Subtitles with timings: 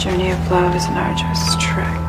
[0.00, 2.00] journey of love is an arduous trek.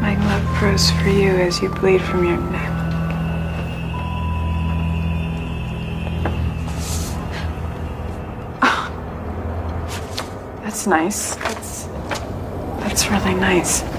[0.00, 2.70] My love grows for you as you bleed from your neck.
[8.62, 8.88] Ah.
[10.62, 11.34] That's nice.
[11.34, 11.86] That's
[12.78, 13.97] that's really nice.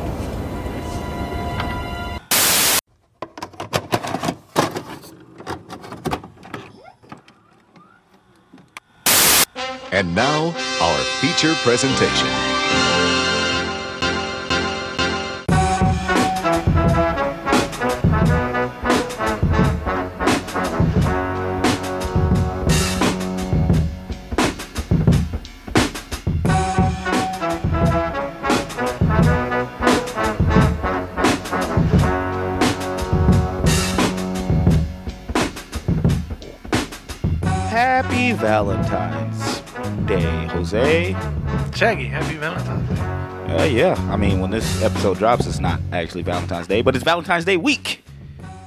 [10.20, 10.48] Now,
[10.82, 12.59] our feature presentation.
[41.80, 42.96] Shaggy, happy Valentine's Day.
[43.00, 47.06] Uh, yeah, I mean, when this episode drops, it's not actually Valentine's Day, but it's
[47.06, 48.04] Valentine's Day week.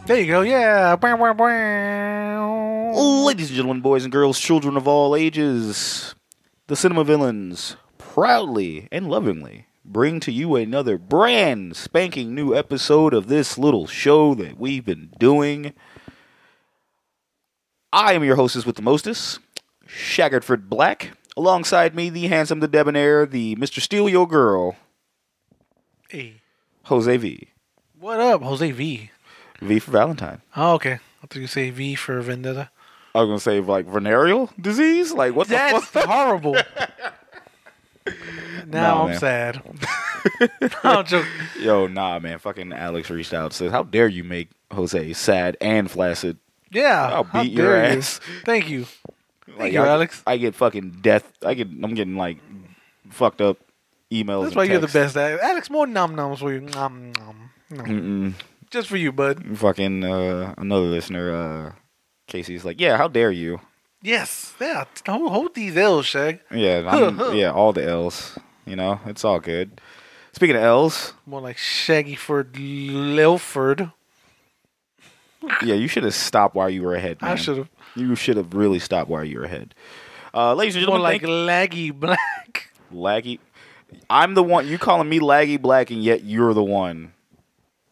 [0.07, 0.97] There you go, yeah.
[0.97, 2.93] Bow, bow, bow.
[3.27, 6.15] Ladies and gentlemen, boys and girls, children of all ages,
[6.69, 13.27] the Cinema Villains proudly and lovingly bring to you another brand spanking new episode of
[13.27, 15.75] this little show that we've been doing.
[17.93, 19.39] I am your hostess with the mostest,
[19.87, 21.11] Shaggerford Black.
[21.37, 23.81] Alongside me, the handsome, the debonair, the Mr.
[23.81, 24.77] Steal Your Girl,
[26.09, 26.43] Hey,
[26.85, 27.49] Jose V.
[27.99, 29.11] what up, Jose V?
[29.61, 30.43] V for Valentine.
[30.57, 30.95] Oh, okay.
[31.23, 32.71] I thought you say V for Vendetta.
[33.15, 35.13] I was gonna say like venereal disease.
[35.13, 36.05] Like what the That's fuck?
[36.09, 36.57] horrible.
[38.67, 39.19] now Nah, I'm man.
[39.19, 39.63] sad.
[40.85, 41.31] I'm joking.
[41.61, 42.39] Yo, nah, man.
[42.39, 46.39] Fucking Alex reached out and says, "How dare you make Jose sad and flaccid?"
[46.71, 47.99] Yeah, I'll how beat your dare you.
[47.99, 48.21] ass.
[48.45, 48.87] Thank you.
[49.59, 50.23] Like, you, I, Alex.
[50.27, 51.31] I get fucking death.
[51.45, 51.69] I get.
[51.69, 52.39] I'm getting like
[53.11, 53.59] fucked up
[54.11, 54.45] emails.
[54.45, 55.17] That's why you're the best.
[55.17, 56.61] Alex, Alex more nom noms for you.
[56.61, 57.51] Nom nom.
[57.71, 57.87] nom.
[57.87, 58.35] Mm-mm.
[58.71, 59.59] Just for you, bud.
[59.59, 61.73] Fucking uh, another listener, uh,
[62.27, 63.61] Casey's like, "Yeah, how dare you?"
[64.03, 64.55] Yes.
[64.61, 64.85] Yeah.
[65.07, 66.41] Hold, hold these L's, Shag.
[66.51, 68.39] Yeah, I'm, yeah, all the L's.
[68.67, 69.81] You know, it's all good.
[70.33, 73.93] Speaking of L's, More like Shaggyford Lilford.
[75.63, 77.21] yeah, you should have stopped while you were ahead.
[77.21, 77.33] Man.
[77.33, 77.69] I should have.
[77.95, 79.75] You should have really stopped while you're ahead.
[80.35, 82.71] Uh, ladies and More gentlemen, like Laggy Black.
[82.93, 83.39] Laggy.
[84.09, 84.67] I'm the one.
[84.67, 87.13] You calling me Laggy Black, and yet you're the one.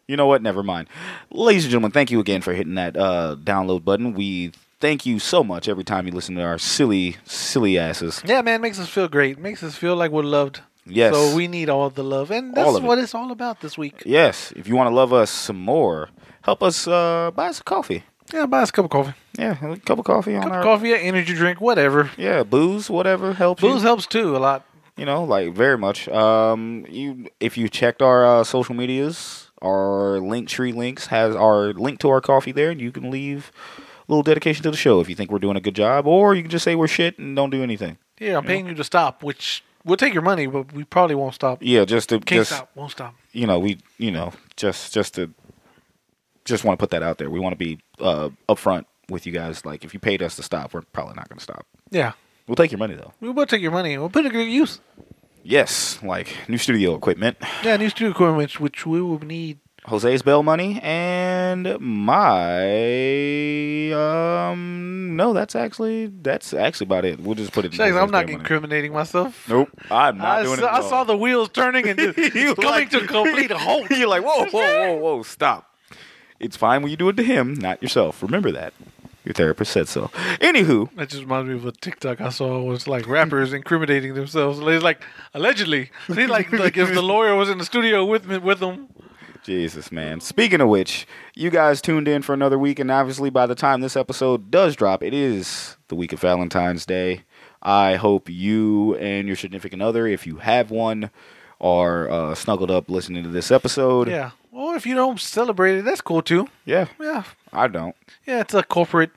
[0.09, 0.43] You know what?
[0.43, 0.89] Never mind.
[1.31, 4.15] Ladies and gentlemen, thank you again for hitting that uh, download button.
[4.15, 8.23] We thank you so much every time you listen to our silly, silly asses.
[8.27, 9.39] Yeah, man, makes us feel great.
[9.39, 10.63] Makes us feel like we're loved.
[10.87, 11.15] Yes.
[11.15, 12.87] So we need all the love, and that's of it.
[12.87, 14.03] what it's all about this week.
[14.05, 14.53] Yes.
[14.57, 16.09] If you want to love us some more,
[16.43, 18.03] help us uh, buy us a coffee.
[18.33, 20.59] Yeah, buy us a cup of coffee, Yeah, a cup of coffee on cup our
[20.61, 22.11] of coffee, energy drink, whatever.
[22.17, 23.61] yeah booze, whatever helps.
[23.61, 23.87] Booze you.
[23.89, 24.65] helps too a lot.
[24.97, 26.09] you know, like very much.
[26.09, 31.73] Um, you if you checked our uh, social medias, our link tree links has our
[31.73, 35.01] link to our coffee there, and you can leave a little dedication to the show
[35.01, 37.19] if you think we're doing a good job, or you can just say we're shit
[37.19, 37.97] and don't do anything.
[38.19, 41.35] Yeah, I'm paying you to stop, which we'll take your money, but we probably won't
[41.35, 41.59] stop.
[41.63, 43.15] Yeah, just to Can't just stop, won't stop.
[43.33, 45.31] you know we you know just just to
[46.51, 47.31] just want to put that out there.
[47.31, 49.65] We want to be uh, upfront with you guys.
[49.65, 51.67] Like if you paid us to stop, we're probably not going to stop.
[51.91, 52.13] Yeah,
[52.47, 53.13] We'll take your money though.
[53.21, 53.97] we will take your money.
[53.97, 54.81] We'll put it to good use.
[55.43, 57.39] Yes, like new studio equipment.
[57.65, 59.59] Yeah, new studio equipment, which we will need.
[59.87, 62.61] Jose's bail money and my
[63.93, 68.27] um no that's actually that's actually about it we'll just put it Shags, I'm not
[68.27, 68.33] bail money.
[68.35, 69.49] incriminating myself.
[69.49, 70.89] nope i'm not I, doing saw, it I all.
[70.89, 73.87] saw the wheels turning and just coming like- to complete a halt.
[73.91, 75.70] you're like whoa whoa whoa whoa stop
[76.41, 78.73] it's fine when you do it to him not yourself remember that
[79.25, 80.09] your therapist said so
[80.41, 82.63] anywho That just reminds me of a TikTok I saw.
[82.63, 84.59] Was like rappers incriminating themselves.
[84.61, 85.03] It's like
[85.35, 85.91] allegedly.
[86.13, 88.89] See, like like if the lawyer was in the studio with me with them.
[89.43, 90.21] Jesus, man.
[90.21, 93.81] Speaking of which, you guys tuned in for another week, and obviously, by the time
[93.81, 97.23] this episode does drop, it is the week of Valentine's Day.
[97.63, 101.11] I hope you and your significant other, if you have one,
[101.61, 104.09] are uh, snuggled up listening to this episode.
[104.09, 104.31] Yeah.
[104.61, 106.47] Or if you don't celebrate it, that's cool too.
[106.67, 107.23] Yeah, Yeah.
[107.51, 107.97] I don't.
[108.27, 109.11] Yeah, it's a corporate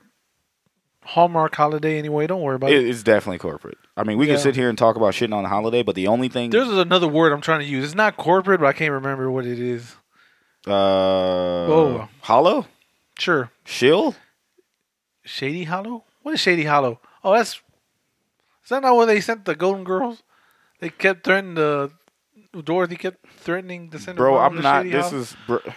[1.04, 2.26] Hallmark holiday anyway.
[2.26, 2.88] Don't worry about It, it.
[2.88, 3.76] it's definitely corporate.
[3.94, 6.06] I mean, we can sit here and talk about shitting on the holiday, but the
[6.08, 6.48] only thing.
[6.48, 7.84] There's another word I'm trying to use.
[7.84, 9.94] It's not corporate, but I can't remember what it is.
[10.66, 12.08] Uh, Whoa.
[12.22, 12.66] Hollow?
[13.18, 13.50] Sure.
[13.66, 14.14] Shill?
[15.26, 16.04] Shady Hollow?
[16.22, 17.00] What is Shady Hollow?
[17.22, 17.60] Oh, that's.
[18.62, 20.22] Is that not where they sent the Golden Girls?
[20.80, 21.90] They kept threatening the.
[22.62, 24.84] Dorothy kept threatening to send Bro, I'm not.
[24.84, 25.20] This Hollow.
[25.22, 25.36] is.
[25.46, 25.70] Br-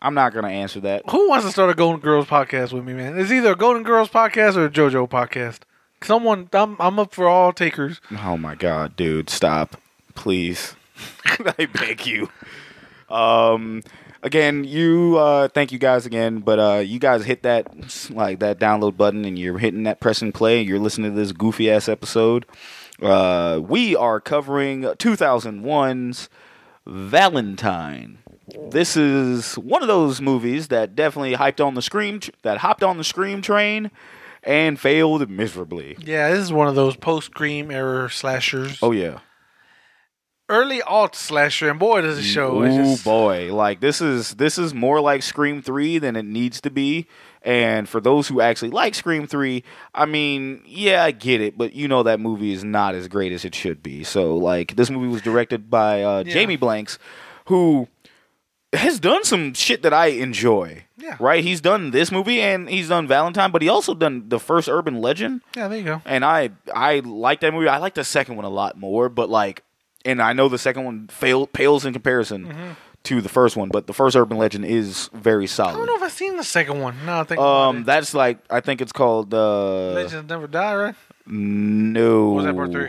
[0.00, 1.08] I'm not going to answer that.
[1.10, 3.16] Who wants to start a Golden Girls podcast with me, man?
[3.18, 5.60] It's either a Golden Girls podcast or a JoJo podcast.
[6.02, 8.00] Someone, I'm I'm up for all takers.
[8.24, 9.80] Oh my god, dude, stop.
[10.16, 10.74] Please.
[11.58, 12.28] I beg you.
[13.08, 13.82] Um
[14.22, 17.68] again, you uh thank you guys again, but uh you guys hit that
[18.10, 21.30] like that download button and you're hitting that press and play, you're listening to this
[21.32, 22.46] goofy ass episode.
[23.02, 26.28] Uh we are covering 2001's
[26.86, 28.18] Valentine.
[28.70, 32.98] This is one of those movies that definitely hyped on the scream that hopped on
[32.98, 33.90] the scream train
[34.42, 35.96] and failed miserably.
[36.00, 38.78] Yeah, this is one of those post Scream era slashers.
[38.82, 39.20] Oh yeah.
[40.48, 42.62] Early alt slasher, and boy, does it show.
[42.62, 46.60] Oh just- boy, like this is this is more like Scream Three than it needs
[46.62, 47.06] to be.
[47.44, 51.72] And for those who actually like Scream Three, I mean, yeah, I get it, but
[51.74, 54.04] you know that movie is not as great as it should be.
[54.04, 56.32] So like, this movie was directed by uh, Yeah.
[56.32, 56.98] Jamie Blanks,
[57.46, 57.88] who
[58.72, 60.84] has done some shit that I enjoy.
[60.96, 61.16] Yeah.
[61.18, 61.42] Right.
[61.42, 65.00] He's done this movie and he's done Valentine, but he also done the first Urban
[65.00, 66.02] Legend Yeah, there you go.
[66.06, 67.66] and I I like that movie.
[67.68, 69.62] I like the second one a lot more, but like,
[70.04, 73.86] and I know the second one fail, pales in comparison to the first one, but
[73.86, 75.72] the first Urban Legend is very solid.
[75.74, 76.94] I don't know if I've seen the second one.
[77.04, 80.94] No, I think Um, that's like I think it's called uh, Legends Never Die, right?
[81.26, 82.28] no.
[82.30, 82.88] Or was that part three?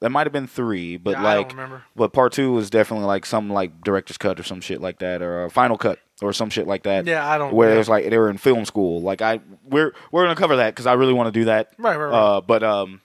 [0.00, 1.82] That might have been three, but I don't like, remember.
[1.94, 5.20] but part two was definitely like some like director's cut or some shit like that,
[5.20, 7.06] or a final cut or some shit like that.
[7.06, 7.56] Yeah, I don't- know.
[7.56, 7.80] Where yeah.
[7.80, 9.02] it's like they were in film school.
[9.02, 11.72] Like I, we're we're gonna cover that because I really want to do that.
[11.78, 12.14] Right, right, right.
[12.18, 13.02] Uh, but um,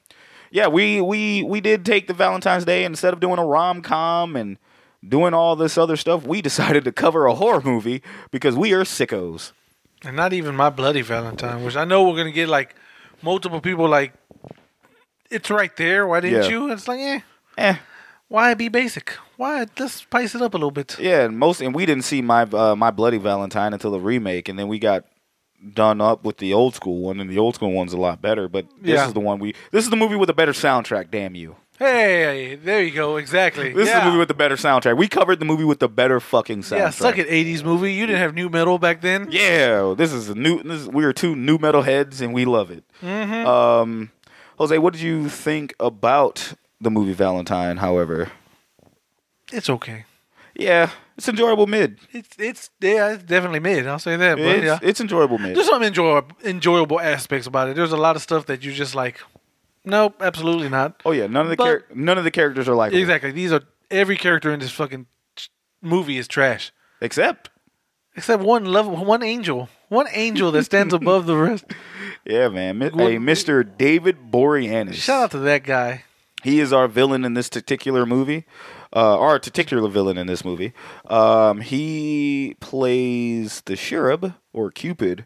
[0.52, 4.38] yeah, we we we did take the Valentine's Day instead of doing a rom com
[4.38, 4.58] and
[5.08, 8.84] doing all this other stuff, we decided to cover a horror movie because we are
[8.84, 9.52] sickos.
[10.04, 12.76] And not even my bloody Valentine, which I know we're gonna get like
[13.22, 14.14] multiple people like,
[15.32, 16.06] it's right there.
[16.08, 16.50] Why didn't Yeah.
[16.50, 16.72] you?
[16.72, 17.20] It's like, eh,
[17.58, 17.76] Eh.
[18.28, 19.12] why be basic?
[19.38, 20.98] Why let's spice it up a little bit?
[21.00, 24.48] Yeah, and most and we didn't see my uh, my Bloody Valentine until the remake,
[24.48, 25.06] and then we got
[25.74, 28.48] done up with the old school one, and the old school one's a lot better.
[28.48, 29.08] But this Yeah.
[29.08, 31.10] is the one we this is the movie with a better soundtrack.
[31.10, 31.56] Damn you!
[31.78, 33.18] Hey, there you go.
[33.18, 33.74] Exactly.
[33.74, 33.98] This yeah.
[33.98, 34.96] is the movie with the better soundtrack.
[34.98, 36.78] We covered the movie with the better fucking soundtrack.
[36.78, 37.94] yeah, suck it, '80s movie.
[37.94, 39.28] You didn't have new metal back then.
[39.30, 40.64] Yeah, this is a new.
[40.64, 42.86] This is, we are two new metal heads, and we love it.
[43.02, 43.46] Mm-hmm.
[43.46, 44.12] Um,
[44.58, 47.78] Jose, what did you think about the movie Valentine?
[47.78, 48.32] However,
[49.52, 50.06] It's okay.
[50.56, 52.00] yeah, it's enjoyable mid.
[52.14, 53.86] It's it's yeah, it's definitely mid.
[53.86, 54.38] I'll say that.
[54.38, 55.58] But It's, yeah, it's enjoyable mid.
[55.58, 57.76] there's some enjoy, enjoyable aspects about it.
[57.76, 59.20] There's a lot of stuff that you just like.
[59.86, 61.02] Nope, absolutely not.
[61.06, 63.32] Oh yeah, none of the But- char- none of the characters are like Exactly.
[63.32, 63.62] These are
[63.92, 65.06] every character in this fucking
[65.36, 65.50] ch-
[65.82, 66.72] movie is trash,
[67.02, 67.50] except
[68.16, 71.66] except one level, one angel, one angel that stands above the rest.
[72.26, 72.78] yeah, man.
[72.78, 73.64] Mi- Hey, Mr.
[73.78, 74.94] David Boreanaz.
[74.96, 76.04] Shout out to that guy.
[76.44, 78.46] He is our villain in this particular movie.
[78.96, 80.74] Uh, our particular villain in this movie.
[81.10, 85.26] Um, he plays the cherub or Cupid.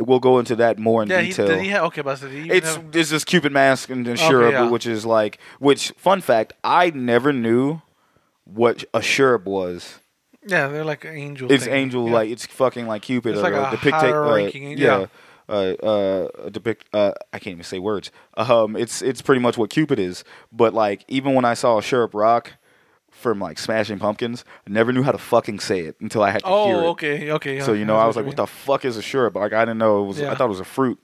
[0.00, 1.46] We'll go into that more in Yeah, he, detail.
[1.48, 4.16] did he have okay, but did he It's have- it's this Cupid mask and the
[4.16, 4.68] cherub, yeah.
[4.70, 5.90] which is like which.
[5.96, 7.80] Fun fact: I never knew
[8.44, 9.98] what a cherub was.
[10.46, 11.50] yeah, they're like an angel.
[11.52, 11.74] It's thing.
[11.74, 12.14] angel Yeah.
[12.14, 13.32] like it's fucking like Cupid.
[13.32, 15.06] It's or, like uh, a depict higher uh, yeah.
[15.48, 16.84] Uh, uh, depict.
[16.92, 18.10] Uh, I can't even say words.
[18.36, 20.22] Um, it's it's pretty much what Cupid is.
[20.52, 22.52] But like, even when I saw a Sherp Rock
[23.18, 26.42] from like Smashing Pumpkins, I never knew how to fucking say it until I had
[26.42, 26.78] to hear it.
[26.78, 27.60] Oh, okay, okay.
[27.60, 29.78] So you know, I was like, "What the fuck is a sherp?" Like I didn't
[29.78, 30.22] know it was.
[30.22, 30.98] I thought it was a fruit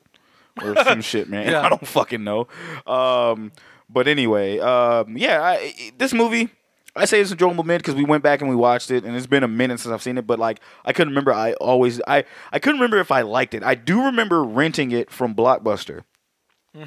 [0.62, 1.50] or some shit, man.
[1.50, 1.60] Yeah.
[1.66, 2.46] I don't fucking know.
[2.86, 3.52] Um,
[3.90, 6.48] but anyway, um, yeah, I, this movie.
[6.96, 9.26] I say it's enjoyable mid because we went back and we watched it, and it's
[9.26, 10.28] been a minute since I've seen it.
[10.28, 11.32] But like, I couldn't remember.
[11.32, 12.22] I always, I,
[12.52, 13.64] I couldn't remember if I liked it.
[13.64, 16.04] I do remember renting it from Blockbuster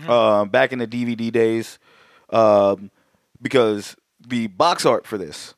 [0.08, 1.78] uh, back in the DVD days,
[2.30, 2.90] um,
[3.42, 5.53] because the box art for this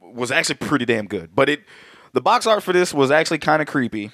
[0.00, 1.34] was actually pretty damn good.
[1.34, 1.60] But it,
[2.12, 4.10] the box art for this was actually kind of creepy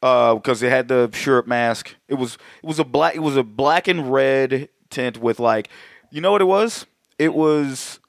[0.00, 1.94] because it had the shirt mask.
[2.08, 5.68] It was it was a black it was a black and red tint with like
[6.10, 6.86] you know what it was.
[7.18, 8.00] It was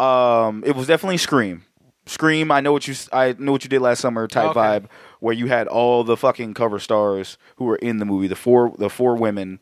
[0.00, 1.64] um it was definitely Scream.
[2.06, 2.52] Scream.
[2.52, 4.60] I know what you I know what you did last summer type Okay.
[4.60, 4.86] vibe
[5.20, 8.28] where you had all the fucking cover stars who were in the movie.
[8.28, 9.60] The four the four women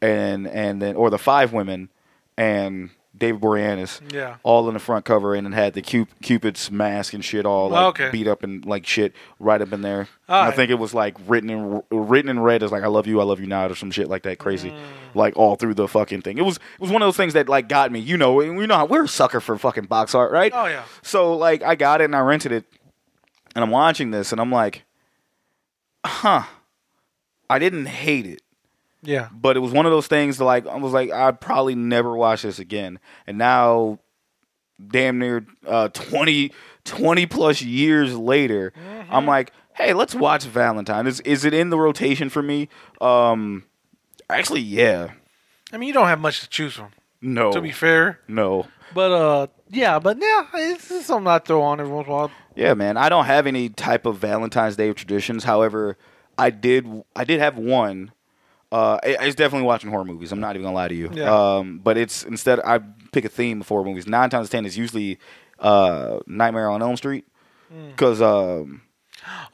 [0.00, 1.90] and and then or the five women
[2.36, 4.36] and David Boreanaz Yeah.
[4.42, 7.68] all in the front cover and it had the Cup- Cupid's mask and shit all
[7.68, 8.10] like Okay.
[8.10, 10.08] beat up and like shit right up in there.
[10.28, 10.56] I right.
[10.56, 13.24] think it was like written in written in red as like I love you, I
[13.24, 14.70] love you now or some shit like that crazy.
[14.70, 14.78] Mm.
[15.14, 16.38] Like all through the fucking thing.
[16.38, 18.00] It was it was one of those things that like got me.
[18.00, 20.52] You know, we know we're a sucker for fucking box art, right?
[20.54, 20.84] Oh, yeah.
[21.02, 22.64] So like I got it and I rented it
[23.54, 24.84] and I'm watching this and I'm like,
[26.04, 26.42] huh.
[27.50, 28.41] I didn't hate it
[29.02, 29.28] Yeah.
[29.32, 32.16] but it was one of those things that like I was like I'd probably never
[32.16, 32.98] watch this again.
[33.26, 33.98] And now
[34.84, 36.52] damn near uh 20
[36.84, 38.72] 20 plus years later,
[39.10, 42.68] I'm like, "Hey, let's watch Valentine." Is is it in the rotation for me?
[43.00, 43.64] Um
[44.30, 45.10] Actually, yeah.
[45.72, 46.88] I mean, you don't have much to choose from.
[47.20, 47.52] No.
[47.52, 48.66] To be fair, no.
[48.94, 52.16] but uh, yeah, but yeah, it's, it's something I throw on every once in a
[52.16, 52.30] while.
[52.56, 52.96] Yeah, man.
[52.96, 55.44] I don't have any type of Valentine's Day traditions.
[55.44, 55.96] However,
[56.36, 58.12] I did I did have one.
[58.72, 60.32] Uh, it- it's definitely watching horror movies.
[60.32, 61.10] I'm not even gonna lie to you.
[61.12, 61.30] Yeah.
[61.58, 62.80] Um, but it's instead I
[63.12, 64.06] pick a theme of horror movies.
[64.06, 65.18] Nine times ten is usually
[65.60, 67.24] uh, Nightmare on Elm Street
[67.72, 67.90] Hmm.
[67.90, 68.82] because um,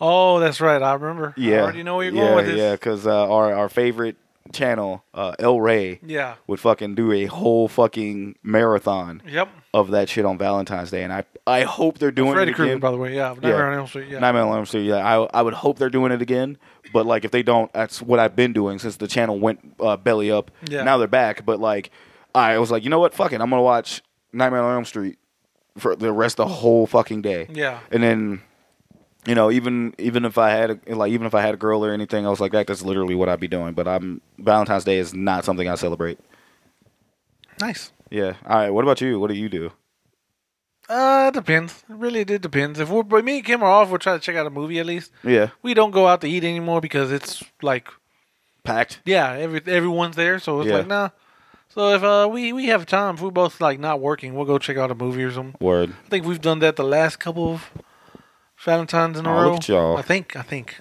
[0.01, 0.81] Oh, that's right.
[0.83, 1.35] I remember.
[1.37, 2.57] yeah, I already know where you're yeah, going with this.
[2.57, 4.17] Yeah, because uh, our our favorite
[4.53, 6.37] channel, uh, El Rey, Yeah.
[6.47, 9.49] would fucking do a whole fucking marathon Yep.
[9.75, 12.73] of that shit on Valentine's Day, and I I hope they're doing Freddy it Krueger,
[12.73, 12.81] again.
[12.81, 13.15] by the way.
[13.15, 13.29] Yeah.
[13.35, 14.09] Nightmare on Elm Street.
[14.09, 14.21] Yeah.
[14.21, 14.87] Nightmare on Elm Street.
[14.87, 16.57] Yeah, I I would hope they're doing it again.
[16.93, 19.97] But like, if they don't, that's what I've been doing since the channel went uh,
[19.97, 20.51] belly up.
[20.69, 20.83] Yeah.
[20.83, 21.45] Now they're back.
[21.45, 21.91] But like,
[22.35, 23.15] I was like, you know what?
[23.15, 23.41] Fuck it.
[23.41, 24.03] I'm gonna watch
[24.33, 25.19] Nightmare on Elm Street
[25.77, 27.49] for the rest of the whole fucking day.
[27.51, 27.81] Yeah.
[27.91, 28.43] And then,
[29.27, 31.85] you know, even even if I had a, like even if I had a girl
[31.85, 33.75] or anything else like that, that's literally what I'd be doing.
[33.75, 36.19] But I'm Valentine's Day is not something I celebrate.
[37.61, 37.93] Nice.
[38.11, 38.35] Yeah.
[38.47, 38.71] All right.
[38.71, 39.19] What about you?
[39.19, 39.73] What do you do?
[40.89, 41.85] Uh, it depends.
[41.89, 42.81] It really did depends.
[42.81, 44.79] If we're but me and Kim are off, we'll try to check out a movie
[44.79, 45.13] at least.
[45.23, 45.49] Yeah.
[45.63, 47.89] We don't go out to eat anymore because it's like
[48.65, 49.01] Packed.
[49.05, 50.77] yeah, every everyone's there, so it's Yeah.
[50.79, 51.11] like nah.
[51.69, 54.59] So if uh we we have time, if we're both like not working, we'll go
[54.59, 55.57] check out a movie or something.
[55.61, 55.91] Word.
[56.07, 57.71] I think we've done that the last couple of
[58.65, 59.51] Valentines in a row.
[59.53, 59.97] look at y'all.
[59.97, 60.79] I think I think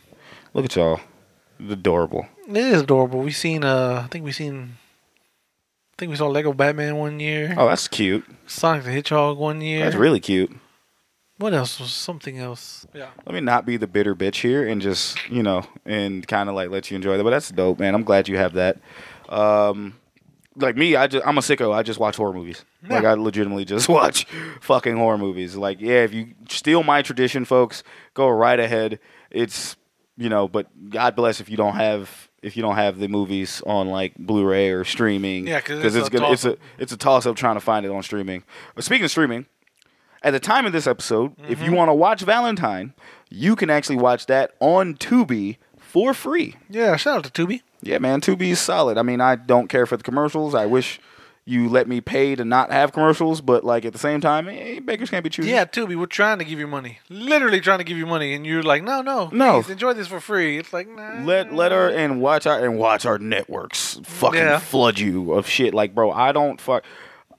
[0.53, 0.99] Look at y'all.
[1.59, 2.27] Adorable.
[2.47, 3.19] it is adorable.
[3.21, 4.77] We've seen uh I think we've seen
[5.97, 7.53] think we saw Lego Batman one year.
[7.57, 8.25] Oh, that's cute.
[8.45, 9.83] Sonic the Hedgehog one year.
[9.83, 10.51] That's really cute.
[11.39, 12.87] What else was something else?
[12.93, 13.09] Yeah.
[13.25, 16.55] Let me not be the bitter bitch here and just, you know, and kind of
[16.55, 17.23] like let you enjoy that.
[17.23, 17.93] But that's dope, man.
[17.93, 18.79] I'm glad you have that.
[19.29, 19.95] Um,
[20.55, 21.73] like me, I just I'm a sicko.
[21.73, 22.65] I just watch horror movies.
[22.89, 24.25] Like I legitimately just watch
[24.61, 25.55] fucking horror movies.
[25.55, 27.83] Like yeah, if you steal my tradition, folks,
[28.15, 28.99] go right ahead.
[29.29, 29.75] It's
[30.17, 33.61] you know, but God bless if you don't have if you don't have the movies
[33.67, 35.45] on like Blu-ray or streaming.
[35.47, 37.91] Yeah, 'cause it's it's gonna it's a it's a toss up trying to find it
[37.91, 38.43] on streaming.
[38.73, 39.45] But speaking of streaming,
[40.23, 41.65] at the time of this episode, if Mm-hmm.
[41.65, 42.93] you want to watch Valentine,
[43.29, 46.55] you can actually watch that on Tubi for free.
[46.69, 47.61] Yeah, shout out to Tubi.
[47.83, 48.97] Yeah, man, Tubi is solid.
[48.97, 50.55] I mean, I don't care for the commercials.
[50.55, 50.99] I wish
[51.49, 54.81] you let me pay to not have commercials, but like at the same time, eh,
[54.81, 55.49] beggars can't be choosers.
[55.49, 56.99] Yeah, Tubi, we're trying to give you money.
[57.09, 59.61] Literally trying to give you money, and you're like, no, no, No.
[59.61, 60.57] please, enjoy this for free.
[60.57, 61.23] It's like, nah.
[61.23, 64.59] Let let her and watch our and watch our networks fucking Yeah.
[64.59, 65.73] flood you of shit.
[65.73, 66.83] Like, bro, I don't fuck.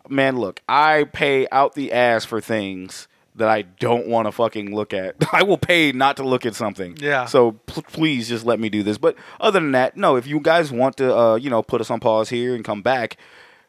[0.09, 4.75] Man, look, I pay out the ass for things that I don't want to fucking
[4.75, 5.17] look at.
[5.35, 6.97] I will pay not to look at something.
[6.99, 7.27] Yeah.
[7.27, 8.97] So pl- please just let me do this.
[8.97, 10.17] But other than that, no.
[10.17, 12.81] If you guys want to, uh, you know, put us on pause here and come
[12.81, 13.19] back,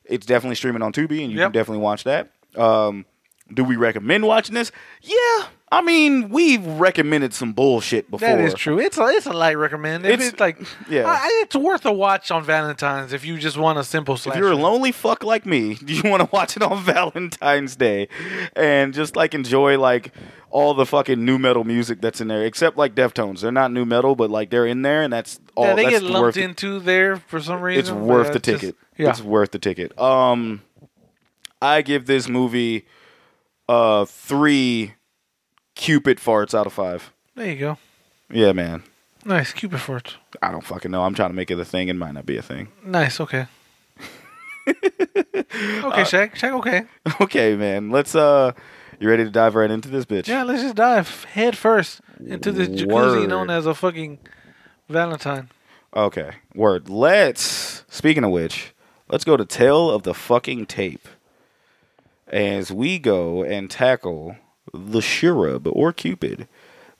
[0.10, 1.46] it's definitely streaming on Tubi, and you Yep.
[1.48, 2.32] can definitely watch that.
[2.58, 3.06] Um,
[3.53, 4.72] do we recommend watching this?
[5.01, 5.46] Yeah.
[5.72, 8.27] I mean, we've recommended some bullshit before.
[8.27, 8.79] That is true.
[8.79, 10.03] It's a it's a light recommend.
[10.03, 11.06] It's- it's, like yeah.
[11.08, 14.51] I, it's worth a watch on Valentine's if you just want a simple If you're
[14.51, 18.08] a lonely fuck like me, do you want to watch it on Valentine's Day
[18.56, 20.12] and just like enjoy like
[20.50, 23.41] all the fucking new metal music that's in there, except like Deftones.
[23.41, 25.65] They're not new metal, but like they're in there, and that's all.
[25.65, 26.44] yeah, they that's get lumped it.
[26.44, 27.79] into there for some reason.
[27.79, 28.75] It's worth the just- ticket.
[28.98, 29.98] yeah, It's worth the ticket.
[30.00, 30.63] Um,
[31.62, 32.88] I give this movie
[33.69, 34.95] uh three
[35.75, 37.13] Cupid farts out of five.
[37.35, 37.77] there you go.
[38.29, 38.83] Yeah, man.
[39.23, 40.15] Nice, Cupid farts.
[40.41, 41.03] I don't fucking know.
[41.03, 41.88] I'm trying to make it a thing.
[41.88, 42.67] It might not be a thing.
[42.83, 43.45] Nice, okay.
[45.51, 46.35] Uh, okay, Shaq.
[46.35, 46.83] Shaq, okay.
[47.21, 47.89] Okay, man.
[47.89, 48.51] Let's uh,
[48.99, 50.27] you ready to dive right into this bitch?
[50.27, 52.88] Yeah, let's just dive head first into this jacuzzi
[53.21, 53.29] Word.
[53.29, 54.19] known as a fucking
[54.89, 55.49] Valentine.
[55.95, 56.88] Okay, word.
[56.89, 57.83] Let's.
[57.89, 58.73] Speaking of which,
[59.09, 61.07] let's go to Tale of the fucking tape.
[62.29, 64.36] As we go and tackle
[64.74, 66.48] the Cherub or Cupid,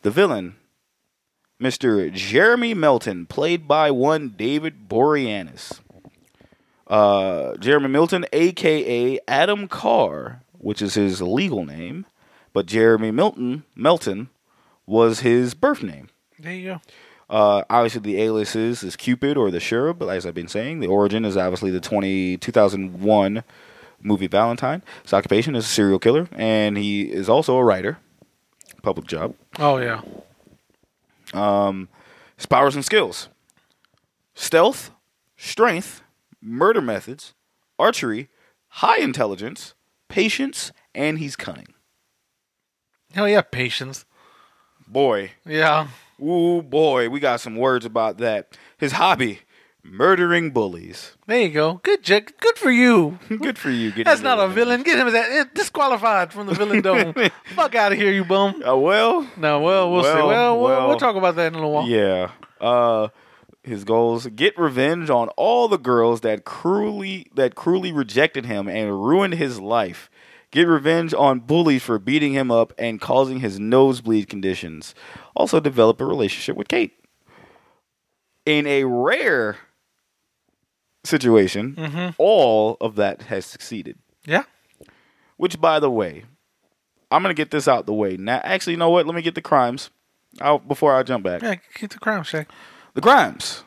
[0.02, 0.56] the villain,
[1.62, 2.12] Mr.
[2.12, 5.80] Jeremy Melton, played by one David Boreanaz.
[6.88, 12.06] Uh, Jeremy Milton, aka Adam Carr, which is his legal name,
[12.54, 14.30] but Jeremy Milton Melton
[14.88, 16.10] was his birth name.
[16.40, 16.82] There you go.
[17.30, 20.80] Uh, obviously, the alias is, is Cupid or the Sheriff, but as I've been saying,
[20.80, 23.44] the origin is obviously the 20, 2001
[24.02, 24.82] movie Valentine.
[25.04, 27.98] His occupation is a serial killer, and he is also a writer.
[28.82, 29.36] Public job.
[29.58, 30.02] Oh yeah.
[31.34, 31.90] Um,
[32.36, 33.30] his powers and skills
[34.34, 34.92] stealth,
[35.38, 36.02] strength,
[36.42, 37.34] murder methods,
[37.78, 38.30] archery,
[38.70, 39.74] high intelligence,
[40.08, 41.68] patience, and he's cunning.
[43.14, 44.06] Hell yeah, patience.
[44.88, 45.88] Boy, Yeah.
[46.22, 48.58] ooh boy, we got some words about that.
[48.78, 49.40] His hobby,
[49.84, 51.16] murdering bullies.
[51.28, 51.76] There you go.
[51.84, 52.34] Good, Jack.
[52.40, 53.20] Good for you.
[53.30, 53.92] Good for you.
[53.92, 54.84] That's not a villain.
[54.84, 57.14] Get him as that eh, disqualified from the villain dome.
[57.56, 58.62] Fuck out of here, you bum.
[58.68, 60.10] Uh, well, No, well, we'll see.
[60.10, 60.88] Well, Well, we'll, well.
[60.90, 61.88] we'll talk about that in a little while.
[61.88, 62.32] yeah.
[62.62, 63.08] Uh,
[63.64, 68.92] His goals: get revenge on all the girls that cruelly that cruelly rejected him and
[69.06, 70.10] ruined his life.
[70.52, 74.96] Get revenge on bullies for beating him up and causing his nosebleed conditions.
[75.36, 76.94] Also, develop a relationship with Kate.
[78.48, 79.58] In a rare
[81.10, 82.10] situation, mm-hmm.
[82.18, 83.98] all of that has succeeded.
[84.26, 84.44] Yeah.
[85.38, 86.24] Which, by the way,
[87.12, 88.40] I'm gonna get this out the way now.
[88.44, 89.06] Actually, you know what?
[89.06, 89.90] Let me get the crimes
[90.40, 91.42] out before I jump back.
[91.42, 92.46] Yeah, get the crimes, Shaq.
[92.94, 93.64] The crimes: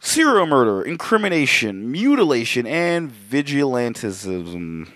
[0.00, 4.88] serial murder, incrimination, mutilation, and vigilantism.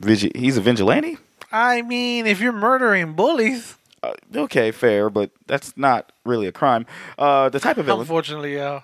[0.00, 1.18] Vigi- he's a vigilante.
[1.52, 6.86] I mean, if you're murdering bullies, Uh, okay, fair, but that's not really a crime.
[7.18, 8.00] Uh, the type of villain.
[8.00, 8.82] unfortunately, yeah.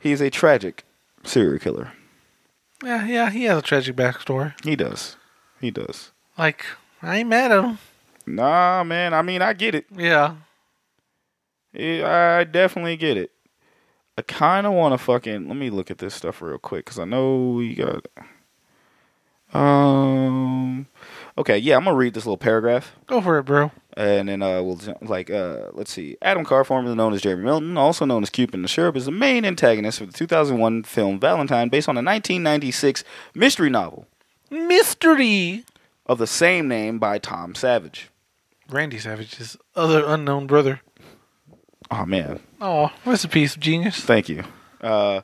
[0.00, 0.84] He's a tragic
[1.24, 1.92] serial killer.
[2.84, 4.54] Yeah, yeah, he has a tragic backstory.
[4.64, 5.16] He does.
[5.60, 6.12] He does.
[6.36, 6.64] Like,
[7.02, 7.78] I ain't mad at him.
[8.26, 9.14] Nah, man.
[9.14, 9.86] I mean, I get it.
[9.94, 10.36] Yeah.
[11.72, 13.32] Yeah, I definitely get it.
[14.16, 16.98] I kind of want to fucking let me look at this stuff real quick because
[16.98, 18.06] I know we got.
[19.52, 20.86] Um.
[21.38, 23.70] Okay, yeah, I'm gonna read this little paragraph, Go for it, bro.
[23.96, 26.16] and then uh, we'll jump- like uh, let's see.
[26.20, 29.12] Adam Carr, formerly known as Jeremy Milton, also known as Cupid the Sheriff, is the
[29.12, 33.04] main antagonist for the 2001 film Valentine, based on a 1996
[33.34, 34.06] mystery novel
[34.50, 35.64] Mystery.
[36.06, 38.10] of the same name by Tom Savage.
[38.68, 40.80] Randy Savage's other unknown brother.
[41.90, 44.00] Oh man, Oh, rest in peace, genius.
[44.00, 44.42] Thank you.
[44.80, 45.20] Uh,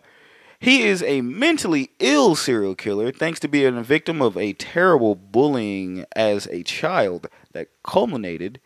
[0.64, 5.14] he is a mentally ill serial killer thanks to being a victim of a terrible
[5.14, 8.60] bullying as a child that culminated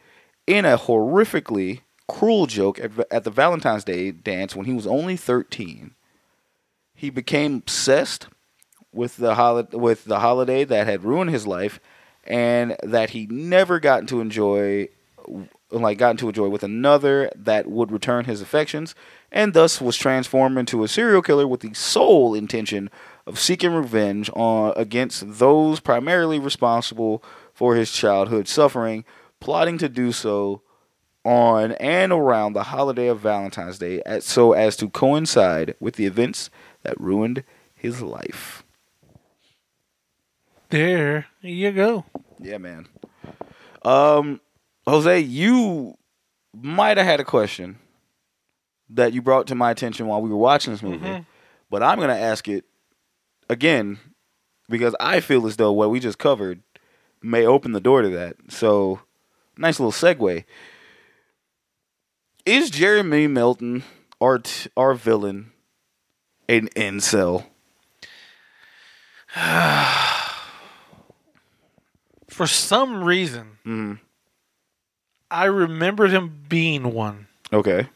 [0.47, 5.95] in a horrifically cruel joke at, the Valentine's Day dance when he was only 13.
[6.95, 8.29] He became obsessed
[8.93, 11.81] with the hol- with the holiday that had ruined his life
[12.25, 14.89] and that he never gotten to enjoy
[15.71, 18.95] like gotten to enjoy with another that would return his affections
[19.31, 22.91] and thus was transformed into a serial killer with the sole intention
[23.27, 29.05] of seeking revenge on against those primarily responsible for his childhood suffering
[29.41, 30.63] plotting to do so
[31.25, 36.07] on and around the holiday of Valentine's Day as, so as to coincide with the
[36.07, 36.49] events
[36.83, 38.65] that ruined his life.
[40.71, 42.05] There you go.
[42.41, 42.89] Yeah, man.
[43.83, 44.41] Um,
[44.89, 45.95] Jose, you
[46.55, 47.79] might have had a question
[48.91, 51.07] that you brought to my attention while we were watching this movie,
[51.71, 52.65] but I'm going to ask it
[53.51, 53.99] again
[54.69, 56.63] because I feel as though what we just covered
[57.23, 58.37] may open the door to that.
[58.49, 59.01] So,
[59.57, 60.45] nice little segue.
[62.47, 63.85] Is Jeremy Milton
[64.21, 65.53] our t- our villain
[66.49, 67.45] an incel?
[72.29, 73.99] For some reason, Mhm.
[75.31, 77.27] I remembered him being one.
[77.53, 77.89] Okay.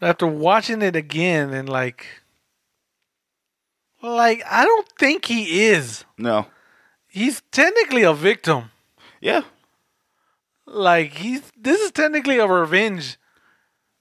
[0.00, 2.06] After watching it again and like
[4.02, 6.04] like I don't think he is.
[6.16, 6.46] No.
[7.08, 8.70] He's technically a victim.
[9.20, 9.42] Yeah.
[10.66, 13.18] Like he's this is technically a revenge.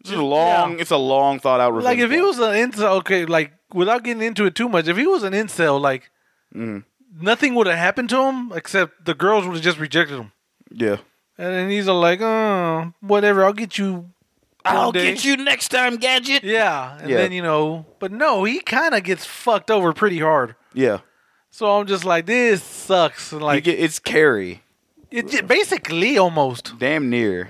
[0.01, 0.73] It's a long.
[0.75, 0.81] Yeah.
[0.81, 1.73] It's a long thought out.
[1.83, 4.95] Like if he was an incel, okay, like without getting into it too much, if
[4.95, 6.09] he was an incel, like
[6.55, 6.83] Mhm.
[7.19, 10.31] nothing would have happened to him except the girls would have just rejected him.
[10.71, 10.97] yeah.
[11.39, 14.09] And then he's all like, "Oh, whatever, I'll get you."
[14.65, 16.43] one day." Get you next time, gadget.
[16.43, 17.17] Yeah, and Yeah.
[17.17, 20.55] then you know, but no, he kind of gets fucked over pretty hard.
[20.73, 20.99] Yeah.
[21.49, 23.31] So I'm just like, this sucks.
[23.31, 24.61] And Like like, get, it's Carrie,
[25.09, 26.77] it, j- basically almost.
[26.77, 27.49] damn near.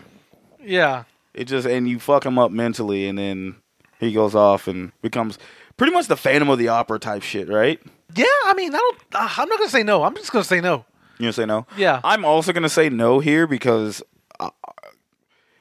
[0.63, 3.55] Yeah, It just and you fuck him up mentally, and then
[3.99, 5.39] he goes off and becomes
[5.77, 7.79] pretty much the Phantom of the Opera type shit, right?
[8.15, 8.25] yeah.
[8.45, 8.97] I mean, I don't.
[9.15, 10.03] Uh, I'm not gonna say no.
[10.03, 10.85] I'm just gonna say no.
[11.19, 11.67] You gonna say no?
[11.77, 11.99] Yeah.
[12.03, 14.01] I'm also gonna say no here because
[14.39, 14.49] uh,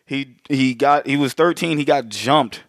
[0.07, 1.77] he he got he was 13.
[1.79, 2.63] He got jumped.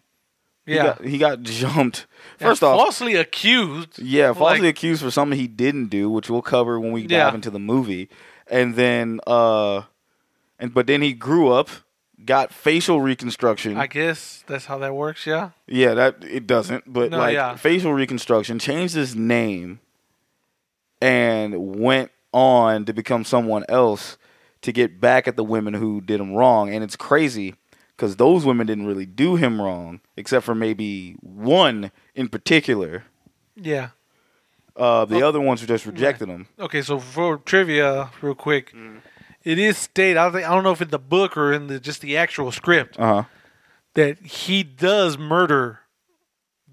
[0.66, 0.84] He Yeah.
[0.84, 2.08] got, he got jumped.
[2.40, 4.00] And First off, falsely accused.
[4.00, 7.12] Yeah, falsely Like- accused for something he didn't do, which we'll cover when we dive
[7.12, 7.34] Yeah.
[7.36, 8.10] into the movie.
[8.48, 9.84] And then uh
[10.58, 11.70] and but then he grew up,
[12.26, 13.78] got facial reconstruction.
[13.78, 15.28] I guess that's how that works.
[15.28, 15.52] Yeah.
[15.68, 17.56] yeah, that it doesn't, but No, like yeah.
[17.56, 19.80] facial reconstruction, changed his name
[21.02, 24.18] and went on to become someone else
[24.62, 26.74] to get back at the women who did him wrong.
[26.74, 27.56] And it's crazy
[27.96, 33.04] because those women didn't really do him wrong, except for maybe one in particular.
[33.56, 33.90] Yeah.
[34.76, 35.28] Uh, the Oh.
[35.28, 36.48] other ones who just rejected him.
[36.60, 39.02] Okay, so for trivia, real quick, Mm.
[39.44, 40.18] it is stated.
[40.18, 42.52] I think I don't know if in the book or in the just the actual
[42.52, 43.24] script Uh huh.
[43.96, 45.80] that he does murder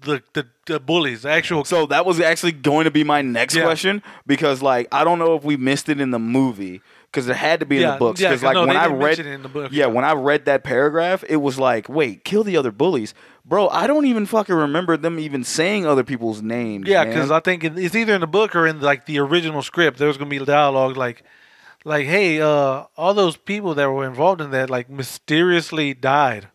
[0.01, 1.23] the the, the bullies.
[1.23, 1.65] The actual.
[1.65, 3.63] So that was actually going to be my next Yeah.
[3.63, 6.81] question because, like, I don't know if we missed it in the movie,
[7.11, 8.19] because it had to be in the books.
[8.21, 9.91] yeah, like no, when I read, it in the book, yeah, yeah.
[9.91, 13.13] when I read that paragraph, it was like, wait, kill the other bullies,
[13.45, 13.69] bro.
[13.69, 16.87] I don't even fucking remember them even saying other people's names.
[16.87, 19.97] Yeah, because I think it's either in the book or in like the original script.
[19.97, 21.23] There was gonna be dialogue like,
[21.85, 26.49] like, hey, uh, all those people that were involved in that like mysteriously died.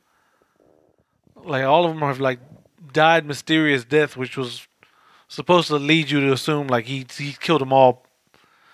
[1.44, 2.38] Like all of them have like
[2.92, 4.66] died mysterious death, which was
[5.28, 8.04] supposed to lead you to assume like he he killed them all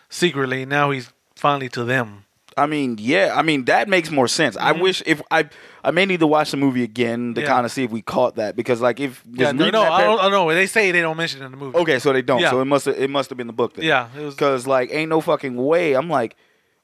[0.09, 0.65] secretly.
[0.65, 2.25] Now he's finally to them.
[2.57, 4.57] I mean, yeah, I mean that makes more sense.
[4.57, 5.49] I wish if I
[5.85, 7.47] I may need to watch the movie again to Mm-hmm.
[7.47, 7.55] Yeah.
[7.55, 10.21] kind of see if we caught that because like if Yeah, no, no, I don't,
[10.21, 10.53] I know.
[10.53, 11.79] They say they don't mention it in the movie.
[11.79, 12.41] Okay, so they don't.
[12.41, 12.51] Yeah.
[12.51, 13.85] So it must have it must have been the book then.
[13.85, 15.95] Yeah, because like ain't no fucking way.
[15.95, 16.35] I'm like,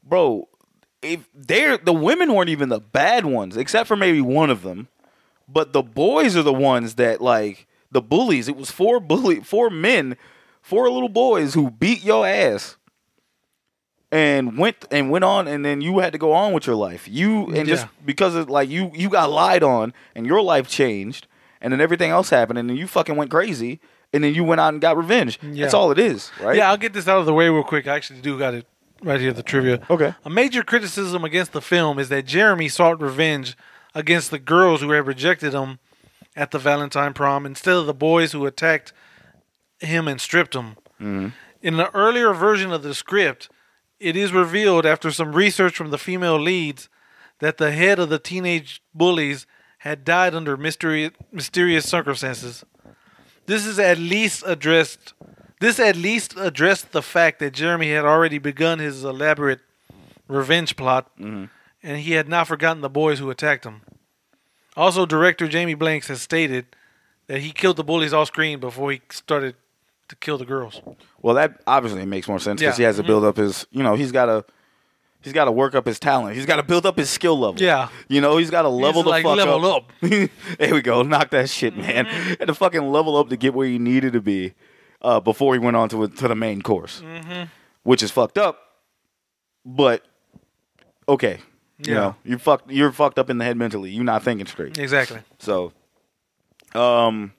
[0.05, 0.49] bro,
[1.03, 4.87] if they're the women weren't even the bad ones, except for maybe one of them,
[5.49, 8.49] but the boys are the ones that like the bullies.
[8.49, 10.17] It was four bully, four men,
[10.63, 12.77] four little boys who beat your ass.
[14.13, 17.09] And went and went on, and then you had to go on with your life.
[17.09, 21.27] You and just because of like you you got lied on, and your life changed,
[21.61, 23.81] and then everything else happened, and then you fucking went crazy,
[24.13, 25.41] and then you went out and got revenge.
[25.43, 25.63] Yeah.
[25.63, 26.57] That's all it is, right?
[26.57, 27.89] Yeah, I'll get this out of the way real quick.
[27.89, 28.69] I actually do got it
[29.03, 29.81] right here, the trivia.
[29.91, 30.15] Okay.
[30.25, 33.57] A major criticism against the film is that Jeremy sought revenge
[33.95, 35.79] against the girls who had rejected him
[36.37, 38.93] at the Valentine prom instead of the boys who attacked
[39.79, 40.77] him and stripped him.
[41.01, 41.29] Mm-hmm.
[41.63, 43.49] In the earlier version of the script,
[44.01, 46.89] it is revealed after some research from the female leads
[47.39, 49.47] that the head of the teenage bullies
[49.79, 52.65] had died under mystery, mysterious circumstances.
[53.47, 55.13] This is at least addressed.
[55.61, 59.61] This at least addressed the fact that Jeremy had already begun his elaborate
[60.29, 61.45] revenge plot, mm-hmm.
[61.85, 63.83] And he had not forgotten the boys who attacked him.
[64.77, 66.67] Also, director Jamie Blanks has stated
[67.29, 69.55] that he killed the bullies off screen before he started
[70.09, 70.81] to kill the girls.
[71.23, 72.83] Well, that obviously makes more sense because Yeah.
[72.83, 73.09] he has to mm-hmm.
[73.09, 73.67] build up his.
[73.71, 74.45] You know, he's got to.
[75.21, 76.37] He's got to work up his talent.
[76.37, 77.59] He's got to build up his skill level.
[77.59, 77.89] Yeah.
[78.09, 79.85] You know, he's got to level He's the like, fuck level up.
[80.03, 80.31] up.
[80.59, 81.01] there we go.
[81.03, 82.05] Knock that shit, man.
[82.05, 82.29] Mm-hmm.
[82.41, 84.53] Had to fucking level up to get where he needed to be
[85.01, 87.45] uh, before he went on to to the main course, mm-hmm.
[87.85, 88.59] which is fucked up.
[89.65, 90.05] But
[91.09, 91.39] okay,
[91.79, 92.01] you Yeah.
[92.01, 92.71] know, you fucked.
[92.71, 93.91] You're fucked up in the head mentally.
[93.91, 94.79] You're not thinking straight.
[94.79, 95.21] Exactly.
[95.39, 95.73] So,
[96.75, 97.33] um,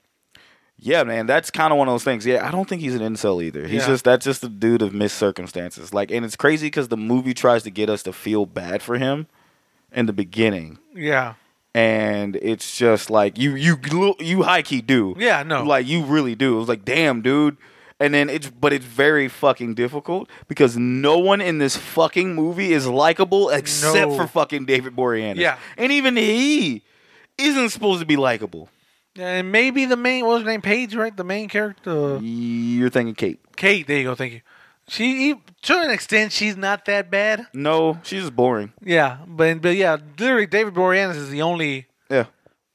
[0.78, 2.26] yeah, man, that's kind of one of those things.
[2.26, 3.66] Yeah, I don't think he's an incel either.
[3.66, 3.86] He's Yeah.
[3.88, 5.92] just that's just a dude of missed circumstances.
[5.94, 8.98] Like, and it's crazy because the movie tries to get us to feel bad for
[8.98, 9.26] him
[9.92, 11.34] in the beginning, Yeah.
[11.74, 13.78] and it's just like you you
[14.20, 15.14] you high key do.
[15.18, 15.62] Yeah, no.
[15.62, 16.56] like you really do.
[16.56, 17.56] It was like, damn, dude.
[17.98, 22.72] And then it's, but it's very fucking difficult because no one in this fucking movie
[22.74, 24.16] is likable except No.
[24.16, 25.36] for fucking David Boreanaz.
[25.36, 25.56] Yeah.
[25.78, 26.82] and even he
[27.38, 28.68] isn't supposed to be likable.
[29.18, 30.60] And maybe the main, what was her name?
[30.60, 31.16] Paige, right?
[31.16, 32.18] The main character?
[32.20, 33.40] You're thinking Kate.
[33.56, 34.14] Kate, there you go.
[34.14, 34.40] Thank you.
[34.88, 37.46] She, to an extent, she's not that bad.
[37.54, 38.72] No, she's just boring.
[38.84, 42.26] Yeah, but but yeah, literally, David Boreanaz is the only Yeah.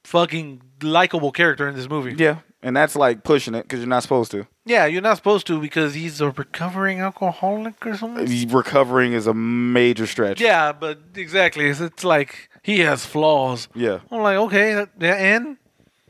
[0.04, 2.14] fucking likable character in this movie.
[2.18, 2.38] Yeah.
[2.62, 4.46] And that's like pushing it because you're not supposed to.
[4.64, 8.28] Yeah, you're not supposed to because he's a recovering alcoholic or something.
[8.28, 10.40] Uh, recovering is a major stretch.
[10.40, 13.68] Yeah, but exactly, it's, it's like he has flaws.
[13.74, 13.98] Yeah.
[14.10, 15.56] I'm like, okay, that- yeah, and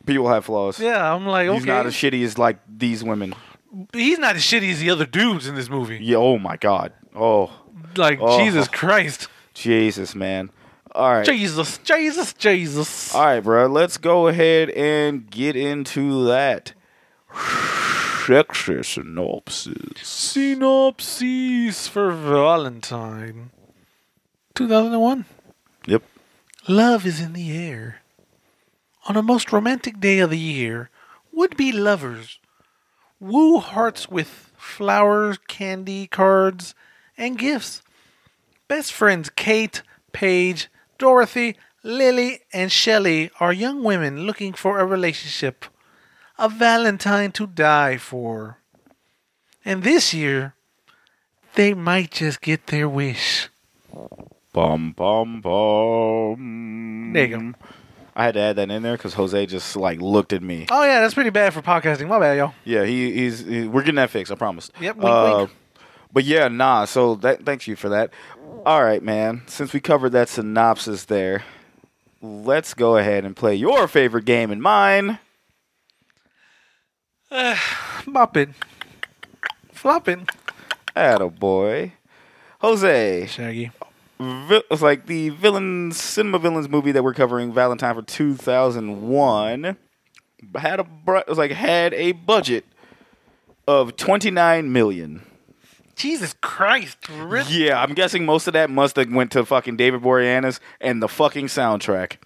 [0.04, 0.78] People have flaws.
[0.80, 3.34] yeah, I'm like, okay, He's not as shitty as like these women.
[3.94, 5.98] he's not as shitty as the other dudes in this movie.
[6.02, 6.16] Yeah.
[6.18, 6.92] Oh my God.
[7.14, 7.50] Oh,
[7.96, 8.38] Like Oh.
[8.44, 10.50] Jesus Christ, Jesus, man.
[10.94, 11.24] All right.
[11.24, 13.14] Jesus, Jesus, Jesus.
[13.14, 13.66] All right, bro.
[13.66, 16.74] Let's go ahead and get into that
[18.26, 20.00] sexy synopsis.
[20.00, 23.50] Synopsis for Valentine,
[24.54, 25.24] 2001.
[25.87, 26.02] Yep.
[26.68, 28.02] Love is in the air.
[29.08, 30.90] On a most romantic day of the year,
[31.32, 32.38] would be lovers
[33.18, 36.74] woo hearts with flowers, candy, cards,
[37.16, 37.82] and gifts.
[38.68, 39.82] Best friends Kate,
[40.12, 45.64] Paige, Dorothy, Lily, and Shelley are young women looking for a relationship,
[46.42, 48.59] a Valentine to die for.
[49.64, 50.55] And this year,
[51.55, 53.48] they might just get their wish.
[54.52, 57.12] Bum bum bum.
[57.14, 57.52] There you go.
[58.16, 60.66] I had to add that in there because Jose just like looked at me.
[60.68, 62.09] Oh yeah, that's pretty bad for podcasting.
[62.09, 62.55] My bad, y'all.
[62.64, 64.33] Yeah, he, he's he, we're getting that fixed.
[64.33, 64.70] I promise.
[64.81, 65.50] Yep, wink, uh, wink.
[66.12, 66.87] But yeah, nah.
[66.87, 68.11] So that thanks you for that.
[68.66, 69.42] All right, man.
[69.46, 71.44] Since we covered that synopsis there,
[72.20, 75.20] let's go ahead and play your favorite game and mine.
[78.07, 78.51] Bop it.
[79.73, 80.21] Flop it.
[80.95, 81.92] Attaboy.
[82.61, 83.27] Jose.
[83.27, 83.71] Shaggy.
[84.21, 89.77] Vi- It's like the villains, cinema villains movie that we're covering, Valentine for 2001,
[90.57, 92.64] had a br- it was like had a budget
[93.66, 95.23] of 29 million.
[95.97, 97.51] Jesus Christ, really?
[97.53, 101.09] Yeah, I'm guessing most of that must have went to fucking David Boreanaz and the
[101.09, 102.16] fucking soundtrack.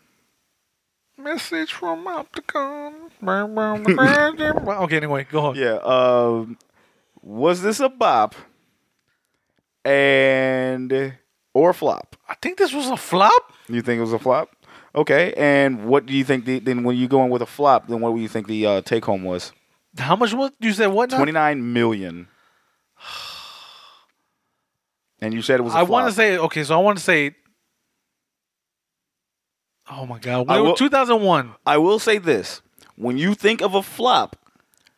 [1.27, 3.11] Message from Opticon.
[4.85, 5.57] okay, anyway, go on.
[5.57, 5.79] Yeah.
[5.79, 6.57] Um,
[7.21, 8.37] was this a bop
[9.85, 11.15] and
[11.53, 12.15] or flop?
[12.29, 13.53] I think this was a flop.
[13.69, 14.51] You think it was a flop?
[14.95, 15.35] Okay.
[15.37, 16.45] And what do you think?
[16.45, 18.65] The, then when you go in with a flop, then what do you think the
[18.65, 19.51] uh, take home was?
[19.99, 20.93] How much was you said?
[20.93, 21.11] What?
[21.11, 22.29] Twenty nine million.
[25.19, 25.75] And you said it was.
[25.75, 27.35] I I want to say okay, so I want to say.
[29.91, 30.47] Oh my god!
[30.49, 31.53] I will- 2001.
[31.65, 32.63] I will say this:
[32.97, 34.37] when you think of a flop,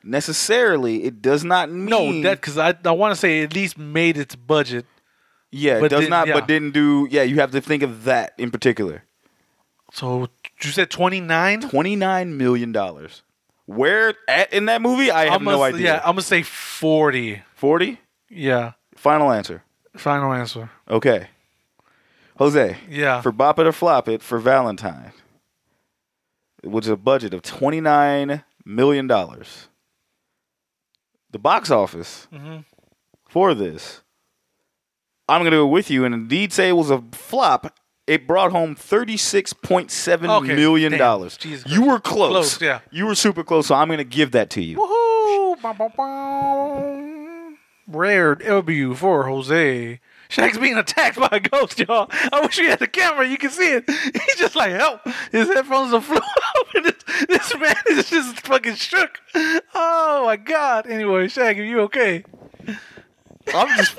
[0.02, 1.86] necessarily it does not mean
[2.22, 4.86] No, that because I I want to say at least made its budget.
[5.50, 6.26] Yeah, it but does didn't- not.
[6.28, 6.34] yeah.
[6.34, 7.06] But didn't do.
[7.10, 9.04] Yeah, you have to think of that in particular.
[9.92, 10.28] So
[10.62, 11.62] you said 29.
[11.62, 13.22] Twenty nine million dollars.
[13.66, 15.10] Where at in that movie?
[15.10, 15.80] I have I'm no idea.
[15.82, 17.42] Yeah, I'm gonna say 40.
[17.54, 17.98] Forty.
[18.30, 19.62] Yeah, Final answer.
[19.96, 20.70] final answer.
[20.90, 21.28] Okay.
[22.38, 22.76] Jose.
[22.88, 23.20] Yeah.
[23.20, 25.12] For Bop It or Flop It for Valentine,
[26.64, 29.68] which is a budget of twenty nine million dollars.
[31.30, 32.58] The box office Mm-hmm.
[33.28, 34.00] for this,
[35.28, 37.76] I'm going to go with you and indeed say it was a flop.
[38.06, 40.98] It brought home thirty six point seven Okay, million damn.
[40.98, 41.36] dollars.
[41.36, 42.30] Jesus You were close.
[42.56, 42.80] Close, yeah.
[42.90, 44.78] You were super close, so I'm going to give that to you.
[44.78, 45.58] Woohoo!
[47.86, 50.00] Rare W for Jose.
[50.28, 52.08] Shaq's being attacked by a ghost, y'all.
[52.10, 53.26] I wish we had the camera.
[53.26, 53.88] You can see it.
[53.90, 55.00] He's just like, help.
[55.32, 56.20] His headphones are flew
[56.82, 59.20] this, this man is just fucking shook.
[59.74, 60.86] Oh, my God.
[60.86, 62.24] Anyway, Shaq, are you okay?
[63.54, 63.96] I'm just,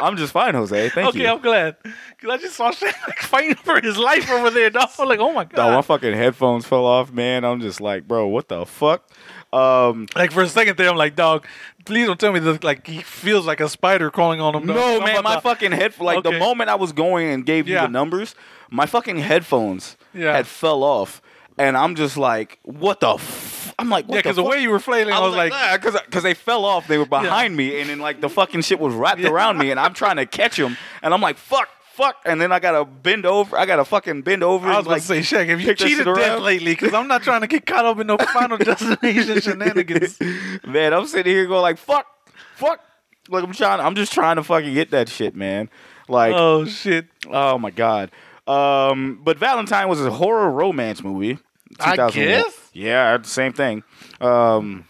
[0.00, 0.88] I'm just fine, Jose.
[0.90, 1.24] Thank okay, you.
[1.26, 1.76] Okay, I'm glad.
[1.82, 4.88] Because I just saw Shaq like, fighting for his life over there, dog.
[4.98, 5.56] I'm like, oh, my god.
[5.56, 7.44] Dog, my fucking headphones fell off, man.
[7.44, 9.10] I'm just like, bro, what the fuck?
[9.52, 11.46] Um, Like, for a second there, I'm like, dog,
[11.86, 14.66] please don't tell me that, like, he feels like a spider crawling on him.
[14.66, 14.76] dog.
[14.76, 15.98] no, I'm man, my to- fucking head.
[16.00, 18.34] Like the moment I was going and gave you the numbers,
[18.70, 20.32] my fucking headphones Yeah.
[20.36, 21.22] had fell off,
[21.56, 23.14] and I'm just like, what the?
[23.14, 23.74] F-?
[23.78, 24.50] I'm like, what Yeah, because the fuck?
[24.52, 26.86] way you were flailing, I was like, because because they fell off.
[26.86, 29.30] They were behind me, and then like the fucking shit was wrapped Yeah.
[29.30, 32.52] around me, and I'm trying to catch them, and I'm like, fuck, fuck, and then
[32.52, 33.58] I gotta bend over.
[33.58, 34.66] I gotta fucking bend over.
[34.66, 36.72] I was and, like, to say, Shaq, have you cheated death lately?
[36.72, 40.18] Because I'm not trying to get caught up in no final destination shenanigans.
[40.66, 42.06] man, I'm sitting here going like, fuck,
[42.54, 42.80] fuck.
[43.28, 43.80] Like I'm trying.
[43.80, 45.68] I'm just trying to fucking get that shit, man.
[46.08, 47.06] Like, Oh shit!
[47.28, 48.10] Oh my god.
[48.46, 51.38] Um, but Valentine was a horror romance movie.
[51.78, 52.70] I guess?
[52.72, 53.82] Yeah, same thing.
[54.20, 54.86] Um,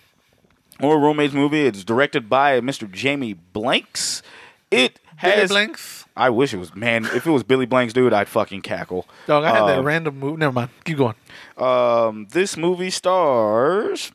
[0.79, 1.63] horror romance movie.
[1.63, 2.89] It's directed by Mr.
[2.89, 4.23] Jamie Blanks.
[4.71, 5.51] It has.
[5.51, 5.98] Blanks.
[6.19, 7.05] I wish it was man.
[7.07, 9.07] If it was Billy Blanks, dude, I'd fucking cackle.
[9.27, 10.39] Dog, I had that Um, random move.
[10.39, 10.71] Never mind.
[10.85, 11.15] Keep going.
[11.57, 14.13] Um, this movie stars.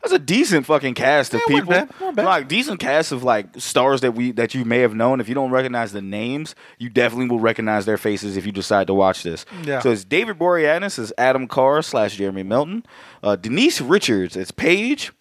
[0.00, 1.86] That's a decent fucking cast of Yeah, it wasn't people.
[1.86, 2.24] bad, wasn't bad.
[2.24, 5.20] Like decent cast of like stars that we that you may have known.
[5.20, 8.86] If you don't recognize the names, you definitely will recognize their faces if you decide
[8.86, 9.44] to watch this.
[9.64, 9.80] Yeah.
[9.80, 12.86] So it's David Boreanaz as Adam Carr slash Jeremy Melton,
[13.24, 15.12] uh, Denise Richards as Paige,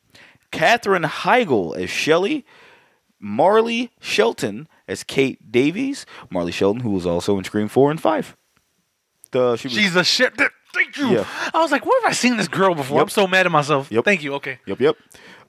[0.52, 2.46] Katherine Heigl as Shelley,
[3.20, 6.06] Marley Shelton as Kate Davies.
[6.30, 8.36] Marley Shelton, who was also in Scream Four and Five.
[9.32, 10.34] The she was She's a shit.
[10.73, 11.10] Thank you.
[11.10, 11.26] Yeah.
[11.54, 12.97] I was like, where have I seen this girl before?
[12.97, 13.04] Yep.
[13.06, 13.91] I'm so mad at myself.
[13.91, 14.06] Yep.
[14.06, 14.36] Thank you.
[14.36, 14.60] Okay.
[14.67, 14.97] Yep, yep.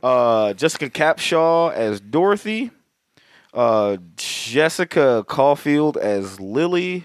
[0.02, 2.70] Uh, Jessica Capshaw as Dorothy.
[3.52, 7.04] Uh, Jessica Cauffiel as Lily.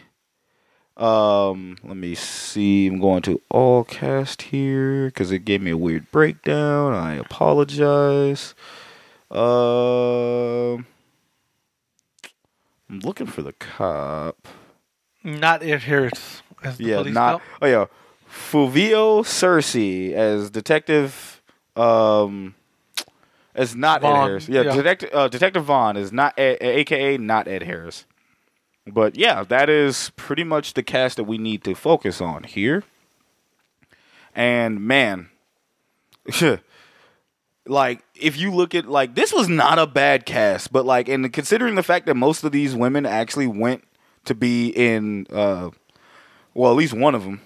[0.96, 2.88] Um, let me see.
[2.88, 6.94] I'm going to all cast here because it gave me a weird breakdown.
[6.94, 8.54] I apologize.
[9.32, 10.86] Um,
[12.94, 14.48] I'm looking for the cop.
[15.24, 17.42] Not Ed Harris as the yeah, police not.
[17.60, 17.86] Oh yeah,
[18.30, 21.42] Fulvio Cecere as Detective.
[21.76, 22.54] Um,
[23.56, 24.48] as not Ed Harris.
[24.48, 24.76] Yeah, yeah.
[24.76, 28.06] Detective uh, Detective Vaughn is not, a- AKA not Ed Harris.
[28.86, 32.84] But yeah, that is pretty much the cast that we need to focus on here.
[34.36, 35.30] And man,
[37.66, 41.32] like if you look at like this was not a bad cast, but like and
[41.32, 43.84] considering the fact that most of these women actually went
[44.26, 45.70] to be in uh
[46.54, 47.42] well at least one of them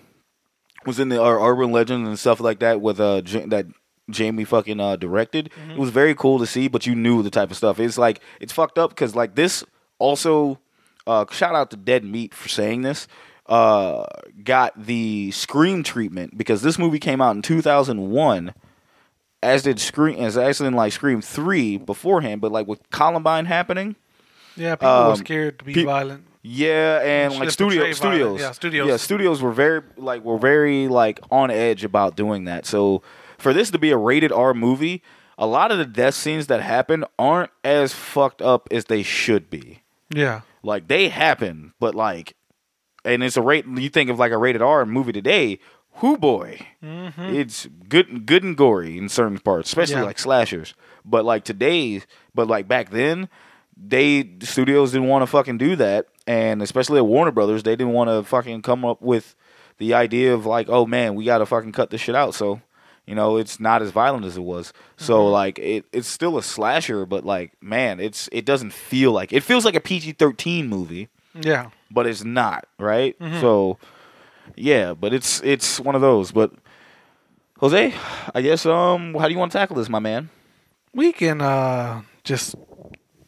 [0.85, 3.65] was in the uh, urban legends and stuff like that with uh J- that
[4.09, 5.51] Jamie fucking uh directed.
[5.69, 7.79] It was very cool to see, but you knew the type of stuff.
[7.79, 9.63] It's like it's fucked up because like this
[9.99, 10.59] also
[11.05, 13.07] uh shout out to Dead Meat for saying this.
[13.45, 14.05] Uh,
[14.43, 18.53] got the Scream treatment because this movie came out in 2001
[19.47, 23.95] as did Scream, as actually in like Scream three beforehand, but like with Columbine happening,
[24.55, 26.23] Yeah, people were Um, scared to be pe- violent.
[26.41, 28.87] yeah, and Should like studio studios, Yeah, studios.
[28.87, 32.65] yeah, studios were very like were very like on edge about doing that.
[32.65, 33.01] So
[33.37, 35.03] for this to be a rated R movie,
[35.37, 39.49] a lot of the death scenes that happen aren't as fucked up as they should
[39.51, 39.83] be.
[40.09, 40.41] Yeah.
[40.63, 42.33] Like they happen, but like,
[43.05, 43.65] and it's a rate.
[43.67, 45.59] You think of like a rated R movie today.
[46.01, 47.21] Whoo boy, mm-hmm.
[47.21, 50.03] it's good, good and gory in certain parts, especially Yeah.
[50.03, 50.73] like slashers.
[51.03, 52.01] But like today,
[52.35, 53.29] but like back then,
[53.75, 57.75] they the studios didn't want to fucking do that, and especially at Warner Brothers, they
[57.75, 59.35] didn't want to fucking come up with
[59.77, 62.33] the idea of like, oh man, we got to fucking cut this shit out.
[62.35, 62.61] So,
[63.05, 64.73] you know, it's not as violent as it was.
[64.97, 65.31] So mm-hmm.
[65.31, 69.41] like, it it's still a slasher, but like, man, it's it doesn't feel like it
[69.43, 71.69] feels like a PG thirteen movie Yeah.
[71.89, 73.17] but it's not right.
[73.19, 73.39] Mm-hmm.
[73.41, 73.77] So
[74.55, 76.31] yeah, but it's it's one of those.
[76.31, 76.51] But
[77.59, 77.93] Jose,
[78.33, 80.29] I guess um, how do you want to tackle this, my man?
[80.93, 82.55] We can uh just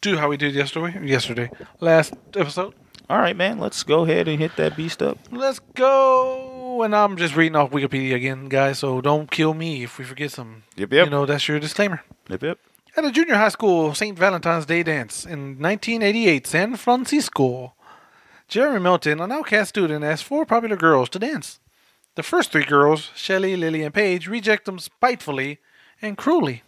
[0.02, 1.00] do how we did yesterday.
[1.06, 2.74] Yesterday, last episode.
[3.10, 5.18] All right, man, let's go ahead and hit that beast up.
[5.32, 6.84] Let's go.
[6.84, 8.80] And I'm just reading off Wikipedia again, guys.
[8.80, 10.64] So don't kill me if we forget some.
[10.76, 11.06] Yep, yep.
[11.06, 12.04] You know that's your disclaimer.
[12.30, 12.60] Yep, yep.
[12.96, 14.18] At a junior high school St.
[14.18, 17.74] Valentine's Day dance in 1988, San Francisco,
[18.50, 21.60] Jeremy Melton, an outcast student, asks four popular girls to dance.
[22.16, 25.60] The first three girls, Shelley, Lily, and Paige, reject him spitefully
[26.02, 26.64] and cruelly,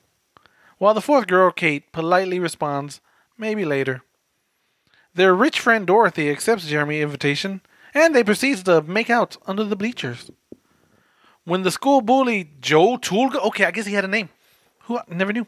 [0.78, 3.02] while the fourth girl, Kate, politely responds,
[3.36, 4.04] maybe later.
[5.16, 7.62] Their rich friend Dorothy accepts Jeremy's invitation,
[7.96, 10.30] and they proceed to make out under the bleachers.
[11.46, 14.30] When the school bully Joe Tulga, okay, I guess he had a name.
[14.82, 15.48] Who I never knew.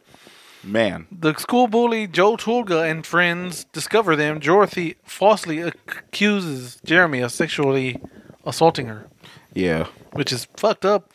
[0.64, 4.40] Man, The school bully Joe Tulga and friends discover them.
[4.40, 8.00] Dorothy falsely accuses Jeremy of sexually
[8.46, 9.08] assaulting her,
[9.54, 11.14] yeah, which is fucked up.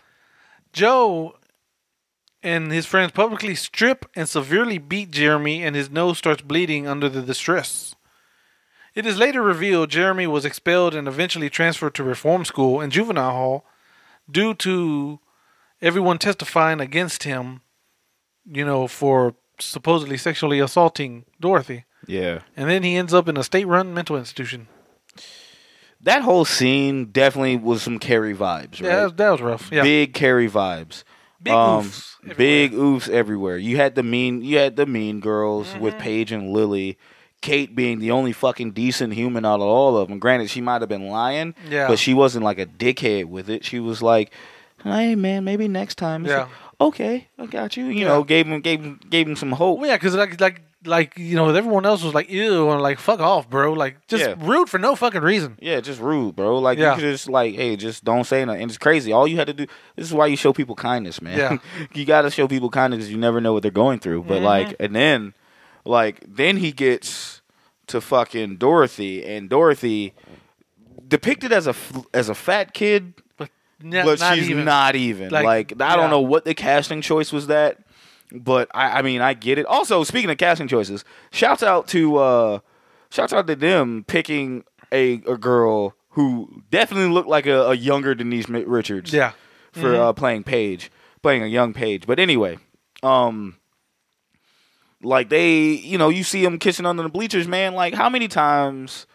[0.73, 1.37] Joe
[2.43, 7.09] and his friends publicly strip and severely beat Jeremy, and his nose starts bleeding under
[7.09, 7.95] the distress.
[8.95, 13.31] It is later revealed Jeremy was expelled and eventually transferred to reform school and juvenile
[13.33, 13.65] hall
[14.31, 15.21] due to
[15.81, 17.61] everyone testifying against him,
[18.51, 21.85] you know, for supposedly sexually assaulting Dorothy.
[22.07, 22.41] yeah.
[22.57, 24.69] And then he ends up in a state run mental institution.
[26.01, 28.83] That whole scene definitely was some Carrie vibes, right?
[28.83, 29.69] Yeah, that was, that was rough.
[29.73, 29.83] Yeah.
[29.83, 31.03] Big Carrie vibes.
[31.43, 32.37] Big oofs everywhere.
[32.37, 33.57] Big oofs everywhere.
[33.59, 35.81] You had the mean you had the mean girls Mm-hmm.
[35.81, 36.99] with Paige and Lily.
[37.41, 40.19] Kate being the only fucking decent human out of all of them.
[40.19, 41.87] Granted, she might have been lying, Yeah.
[41.87, 43.65] but she wasn't like a dickhead with it.
[43.65, 44.33] She was like,
[44.83, 46.41] "Hey, man, maybe next time." It's Yeah.
[46.43, 46.49] like,
[46.81, 47.87] okay, I got you.
[47.87, 48.09] You Yeah.
[48.09, 49.79] know, gave him gave him gave him some hope.
[49.81, 52.99] Well, yeah, because like like like you know everyone else was like ew and like
[53.01, 53.73] fuck off, bro.
[53.73, 54.35] Like just Yeah.
[54.39, 55.59] rude for no fucking reason.
[55.61, 56.59] Yeah, just rude, bro.
[56.59, 56.91] Like Yeah.
[56.95, 58.63] you could just like, hey, just don't say nothing.
[58.63, 59.13] And it's crazy.
[59.13, 59.67] All you had to do.
[59.97, 61.37] This is why you show people kindness, man.
[61.37, 61.59] Yeah.
[61.95, 64.23] you got to show people kindness because you never know what they're going through.
[64.23, 64.45] But Mm-hmm.
[64.45, 65.35] like, and then,
[65.85, 67.43] like, then he gets
[67.89, 70.15] to fucking Dorothy, and Dorothy
[71.07, 71.75] depicted as a
[72.15, 73.15] as a fat kid,
[73.81, 74.65] But, but not she's even.
[74.65, 75.31] not even.
[75.31, 77.79] Like, Like, I don't know what the casting choice was that,
[78.33, 79.67] but I, I mean I get it.
[79.67, 82.59] Also, speaking of casting choices, shouts out to uh
[83.11, 88.15] shouts out to them picking a, a girl who definitely looked like a, a younger
[88.15, 89.13] Denise Richards.
[89.13, 89.33] Yeah.
[89.73, 90.91] For uh, playing Paige,
[91.23, 92.07] playing a young Paige.
[92.07, 92.59] But anyway,
[93.03, 93.59] um
[95.03, 97.75] like they, you know, you see them kissing under the bleachers, man.
[97.75, 99.07] Like how many times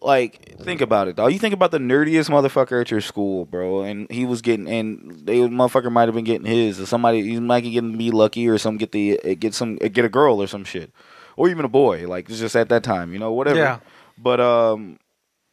[0.00, 1.32] like think about it, dog.
[1.32, 5.20] You think about the nerdiest motherfucker at your school, bro, and he was getting, and
[5.24, 8.48] they motherfucker might have been getting his, or somebody he might be getting be lucky,
[8.48, 10.92] or some get the uh, get some uh, get a girl or some shit,
[11.36, 12.06] or even a boy.
[12.06, 13.58] Like it's just at that time, you know, whatever.
[13.58, 13.78] Yeah.
[14.18, 14.98] But um,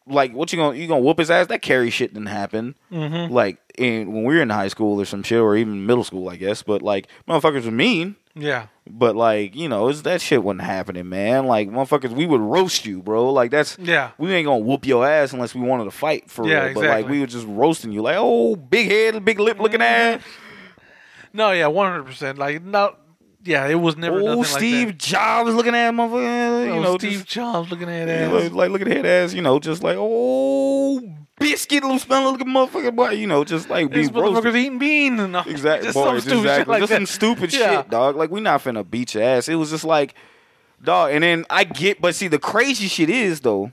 [0.06, 1.48] like what you gonna you gonna whoop his ass?
[1.48, 2.76] That carry shit didn't happen.
[2.92, 3.34] Mm-hmm.
[3.34, 6.30] Like in when we were in high school or some shit, or even middle school,
[6.30, 6.64] I guess.
[6.64, 8.16] But like motherfuckers were mean.
[8.36, 8.68] Yeah.
[8.90, 11.46] But like, you know, it's, that shit wasn't happening, man.
[11.46, 13.32] Like motherfuckers, we would roast you, bro.
[13.32, 14.12] Like that's Yeah.
[14.18, 16.74] we ain't gonna whoop your ass unless we wanted to fight for Yeah, real.
[16.76, 20.18] But like we were just roasting you, like, oh, big head, big lip looking mm-hmm.
[20.18, 20.22] ass.
[21.32, 22.38] No, yeah, one hundred percent.
[22.38, 22.96] Like no,
[23.44, 24.20] yeah, it was never.
[24.22, 26.66] Oh, Steve Like Jobs looking at motherfucker.
[26.66, 28.52] You Oh, know, Steve just, Jobs looking at you ass.
[28.52, 29.34] know, like look at ass.
[29.34, 31.02] You know, just like oh,
[31.44, 32.96] biscuit little smelling looking motherfucker.
[32.96, 36.06] Boy, you know, just like be These motherfuckers eating beans and all- Exactly, just boy,
[36.06, 36.62] some stupid exactly.
[36.62, 36.96] shit like just that.
[36.96, 37.82] some stupid Yeah.
[37.82, 38.16] shit, dog.
[38.16, 39.48] Like we not finna beat your ass.
[39.50, 40.16] It was just like,
[40.84, 41.12] dog.
[41.12, 43.72] And then I get, but see, the crazy shit is though,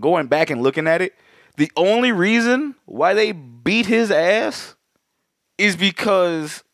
[0.00, 1.14] going back and looking at it,
[1.56, 4.74] the only reason why they beat his ass
[5.58, 6.64] is because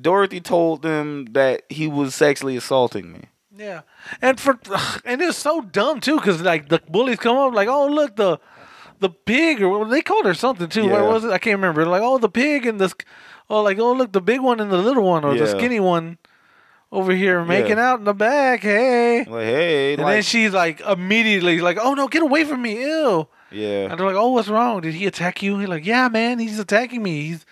[0.00, 3.22] Dorothy told them that he was sexually assaulting me.
[3.56, 3.80] Yeah,
[4.22, 4.56] and for
[5.04, 8.38] and it's so dumb too because like the bullies come up like, oh look the
[9.00, 10.88] the pig or they called her something too.
[10.88, 11.30] What was it?
[11.30, 11.86] I can't remember.
[11.86, 12.94] Like oh the pig and this,
[13.50, 16.18] oh like oh look the big one and the little one or the skinny one
[16.90, 18.60] over here making out in the back.
[18.60, 22.62] Hey, Like, hey, and like, then she's like immediately like, oh no, get away from
[22.62, 23.28] me, ew.
[23.50, 24.80] yeah, And they're like, oh what's wrong?
[24.80, 25.58] Did he attack you?
[25.58, 27.22] He's like, yeah man, he's attacking me.
[27.28, 27.44] He's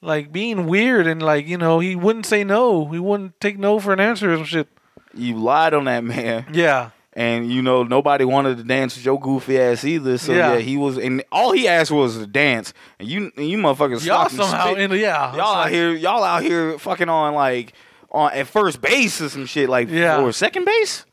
[0.00, 2.86] like being weird and like you know he wouldn't say no.
[2.90, 4.68] He wouldn't take no for an answer or some shit.
[5.14, 6.46] You lied on that man.
[6.52, 10.16] Yeah, And you know nobody wanted to dance with your goofy ass either.
[10.16, 10.58] So yeah, Yeah.
[10.60, 12.72] he was, and all he asked was to dance.
[12.98, 14.90] And you, and you motherfuckers, y'all somehow spit.
[14.90, 15.34] in yeah.
[15.36, 17.74] y'all out here, y'all out here fucking on like
[18.10, 20.22] on at first base or some shit like Yeah.
[20.22, 21.04] or second base.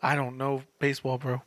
[0.00, 1.42] I don't know baseball, bro.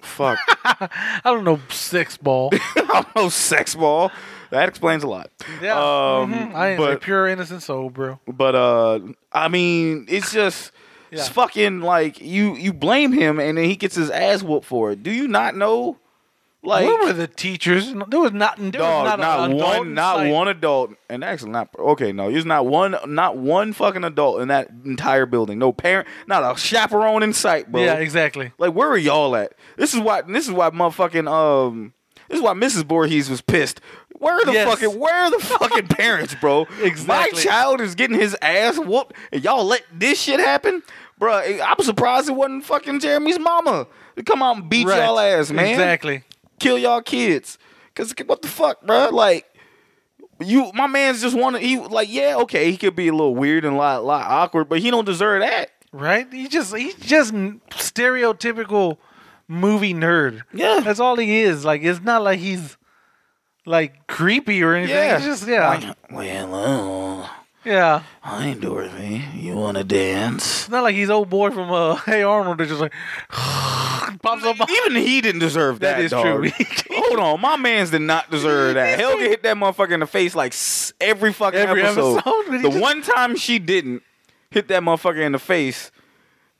[0.00, 2.50] Fuck, I don't know six ball.
[2.54, 4.10] I don't know sex ball.
[4.50, 5.30] That explains a lot.
[5.62, 6.54] Yeah, Um, mhm.
[6.56, 8.18] I am but- a pure innocent soul, bro.
[8.26, 8.98] But uh,
[9.32, 10.72] I mean, it's just.
[11.10, 14.92] It's fucking like you you blame him and then he gets his ass whooped for
[14.92, 15.02] it.
[15.02, 15.96] Do you not know?
[16.62, 17.90] Like Where were the teachers?
[18.08, 18.58] There was not.
[18.58, 22.12] There Dog, was not, not, one, not one adult, and actually not okay.
[22.12, 25.58] No, there's not one, not one fucking adult in that entire building.
[25.58, 27.82] No parent, not a chaperone in sight, bro.
[27.82, 28.52] Yeah, exactly.
[28.58, 29.54] Like where are y'all at?
[29.78, 30.20] This is why.
[30.20, 31.94] This is why motherfucking um.
[32.28, 32.84] This is why Mrs.
[32.84, 33.80] Voorhees was pissed.
[34.18, 34.68] Where are the Yes.
[34.68, 36.66] fucking Where are the fucking parents, bro?
[36.82, 37.06] Exactly.
[37.06, 40.82] My child is getting his ass whooped, and y'all let this shit happen,
[41.20, 41.34] bro.
[41.34, 44.98] I'm surprised it wasn't fucking Jeremy's mama to come out and beat Right.
[45.04, 46.24] y'all ass, man Exactly.
[46.58, 47.56] kill y'all kids.
[47.94, 49.10] Cause what the fuck, bro?
[49.12, 49.46] Like
[50.42, 51.60] you, my man's just wanted.
[51.62, 54.68] He like, yeah, okay, he could be a little weird and a lot, lot awkward,
[54.68, 55.70] but he don't deserve that.
[55.92, 56.32] Right?
[56.32, 58.96] He just he's just stereotypical
[59.48, 60.42] movie nerd.
[60.54, 60.80] Yeah.
[60.80, 61.64] That's all he is.
[61.64, 62.76] Like it's not like he's
[63.66, 64.96] like creepy or anything.
[64.96, 65.68] Yeah, It's just yeah.
[65.68, 67.30] Like, well,
[67.64, 68.02] yeah.
[68.22, 70.60] hi Dorothy, you want to dance?
[70.62, 72.92] It's not like he's old boy from uh Hey Arnold that's just like
[73.30, 75.96] pops up Even he didn't deserve that.
[75.96, 76.24] That is dog.
[76.24, 76.50] true.
[76.90, 78.98] Hold on, my man's did not deserve that.
[78.98, 80.54] Helga hit that motherfucker in the face like
[81.00, 82.18] every fucking Every episode.
[82.18, 84.02] episode, The just- one time she didn't
[84.50, 85.90] hit that motherfucker in the face,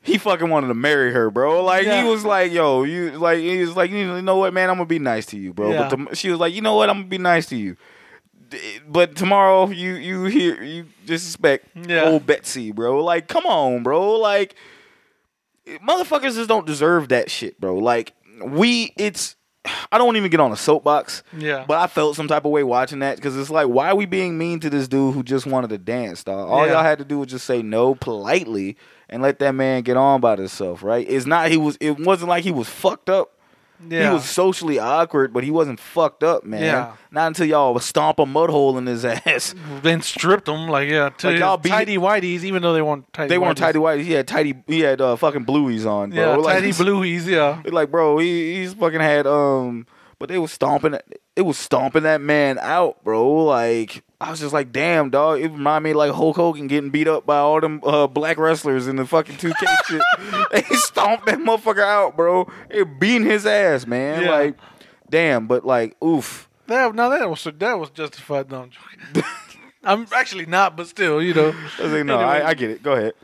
[0.03, 1.65] he fucking wanted to marry her, bro.
[1.65, 2.03] Like Yeah.
[2.05, 4.71] he was like, "Yo, you like," he was like, "You know what, man?
[4.71, 5.89] I'm gonna be nice to you, bro." Yeah.
[5.91, 6.89] But the, she was like, "You know what?
[6.89, 7.77] I'm gonna be nice to you."
[8.89, 12.05] But tomorrow, you you hear you disrespect Yeah.
[12.05, 13.03] old Betsy, bro.
[13.05, 14.13] Like, come on, bro.
[14.19, 14.55] Like,
[15.67, 17.77] motherfuckers just don't deserve that shit, bro.
[17.79, 18.13] Like,
[18.45, 19.37] we, it's,
[19.93, 21.23] I don't even get on a soapbox.
[21.37, 21.65] Yeah.
[21.69, 24.07] But I felt some type of way watching that because it's like, why are we
[24.07, 26.49] being mean to this dude who just wanted to dance, dog?
[26.49, 26.73] All Yeah.
[26.75, 28.77] y'all had to do was just say no politely
[29.09, 31.07] and let that man get on by himself, right?
[31.09, 33.33] It's not, he was, it wasn't like he was fucked up.
[33.89, 34.09] Yeah.
[34.09, 36.62] He was socially awkward, but he wasn't fucked up, man.
[36.62, 36.93] Yeah.
[37.11, 39.55] Not until y'all stomp a mud hole in his ass.
[39.83, 43.11] then stripped him like yeah to Like, y'all beat- tidy whiteys even though they weren't
[43.12, 44.01] tidy They weren't tidy white.
[44.01, 44.55] He had tidy.
[44.66, 46.18] He had uh, fucking blueies on, bro.
[46.18, 49.87] yeah Like, tidy blueies yeah Like, bro, he he's fucking had um,
[50.21, 50.97] but they was stomping.
[51.35, 53.27] It was stomping that man out, bro.
[53.45, 55.41] Like, I was just like, damn, dog.
[55.41, 58.37] It reminded me of, like Hulk Hogan getting beat up by all them uh, black
[58.37, 60.03] wrestlers in the fucking two K shit.
[60.53, 62.49] They stomped that motherfucker out, bro.
[62.68, 64.25] It beating his ass, man.
[64.25, 64.31] Yeah.
[64.31, 64.57] Like,
[65.09, 65.47] damn.
[65.47, 66.51] But like, oof.
[66.66, 68.68] that now that was that was justified no
[69.14, 69.25] I'm
[69.83, 72.25] I'm actually not but still you know I like, no, Anyway.
[72.25, 72.83] I, I get it.
[72.83, 73.14] Go ahead.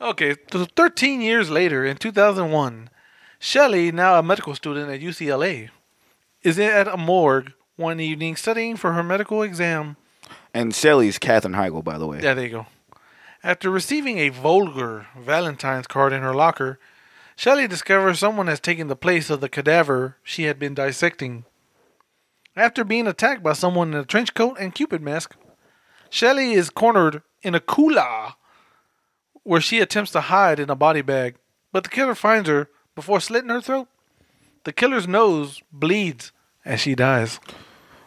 [0.00, 2.88] Okay, so 13 years later, in 2001,
[3.38, 5.68] Shelley, now a medical student at UCLA,
[6.42, 9.96] is at a morgue one evening studying for her medical exam.
[10.52, 12.20] And Shelly's Katherine Heigl, by the way.
[12.22, 12.66] Yeah, there you go.
[13.42, 16.78] After receiving a vulgar Valentine's card in her locker,
[17.36, 21.44] Shelley discovers someone has taken the place of the cadaver she had been dissecting.
[22.54, 25.36] After being attacked by someone in a trench coat and cupid mask,
[26.10, 28.34] Shelley is cornered in a cooler
[29.42, 31.36] where she attempts to hide in a body bag,
[31.72, 33.88] but the killer finds her before slitting her throat.
[34.64, 36.32] The killer's nose bleeds
[36.64, 37.40] as she dies.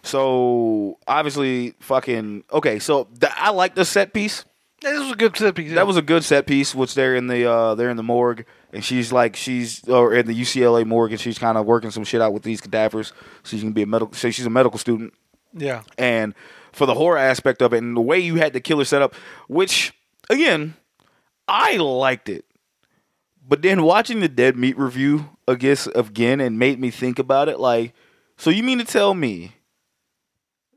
[0.04, 2.80] So obviously, fucking okay.
[2.80, 4.46] So th- I like the set piece.
[4.82, 5.70] This was a good set piece.
[5.70, 5.76] yeah.
[5.76, 8.46] That was a good set piece, which they're in the uh they're in the morgue
[8.74, 12.04] and she's like she's or in the UCLA morgue and she's kind of working some
[12.04, 14.78] shit out with these cadavers so she can be a medical so she's a medical
[14.78, 15.14] student
[15.54, 15.84] yeah.
[15.98, 16.34] and
[16.72, 19.16] for the horror aspect of it and the way you had the killer set up,
[19.48, 19.94] which
[20.30, 20.74] again,
[21.48, 22.46] I liked it.
[23.46, 25.30] But then watching the Dead Meat review
[25.60, 27.94] guess again and made me think about it like
[28.38, 29.54] so you mean to tell me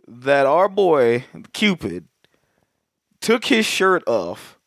[0.07, 2.07] that our boy Cupid
[3.21, 4.59] took his shirt off,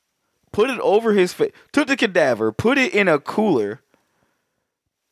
[0.51, 3.81] put it over his face, took the cadaver, put it in a cooler,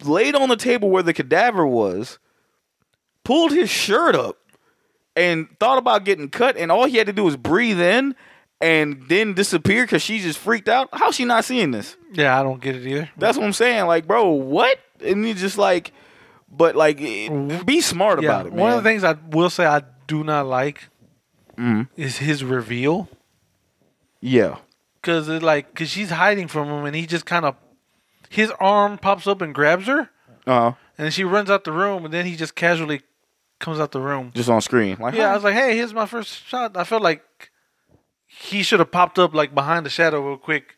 [0.03, 2.19] laid on the table where the cadaver was,
[3.23, 4.37] pulled his shirt up,
[5.15, 8.15] and thought about getting cut, and all he had to do was breathe in
[8.61, 10.89] and then disappear because she just freaked out.
[10.93, 11.95] How's she not seeing this?
[12.13, 13.09] Yeah, I don't get it either.
[13.17, 13.85] That's what I'm saying.
[13.85, 14.79] Like, bro, what?
[15.03, 15.91] And you just like,
[16.51, 18.59] but like, it- be smart Yeah, about it, man.
[18.61, 20.89] one of the things I will say I do not like
[21.57, 21.89] Mhm.
[21.97, 23.09] is his reveal
[24.21, 24.57] yeah,
[25.01, 27.55] because it like because she's hiding from him and he just kind of
[28.29, 30.09] his arm pops up and grabs her
[30.47, 30.73] Uh-huh.
[30.97, 33.01] and she runs out the room and then he just casually
[33.59, 34.31] comes out the room.
[34.35, 34.97] just on screen.
[34.99, 36.75] Like, Yeah, I was like, hey, here's my first shot.
[36.77, 37.23] I felt like
[38.39, 40.75] he should have popped up like behind the shadow real quick.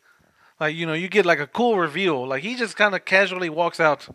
[0.60, 2.28] Like, you know, you get like a cool reveal.
[2.28, 4.07] Like he just kind of casually walks out.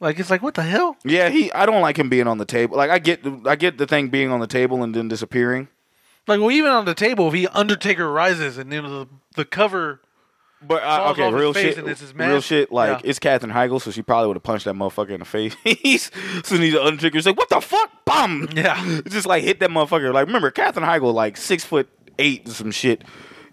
[0.00, 0.96] Like it's like, what the hell?
[1.04, 1.52] yeah, he.
[1.52, 2.76] I don't like him being on the table.
[2.76, 5.68] Like, I get, the, I get the thing being on the table and then disappearing.
[6.26, 10.00] Like, well, even on the table, if he Undertaker rises and then the the cover,
[10.60, 11.78] But uh, okay, real face shit.
[11.78, 12.72] and it's his Real shit.
[12.72, 13.10] Like Yeah.
[13.10, 15.24] it's Katherine Heigl, so she probably would have punched that motherfucker in the
[15.64, 16.10] face.
[16.44, 18.48] so he's Undertaker's like, "What the fuck?" Bum.
[18.56, 19.00] Yeah.
[19.08, 20.12] just like hit that motherfucker.
[20.12, 21.88] Like remember, Katherine Heigl, like six foot
[22.18, 23.02] eight or some shit.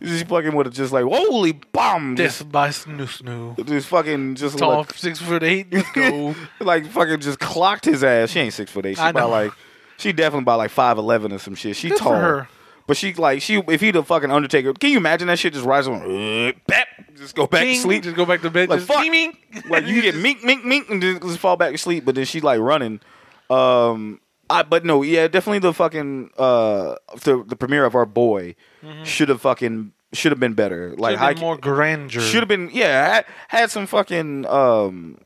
[0.02, 3.66] She fucking would have just like, "Holy bomb!" death by snoo snoo.
[3.68, 5.74] just fucking just Tall, like, six foot eight.
[5.74, 6.34] Let's go.
[6.62, 8.30] like fucking just clocked his ass.
[8.30, 8.96] She ain't six foot eight.
[8.96, 9.30] She I about know.
[9.30, 9.52] like
[9.98, 11.76] she definitely about like five eleven or some shit.
[11.76, 12.14] She Good for tall.
[12.16, 12.48] her.
[12.88, 15.66] But she like she if he the fucking Undertaker, can you imagine that shit just
[15.66, 18.04] rise on uh, bap, just go back Bing, to sleep.
[18.04, 18.70] Just go back to bed.
[18.70, 19.04] Like, just fuck.
[19.04, 19.38] ding.
[19.68, 22.06] like you get mink, mink, mink, and then just fall back to sleep.
[22.06, 23.02] But then she like running.
[23.50, 28.56] Um, I but no, yeah, definitely the fucking uh the the premiere of our boy
[29.04, 30.96] should have fucking should have been better.
[30.98, 32.22] Like been high- more grandeur.
[32.22, 35.18] should have been yeah had, had some fucking um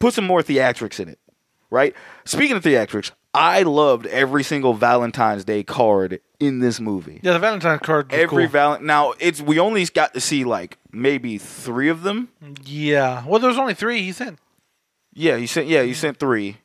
[0.00, 1.18] put some more theatrics in it
[1.70, 1.94] right
[2.24, 7.38] speaking of theatrics i loved every single valentine's day card in this movie Yeah, the
[7.38, 8.12] Valentine card.
[8.12, 8.48] Every cool.
[8.52, 12.28] val now it's we only got to see like maybe three of them
[12.64, 13.24] Yeah.
[13.26, 14.38] Well, there was only three he sent.
[15.14, 16.58] yeah he sent yeah he sent three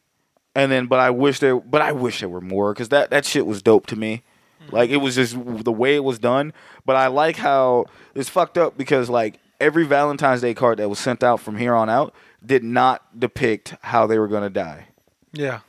[0.55, 3.25] and then but i wish there but i wish there were more because that that
[3.25, 4.23] shit was dope to me.
[4.63, 4.75] Mm-hmm.
[4.75, 6.51] Like it was just the way it was done.
[6.85, 7.85] But i like how
[8.15, 11.73] it's fucked up because like every valentine's day card that was sent out from here
[11.75, 12.13] on out
[12.45, 14.87] did not depict how they were going to die.
[15.31, 15.59] Yeah.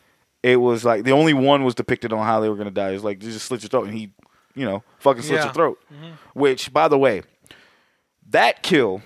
[0.42, 2.90] it was like the only one was depicted on how they were going to die.
[2.90, 4.12] It's like just slit your throat and he
[4.54, 5.44] you know fucking slit Yeah.
[5.44, 6.12] your throat mm-hmm.
[6.34, 7.22] which by the way
[8.30, 9.02] that kill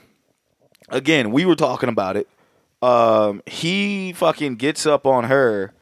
[0.89, 2.29] again we were talking about it
[2.85, 5.73] um he fucking gets up on her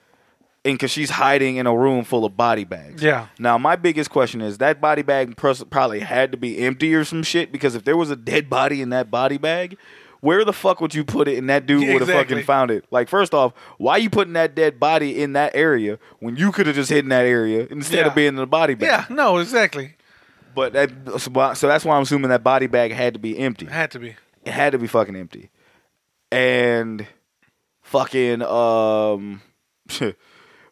[0.64, 3.26] and because she's hiding in a room full of body bags Yeah.
[3.38, 7.22] now my biggest question is that body bag probably had to be empty or some
[7.22, 9.76] shit because if there was a dead body in that body bag
[10.20, 12.34] where the fuck would you put it and that dude Yeah, would have exactly.
[12.36, 15.98] fucking found it like first off why you putting that dead body in that area
[16.20, 18.86] when you could have just hidden that area instead of being in the body bag
[18.88, 19.04] Yeah.
[19.14, 19.96] No, exactly.
[20.54, 23.72] but that so that's why i'm assuming that body bag had to be empty It
[23.72, 24.14] had to be.
[24.44, 25.50] it had to be fucking empty.
[26.32, 27.06] And
[27.82, 29.42] fucking um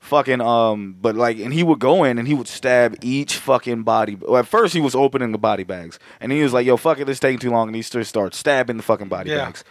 [0.00, 3.82] fucking um but like and he would go in and he would stab each fucking
[3.82, 4.16] body.
[4.16, 5.98] Well, at first he was opening the body bags.
[6.20, 7.68] And he was like yo fuck it this taking too long.
[7.68, 9.44] And he just started stabbing the fucking body Yeah.
[9.44, 9.64] bags.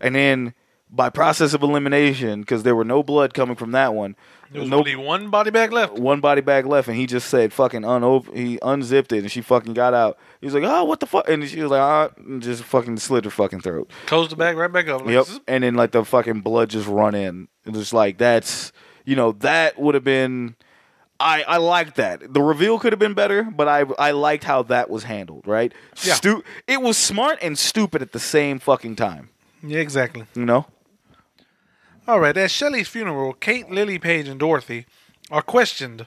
[0.00, 0.54] And then
[0.94, 4.14] by process of elimination because there were no blood coming from that one
[4.50, 5.94] There was no only one body bag left.
[5.94, 9.40] one body bag left, and he just said fucking unop- he unzipped it, and she
[9.40, 10.18] fucking got out.
[10.40, 11.26] He was like, oh, what the fuck?
[11.30, 13.90] And she was like, ah, and just fucking slit her fucking throat.
[14.06, 15.00] Closed the bag right back up.
[15.00, 15.24] Like, Yep.
[15.24, 15.40] zzz.
[15.48, 17.48] And then like the fucking blood just run in.
[17.64, 18.70] It was like that's
[19.06, 20.56] you know that would have been.
[21.18, 22.34] I I liked that.
[22.34, 25.46] The reveal could have been better, but I I liked how that was handled.
[25.46, 25.72] Right?
[26.04, 26.14] Yeah.
[26.14, 29.30] Stu- it was smart and stupid at the same fucking time.
[29.62, 30.26] Yeah, exactly.
[30.34, 30.66] You know?
[32.06, 32.36] All right.
[32.36, 34.86] At Shelley's funeral, Kate, Lily Paige, and Dorothy
[35.30, 36.06] are questioned.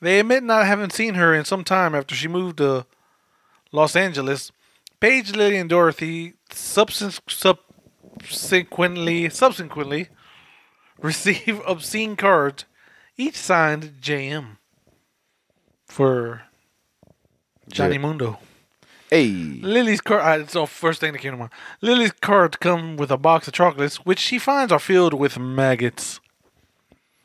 [0.00, 2.86] They admit not having seen her in some time after she moved to
[3.70, 4.50] Los Angeles.
[4.98, 10.08] Paige, Lily, and Dorothy subs- subsequently subsequently
[11.00, 12.64] receive obscene cards,
[13.16, 14.56] each signed JM
[15.86, 16.42] for
[17.70, 18.38] Johnny J- Mundo.
[19.10, 19.26] Hey.
[19.26, 20.22] Lily's card.
[20.22, 21.50] Uh, the first thing that came to mind.
[21.80, 26.20] Lily's cards come with a box of chocolates, which she finds are filled with maggots.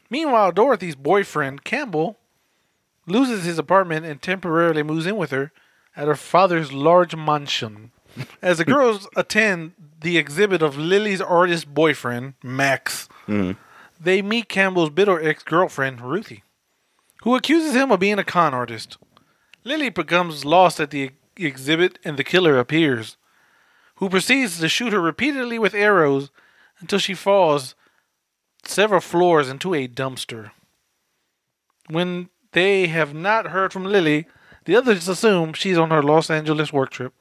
[0.10, 2.18] Meanwhile, Dorothy's boyfriend Campbell
[3.06, 5.52] loses his apartment and temporarily moves in with her
[5.96, 7.92] at her father's large mansion.
[8.42, 13.08] As the girls attend the exhibit of Lily's artist boyfriend Max,
[14.00, 16.44] they meet Campbell's bitter ex-girlfriend Ruthie,
[17.24, 18.98] who accuses him of being a con artist.
[19.64, 23.18] Lily becomes lost at the exhibit and the killer appears,
[23.96, 26.30] who proceeds to shoot her repeatedly with arrows
[26.80, 27.76] until she falls
[28.64, 30.52] several floors into a dumpster.
[31.90, 34.28] When they have not heard from Lily,
[34.66, 37.14] the others assume she's on her Los Angeles work trip.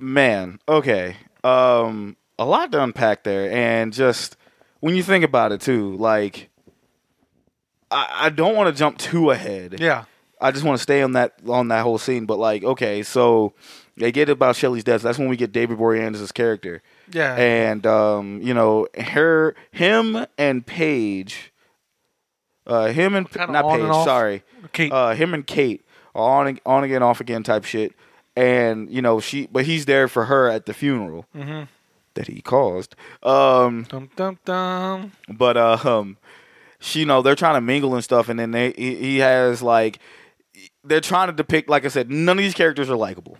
[0.00, 4.36] man okay um a lot to unpack there and just
[4.80, 6.48] when you think about it too like
[7.90, 10.04] i, I don't want to jump too ahead Yeah.
[10.40, 13.52] I just want to stay on that on that whole scene but like okay so
[13.96, 16.82] they get about shelly's death that's when we get david boreanaz's character
[17.12, 17.34] Yeah.
[17.36, 21.52] and um you know her him and paige
[22.66, 24.92] uh him and Kinda not paige and sorry Kate.
[24.92, 25.84] uh, him and Kate
[26.14, 27.92] are on on again, off again type shit,
[28.36, 31.26] and you know she, but he's there for her at the funeral
[32.14, 32.96] that he caused.
[33.22, 35.12] Um, dum dum dum.
[35.28, 36.16] but uh, um,
[36.80, 39.62] she, you know, they're trying to mingle and stuff, and then they he, he has
[39.62, 40.00] like
[40.88, 41.68] they're trying to depict.
[41.68, 43.38] Like I said, none of these characters are likable.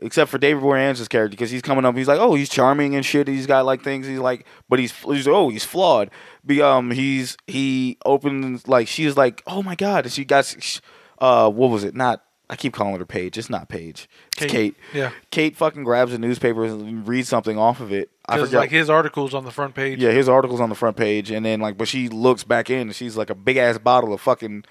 [0.00, 3.06] Except for David Boreanaz's character, because he's coming up, he's like, oh, he's charming and
[3.06, 3.28] shit.
[3.28, 4.08] He's got like things.
[4.08, 6.10] He's like, but he's, he's oh, he's flawed.
[6.44, 10.80] Be um, he's he opens like she's like, oh my god, she got,
[11.20, 11.94] uh, what was it?
[11.94, 13.38] Not I keep calling her Paige.
[13.38, 14.08] It's not Paige.
[14.32, 14.50] It's Kate.
[14.50, 14.76] Kate.
[14.92, 15.12] Yeah.
[15.30, 18.10] Kate fucking grabs a newspaper and reads something off of it.
[18.26, 18.54] I forget.
[18.54, 19.98] like his articles on the front page.
[19.98, 22.82] yeah, his article's on the front page, and then like, but she looks back in,
[22.82, 24.64] and she's like a big ass bottle of fucking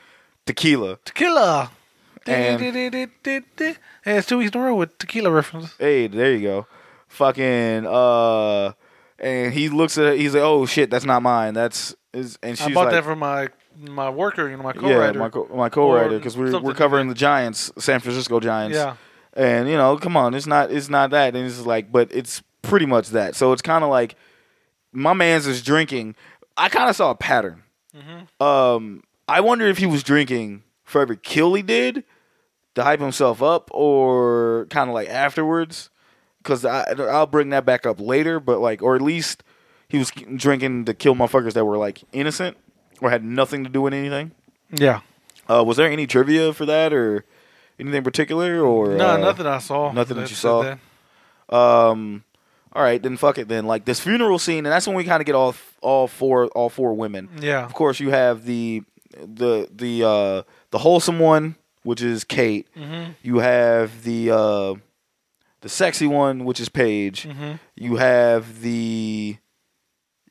[0.45, 0.99] tequila.
[1.05, 1.71] Tequila.
[2.27, 5.75] And- Hey, it's two weeks in a row with tequila reference.
[5.77, 6.67] Hey, there you go.
[7.07, 8.71] Fucking uh,
[9.19, 11.53] and he looks at, he's like, oh shit, that's not mine.
[11.53, 13.49] That's is, and she's I bought like, that for my
[13.79, 15.19] my worker, you know, my yeah, co-writer.
[15.19, 18.75] my co- my co-writer because we're we're covering the Giants, San Francisco Giants.
[18.75, 18.95] Yeah.
[19.33, 22.41] and you know, come on, it's not it's not that, and it's like, but it's
[22.61, 23.35] pretty much that.
[23.35, 24.15] So it's kind of like
[24.91, 26.15] my man's is drinking.
[26.55, 27.63] I kind of saw a pattern.
[27.95, 28.43] Mm-hmm.
[28.43, 32.03] Um, I wonder if he was drinking for every kill he did
[32.75, 35.89] to hype himself up, or kind of like afterwards.
[36.41, 39.43] Because I'll bring that back up later, but like, or at least
[39.87, 42.57] he was drinking to kill motherfuckers that were like innocent
[42.99, 44.31] or had nothing to do with anything.
[44.69, 45.01] Yeah.
[45.49, 47.23] Uh, was there any trivia for that or
[47.79, 49.91] anything particular or No, uh, nothing I saw.
[49.93, 50.63] nothing that you saw?
[50.63, 50.79] that.
[51.55, 52.23] Um,
[52.73, 53.47] all right, then fuck it.
[53.47, 56.47] Then like this funeral scene, and that's when we kind of get all all four
[56.47, 57.29] all four women.
[57.39, 57.63] Yeah.
[57.63, 58.83] Of course, you have the
[59.17, 62.67] the the uh the wholesome one, which is Kate.
[62.77, 63.11] Mm-hmm.
[63.21, 64.75] You have the uh
[65.61, 67.23] the sexy one, which is Paige.
[67.25, 67.53] Mm-hmm.
[67.75, 69.37] You have the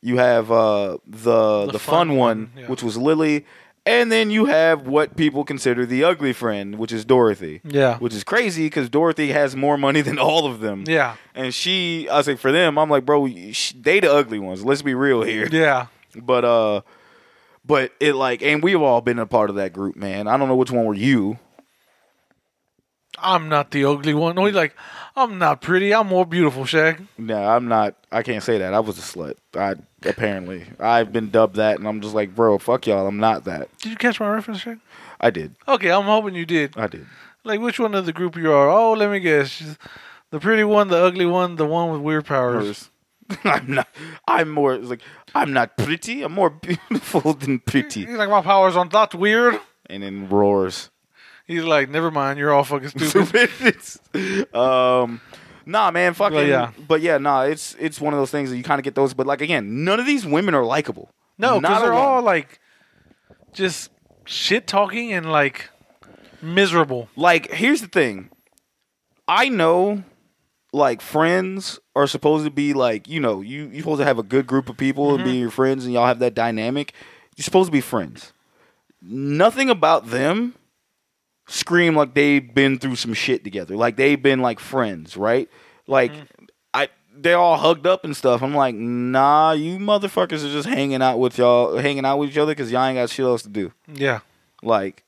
[0.01, 2.67] you have uh the the, The fun, fun one, yeah.
[2.67, 3.47] which was Lily.
[3.85, 7.61] And then you have what people consider the ugly friend, which is Dorothy.
[7.65, 7.99] Yeah.
[7.99, 10.85] Which is crazy because Dorothy has more money than all of them.
[10.87, 11.17] Yeah.
[11.35, 14.65] And she, I was like, for them, I'm like, bro, they the ugly ones.
[14.65, 15.49] Let's be real here.
[15.51, 15.87] Yeah.
[16.15, 16.83] But uh,
[17.65, 20.29] but it like, and we've all been a part of that group, man.
[20.29, 21.39] I don't know which one were you.
[23.19, 24.35] I'm not the ugly one.
[24.37, 24.75] No, he's like,
[25.15, 25.93] I'm not pretty.
[25.95, 27.07] I'm more beautiful, Shaq.
[27.19, 27.95] No, I'm not.
[28.11, 28.75] I can't say that.
[28.75, 29.37] I was a slut.
[29.55, 29.75] I
[30.09, 33.07] apparently I've been dubbed that, and I'm just like, bro, fuck y'all.
[33.07, 33.69] I'm not that.
[33.79, 34.81] Did you catch my reference, Shaq?
[35.21, 35.55] I did.
[35.69, 36.77] Okay, I'm hoping you did.
[36.77, 37.07] I did.
[37.45, 38.69] Like, which one of the group you are?
[38.69, 39.77] Oh, let me guess.
[40.31, 42.89] The pretty one, the ugly one, the one with weird powers.
[43.45, 43.89] I'm not.
[44.27, 45.01] I'm more like
[45.35, 46.23] I'm not pretty.
[46.23, 46.51] I'm more
[46.89, 48.05] beautiful than pretty.
[48.05, 49.61] He's like, my powers aren't that weird.
[49.87, 50.91] And then roars.
[51.47, 52.39] He's like, never mind.
[52.39, 53.51] You're all fucking stupid.
[54.55, 55.21] Um,
[55.67, 56.37] nah, man, fucking.
[56.37, 56.73] Well, yeah.
[56.87, 59.15] But yeah, nah, it's it's one of those things that you kind of get those.
[59.15, 61.11] But like again, none of these women are likable.
[61.39, 62.03] no, because they're one.
[62.03, 62.61] all like,
[63.53, 63.91] just
[64.25, 65.71] shit talking and like
[66.41, 67.09] miserable.
[67.17, 67.51] like.
[67.51, 68.31] Here's the thing.
[69.29, 70.05] I know,
[70.73, 74.23] like friends are supposed to be like you know you you're supposed to have a
[74.23, 75.31] good group of people and Mm-hmm.
[75.33, 76.93] be your friends and y'all have that dynamic.
[77.37, 78.33] You're supposed to be friends.
[79.01, 80.55] Nothing about them
[81.49, 83.77] scream like they've been through some shit together.
[83.77, 85.49] Like they've been like friends, right?
[85.87, 86.45] Like Mm-hmm.
[86.75, 88.43] I they're all hugged up and stuff.
[88.43, 92.39] I'm like, nah, you motherfuckers are just hanging out with y'all, hanging out with each
[92.39, 93.73] other because y'all ain't got shit else to do.
[93.93, 94.21] Yeah,
[94.63, 95.05] Like,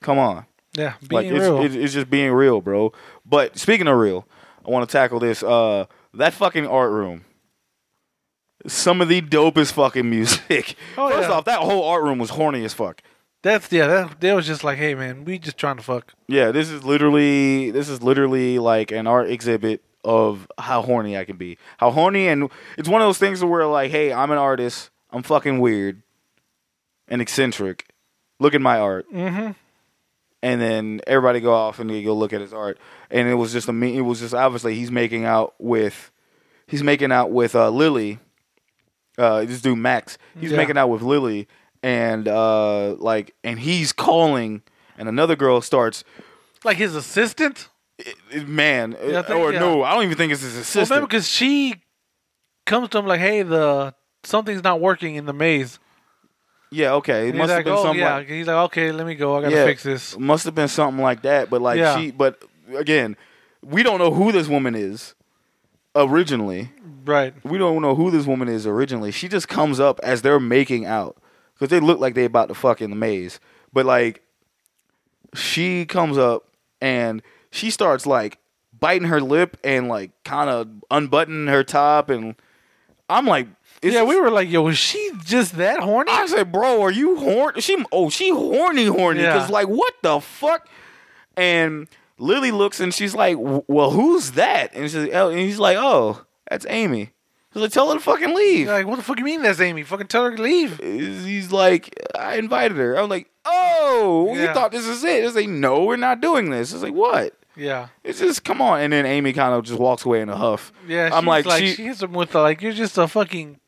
[0.00, 1.60] come on, yeah, like it's, real.
[1.60, 2.92] it's it's just being real, bro.
[3.26, 4.26] But speaking of real,
[4.66, 5.42] I want to tackle this.
[5.42, 5.84] Uh,
[6.16, 7.24] that fucking art room.
[8.66, 10.76] Some of the dopest fucking music.
[10.96, 11.34] Oh, First yeah.
[11.34, 13.02] off, that whole art room was horny as fuck.
[13.42, 13.86] That's yeah.
[13.86, 16.14] That, that was just like, hey man, we just trying to fuck.
[16.28, 21.24] Yeah, this is literally this is literally like an art exhibit of how horny I
[21.24, 21.58] can be.
[21.78, 22.48] How horny and
[22.78, 24.90] it's one of those things where like, hey, I'm an artist.
[25.10, 26.02] I'm fucking weird
[27.08, 27.86] and eccentric.
[28.40, 29.06] Look at my art.
[29.12, 29.52] Mm-hmm.
[30.44, 32.76] And then everybody go off and they go look at his art.
[33.10, 36.10] And it was just a me it was just obviously he's making out with
[36.66, 38.18] he's making out with uh Lily.
[39.16, 40.18] Uh this dude Max.
[40.38, 40.56] He's Yeah.
[40.58, 41.48] making out with Lily
[41.82, 44.62] and uh like and he's calling
[44.98, 46.04] and another girl starts
[46.62, 47.68] Like his assistant.
[47.98, 49.60] it- it- man, Yeah, think, or yeah.
[49.60, 50.90] no, I don't even think it's his Well, assistant.
[50.90, 51.76] remember, because she
[52.66, 55.78] comes to him like, hey, the something's not working in the maze.
[56.74, 58.00] Yeah, okay, it must he's have like, been oh something.
[58.00, 58.14] yeah.
[58.16, 59.36] like, He's like, okay, let me go.
[59.36, 60.18] I gotta yeah, fix this.
[60.18, 61.50] Must have been something like that.
[61.50, 61.96] But like Yeah.
[61.98, 62.42] she, but
[62.76, 63.16] again,
[63.62, 65.14] we don't know who this woman is
[65.94, 66.70] originally.
[67.04, 67.34] Right.
[67.44, 69.12] We don't know who this woman is originally.
[69.12, 71.16] She just comes up as they're making out
[71.54, 73.40] because they look like they about to fuck in the maze.
[73.72, 74.22] But like,
[75.34, 76.44] she comes up
[76.80, 78.38] and she starts like
[78.78, 82.34] biting her lip and like kind of unbuttoning her top and
[83.08, 83.48] I'm like,
[83.92, 86.10] yeah, we were like, yo, is she just that horny?
[86.10, 87.60] I said, bro, are you horny?
[87.60, 89.20] She, oh, she horny, horny.
[89.22, 89.34] Yeah.
[89.34, 90.68] Because, like, what the fuck?
[91.36, 94.74] And Lily looks and she's like, well, who's that?
[94.74, 97.10] And, she's, oh, and he's like, oh, that's Amy.
[97.52, 98.66] He's like, tell her to fucking leave.
[98.66, 99.82] You're like, what the fuck you mean that's Amy?
[99.84, 100.78] Fucking tell her to leave.
[100.80, 102.96] He's like, I invited her.
[102.98, 105.24] I'm like, oh, you thought this is it?
[105.24, 106.72] It's like, no, we're not doing this.
[106.72, 107.34] It's like, what?
[107.56, 107.88] Yeah.
[108.02, 108.80] It's just come on.
[108.80, 110.72] And then Amy kind of just walks away in a huff.
[110.88, 113.60] Yeah, I'm like, like, she- she hits him with the, like, you're just a fucking,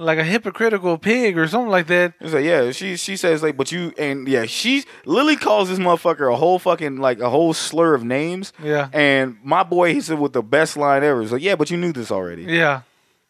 [0.00, 2.14] like a hypocritical pig or something like that.
[2.20, 5.78] It's like, yeah, she she says like, but you and yeah, she Lily calls this
[5.78, 8.52] motherfucker a whole fucking like a whole slur of names.
[8.62, 8.88] Yeah.
[8.92, 11.20] And my boy, he said with the best line ever.
[11.20, 12.44] He's like, yeah, but you knew this already.
[12.44, 12.82] Yeah.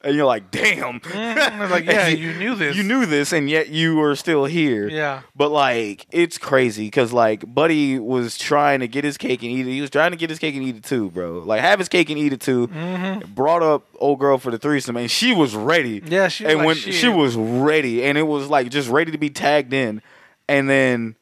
[0.03, 0.95] And you're like, damn.
[1.61, 2.75] Was like, yeah, you knew this.
[2.75, 4.89] You knew this, and yet you were still here.
[4.89, 5.23] Yeah.
[5.37, 9.67] But like, it's crazy because like, Buddy was trying to get his cake and eat
[9.67, 9.73] it.
[9.73, 11.41] He was trying to get his cake and eat it too, bro.
[11.41, 12.69] Like, have his cake and eat it too.
[12.69, 13.35] Mm-hmm.
[13.35, 16.03] Brought up old girl for the threesome, and she was ready.
[16.07, 16.95] Yeah, she was and like, when shit.
[16.95, 20.01] she was ready, and it was like just ready to be tagged in,
[20.49, 21.17] and then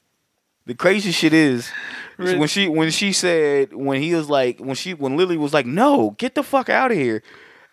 [0.66, 1.68] the crazy shit is
[2.16, 5.66] When she when she said when he was like when she when Lily was like
[5.66, 7.22] no get the fuck out of here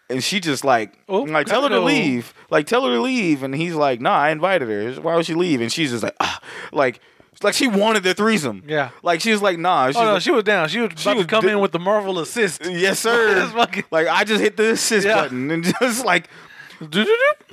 [0.10, 2.34] and she just like Oh, like tell her to leave.
[2.50, 3.44] Like tell her to leave.
[3.44, 5.02] And he's like nah I invited her.
[5.02, 5.62] Why would she leave?
[5.62, 6.40] And she's just like ah.
[6.72, 7.00] Like
[7.44, 8.64] like she wanted the threesome.
[8.66, 8.90] Yeah.
[9.04, 9.88] like she was like nah.
[9.88, 10.68] She's Oh no, like, she was down.
[10.70, 12.66] She was about was come in with the Marvel assist.
[12.66, 13.52] yes sir.
[13.92, 15.16] Like I just hit the assist Yeah.
[15.22, 16.30] button and just like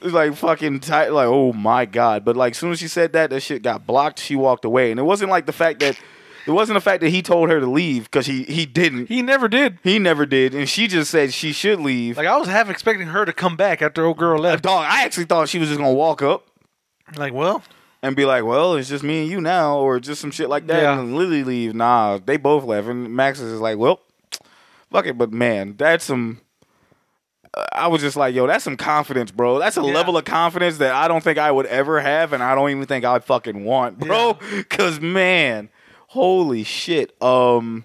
[0.03, 2.24] like fucking tight like oh my god.
[2.24, 4.18] But like as soon as she said that that shit got blocked.
[4.20, 4.90] She walked away.
[4.90, 5.98] And it wasn't like the fact that
[6.47, 9.22] it wasn't the fact that he told her to leave because he he didn't He
[9.22, 9.78] never did.
[9.82, 13.09] he never did and she just said she should leave Like I was half expecting
[13.09, 14.62] her to come back after old girl left.
[14.62, 16.47] dog i actually thought she was just gonna walk up
[17.16, 17.62] Like, well,
[18.03, 20.66] and be like well it's just me and you now or just some shit like
[20.66, 20.99] that Yeah.
[20.99, 24.01] and lily leave nah they both left and max is like well
[24.90, 26.40] fuck it but man that's some
[27.74, 29.59] I was just like, yo, that's some confidence, bro.
[29.59, 29.93] That's a Yeah.
[29.93, 32.86] level of confidence that I don't think I would ever have, and I don't even
[32.86, 34.38] think I fucking want, bro.
[34.70, 35.68] Cause man,
[36.12, 37.20] holy shit.
[37.22, 37.84] Um,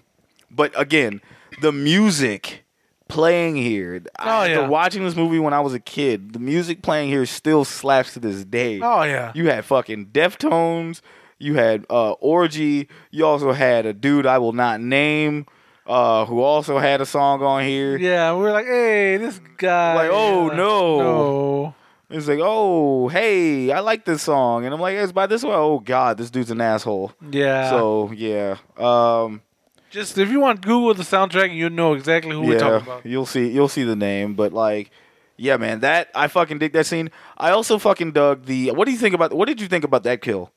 [0.50, 1.22] but again,
[1.62, 2.64] the music
[3.08, 4.02] playing here.
[4.18, 4.68] Oh, after yeah.
[4.68, 8.20] watching this movie when I was a kid, the music playing here still slaps to
[8.20, 8.80] this day.
[8.82, 11.00] oh yeah, You had fucking Deftones.
[11.38, 12.88] You had uh, Orgy.
[13.10, 15.46] You also had a dude I will not name,
[15.86, 17.96] uh, who also had a song on here.
[17.96, 18.34] yeah.
[18.34, 19.94] We were like, hey, this guy.
[19.94, 20.98] Like, oh, uh, no.
[20.98, 21.74] no.
[22.10, 25.54] It's like, oh, hey, I like this song, and I'm like, it's by this one.
[25.54, 27.12] Oh God, this dude's an asshole.
[27.30, 27.68] Yeah.
[27.68, 29.42] So yeah, um,
[29.90, 33.04] just if you want Google the soundtrack, you know exactly who we're talking about.
[33.04, 34.90] you'll see, you'll see the name, but like,
[35.36, 37.10] yeah, man, that I fucking dig that scene.
[37.36, 38.70] I also fucking dug the.
[38.70, 39.34] What do you think about?
[39.34, 40.50] What did you think about that kill?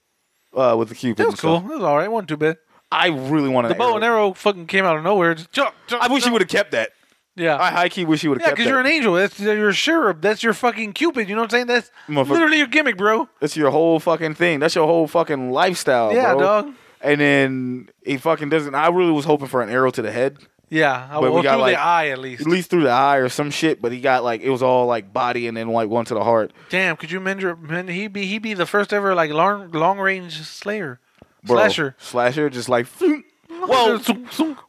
[0.54, 1.18] Uh, with the cupid.
[1.18, 1.60] That was cool.
[1.60, 1.70] stuff?
[1.70, 2.10] That was all right.
[2.10, 2.58] wasn't too bad.
[2.92, 5.36] I really wanted The bow and arrow fucking came out of nowhere.
[5.36, 6.34] Jump, jump, I wish you jump.
[6.34, 6.92] would have kept that.
[7.36, 7.58] Yeah.
[7.58, 8.70] I high key wish he would have yeah, kept because that.
[8.72, 9.14] you're an angel.
[9.14, 10.22] That's you're a cherub.
[10.22, 11.30] That's your fucking cupid.
[11.30, 11.68] You know what I'm saying?
[11.68, 12.30] That's Motherfucker.
[12.30, 13.30] literally your gimmick, bro.
[13.40, 14.60] That's your whole fucking thing.
[14.60, 16.42] That's your whole fucking lifestyle, Yeah, bro.
[16.42, 16.74] dog.
[17.02, 18.76] And then he fucking doesn't.
[18.76, 20.38] I really was hoping for an arrow to the head.
[20.70, 22.42] Yeah, I But we got, through like- the eye at least.
[22.42, 24.86] at least through the eye or some shit, but he got like it was all
[24.86, 26.54] like body and then like one to the heart.
[26.70, 27.20] Damn, could you?
[27.20, 31.00] Man, he be he be the first ever like long long range slayer
[31.44, 31.96] Bro, slasher.
[31.98, 32.88] Slasher, just like
[33.50, 34.02] well,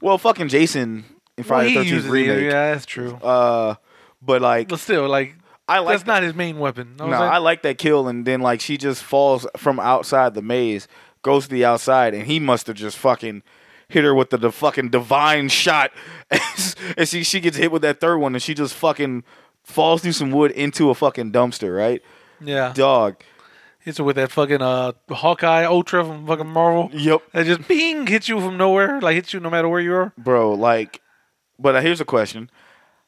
[0.00, 1.04] well, fucking Jason
[1.39, 2.45] in well, Friday he the Thirteenth remake.
[2.45, 3.14] Yeah, that's true.
[3.14, 3.74] Uh,
[4.20, 5.35] but like But still, like
[5.68, 6.97] I like that's not his main weapon.
[6.99, 10.43] No, I'm I like that kill, and then like she just falls from outside the
[10.43, 10.89] maze,
[11.22, 13.43] goes to the outside, and he must have just fucking
[13.89, 15.93] hit her with the, the fucking divine shot,
[16.97, 19.22] and she she gets hit with that third one, and she just fucking
[19.62, 22.03] falls through some wood into a fucking dumpster, right?
[22.41, 23.22] yeah, Dog.
[23.80, 26.91] hits it with that fucking uh Hawkeye Ultra from fucking Marvel.
[26.93, 27.22] Yep.
[27.33, 30.12] That just bing hits you from nowhere, like hits you no matter where you are.
[30.18, 30.53] bro.
[30.55, 31.01] Like,
[31.62, 32.50] but uh, here's a question: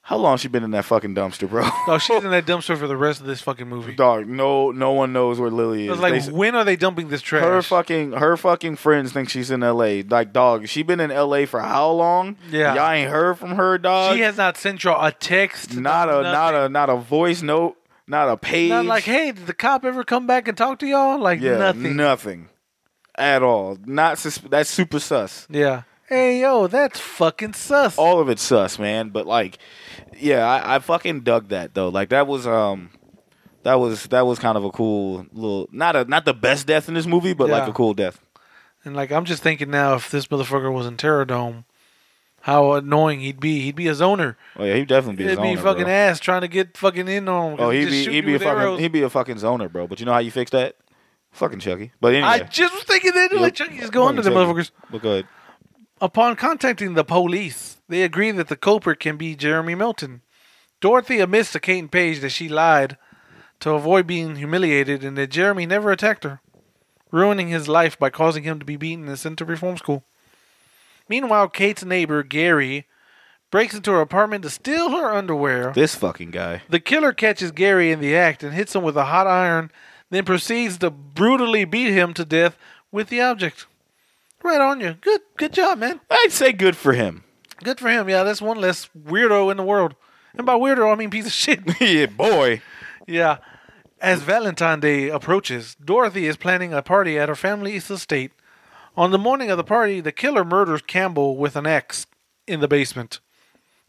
[0.02, 1.68] How long she been in that fucking dumpster, bro?
[1.88, 3.94] No, she's in that dumpster for the rest of this fucking movie.
[3.94, 5.90] Dog, no, no one knows where Lily I is.
[5.90, 7.42] was like, They- when are they dumping this trash?
[7.42, 10.02] her fucking, her fucking friends think she's in L.A.
[10.02, 11.46] Like, dog, she been in L.A.
[11.46, 12.36] for how long?
[12.50, 12.74] Yeah.
[12.74, 14.14] y'all ain't heard from her, dog.
[14.14, 15.74] she has not sent y'all a text.
[15.76, 17.76] not a, not a, not a voice note,
[18.06, 18.68] not a page.
[18.70, 21.18] Not like, hey, did the cop ever come back and talk to y'all?
[21.18, 21.96] Like yeah, nothing.
[21.96, 22.48] nothing
[23.16, 23.78] at all.
[23.86, 25.46] Not sus- that's super sus.
[25.48, 25.82] Yeah.
[26.08, 27.96] Hey yo, that's fucking sus.
[27.98, 29.08] all of it's sus, man.
[29.08, 29.58] But like,
[30.18, 31.88] yeah, I, I fucking dug that though.
[31.88, 32.90] Like that was um,
[33.62, 36.88] that was that was kind of a cool little not a not the best death
[36.88, 38.20] in this movie, but like a cool death.
[38.84, 41.64] And like I'm just thinking now, if this motherfucker was in Terror Dome,
[42.42, 43.60] how annoying he'd be.
[43.62, 44.36] He'd be a zoner.
[44.58, 45.30] Oh yeah, he'd definitely be.
[45.30, 45.92] a It'd be zoner, fucking bro.
[45.92, 47.56] ass trying to get fucking in on him.
[47.56, 48.80] 'cause Oh, he he'd just be shoot he'd you be a with fucking arrows.
[48.80, 49.86] he'd be a fucking zoner, bro.
[49.86, 50.76] But you know how you fix that?
[51.32, 51.92] Fucking Chucky.
[51.98, 53.32] But anyway, I just was thinking that.
[53.32, 54.70] Like Chucky, just go under the motherfuckers.
[54.90, 55.26] But good.
[56.04, 60.20] Upon contacting the police, they agree that the culprit can be Jeremy Melton.
[60.82, 62.98] Dorothy admits to Kate and Paige that she lied
[63.60, 66.42] to avoid being humiliated and that Jeremy never attacked her,
[67.10, 70.04] ruining his life by causing him to be beaten and sent to reform school.
[71.08, 72.86] Meanwhile, Kate's neighbor, Gary,
[73.50, 75.72] breaks into her apartment to steal her underwear.
[75.72, 76.60] This fucking guy.
[76.68, 79.70] The killer catches Gary in the act and hits him with a hot iron,
[80.10, 82.58] then proceeds to brutally beat him to death
[82.92, 83.64] with the object.
[84.44, 84.94] Right on you.
[85.00, 86.00] Good good job, man.
[86.10, 87.24] I'd say good for him.
[87.62, 88.08] Good for him.
[88.10, 89.96] Yeah, that's one less weirdo in the world.
[90.34, 91.60] And by weirdo, I mean piece of shit.
[91.80, 92.60] yeah, boy.
[93.06, 93.38] yeah.
[94.00, 98.32] As Valentine Day approaches, Dorothy is planning a party at her family's estate.
[98.96, 102.06] On the morning of the party, the killer murders Campbell with an axe
[102.46, 103.20] in the basement.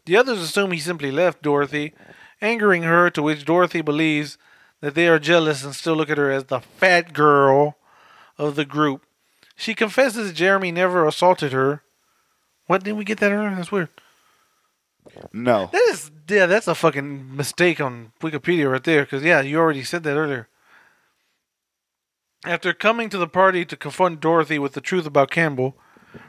[0.06, 1.92] The others assume he simply left Dorothy,
[2.40, 4.38] angering her, to which Dorothy believes
[4.80, 7.76] that they are jealous and still look at her as the fat girl
[8.38, 9.05] of the group.
[9.56, 11.82] She confesses that Jeremy never assaulted her.
[12.66, 13.54] What didn't we get that earlier?
[13.54, 13.88] That's weird.
[15.32, 15.70] No.
[15.72, 19.04] That is, yeah, that's a fucking mistake on Wikipedia right there.
[19.04, 20.48] Because yeah, you already said that earlier.
[22.44, 25.76] After coming to the party to confront Dorothy with the truth about Campbell,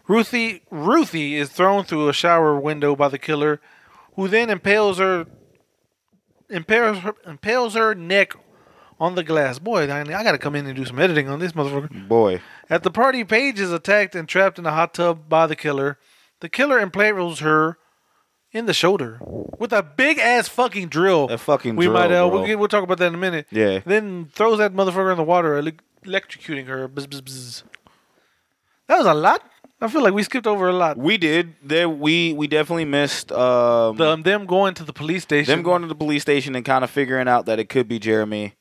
[0.08, 3.62] Ruthie Ruthie is thrown through a shower window by the killer,
[4.16, 5.26] who then impales her
[6.50, 8.34] impales her, impales her neck
[9.00, 9.60] on the glass.
[9.60, 12.08] Boy, I, I got to come in and do some editing on this motherfucker.
[12.08, 12.42] Boy.
[12.70, 15.98] At the party, Paige is attacked and trapped in a hot tub by the killer.
[16.40, 17.78] The killer impales her
[18.52, 19.20] in the shoulder
[19.60, 21.26] with a big ass fucking drill.
[21.30, 23.48] A fucking we drill, might uh, we'll, get, we'll talk about that in a minute.
[23.52, 23.80] Yeah.
[23.86, 25.72] Then throws that motherfucker in the water, ele-
[26.06, 26.88] electrocuting her.
[26.88, 27.64] Bzz, bzz, bzz.
[28.88, 29.44] That was a lot.
[29.80, 30.98] I feel like we skipped over a lot.
[30.98, 31.54] We did.
[31.62, 35.52] There we we definitely missed um The, them going to the police station.
[35.52, 38.00] them going to the police station and kind of figuring out that it could be
[38.00, 38.56] Jeremy.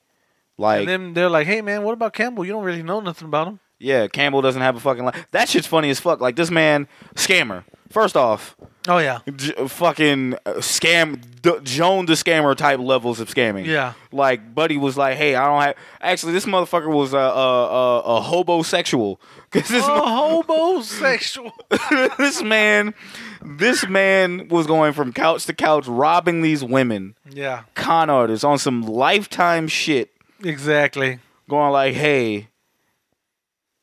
[0.59, 2.45] Like and then they're like, "Hey man, what about Campbell?
[2.45, 5.27] You don't really know nothing about him." yeah, Campbell doesn't have a fucking life.
[5.33, 6.21] That shit's funny as fuck.
[6.21, 7.65] Like this man scammer.
[7.91, 8.57] First off,
[8.89, 13.67] Oh yeah, J- fucking uh, scam D- Joan the scammer type levels of scamming.
[13.67, 13.95] Yeah.
[14.13, 18.01] Like Buddy was like, "Hey, I don't have." Actually, this motherfucker was a a, a,
[18.01, 19.19] a hobosexual
[19.51, 21.53] because this a homosexual.
[22.19, 22.95] this man,
[23.43, 28.59] this man was going from couch to couch robbing these women, yeah, con artists on
[28.59, 30.13] some lifetime shit.
[30.47, 31.19] Exactly.
[31.49, 32.49] Going like, "Hey,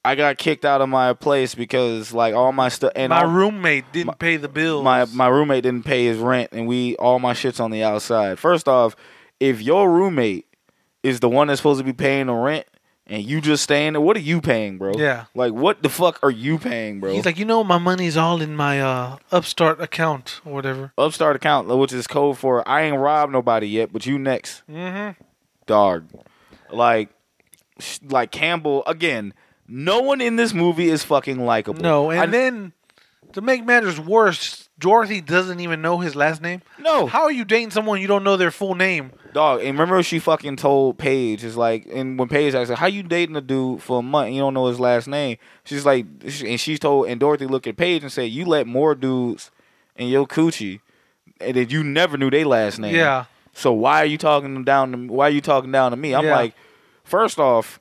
[0.05, 3.27] I got kicked out of my place because like all my stuff and My all-
[3.27, 4.83] roommate didn't pay the bills.
[4.83, 8.37] my my roommate didn't pay his rent and we all my shit's on the outside.
[8.39, 8.95] First off,
[9.39, 10.45] if your roommate
[11.03, 12.65] is the one that's supposed to be paying the rent
[13.07, 14.91] and you just staying there, what are you paying, bro?
[14.97, 15.25] Yeah.
[15.35, 17.13] Like what the fuck are you paying, bro?
[17.13, 20.91] He's like, you know, my money's all in my uh, Upstart account or whatever.
[20.97, 24.63] Upstart account, which is code for I ain't robbed nobody yet, but you next.
[24.69, 25.21] Mm-hmm.
[25.65, 26.07] Dog.
[26.73, 27.09] Like
[28.03, 29.33] like Campbell again,
[29.67, 31.81] no one in this movie is fucking likable.
[31.81, 32.73] No, and I- then
[33.33, 36.61] to make matters worse, Dorothy doesn't even know his last name.
[36.79, 37.07] No.
[37.07, 39.11] How are you dating someone you don't know their full name?
[39.33, 42.85] Dog, and remember she fucking told Paige, is like, and when Paige asked her, how
[42.85, 45.37] you dating a dude for a month and you don't know his last name?
[45.63, 46.05] She's like,
[46.45, 49.49] and she's told, and Dorothy looked at Paige and said, you let more dudes
[49.95, 50.81] in your coochie,
[51.41, 52.93] and that you never knew their last name.
[52.93, 53.25] Yeah.
[53.53, 55.09] So why are you talking them down to me?
[55.09, 56.13] Why are you talking down to me?
[56.15, 56.35] I'm Yeah.
[56.35, 56.55] like,
[57.03, 57.79] first off,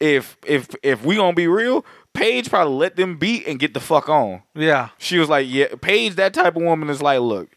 [0.00, 3.80] if if if we gonna be real, Paige probably let them beat and get the
[3.80, 4.42] fuck on.
[4.54, 4.90] Yeah.
[4.98, 7.48] She was like, yeah, Paige, that type of woman is like, look,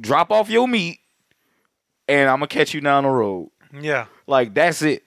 [0.00, 0.98] drop off your meat,
[2.08, 3.50] and I'm gonna catch you down the road.
[3.80, 4.06] Yeah.
[4.26, 5.02] Like that's it.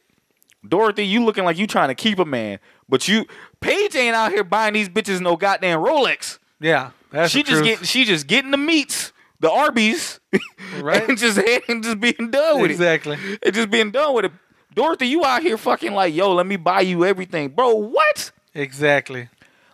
[0.68, 3.26] Dorothy, you looking like you trying to keep a man, but you
[3.62, 6.38] Paige ain't out here buying these bitches no goddamn Rolex.
[6.60, 6.92] Yeah.
[7.12, 7.80] That's she just truth.
[7.80, 10.20] get she just getting the meats, the Arby's,
[10.80, 11.08] Right.
[11.08, 11.38] and just
[11.70, 13.14] and just being done with exactly.
[13.14, 13.20] it.
[13.20, 13.40] Exactly.
[13.44, 14.32] And just being done with it.
[14.76, 17.74] Dorothy, you out here fucking like, yo, let me buy you everything, bro.
[17.76, 18.32] What?
[18.54, 19.30] Exactly.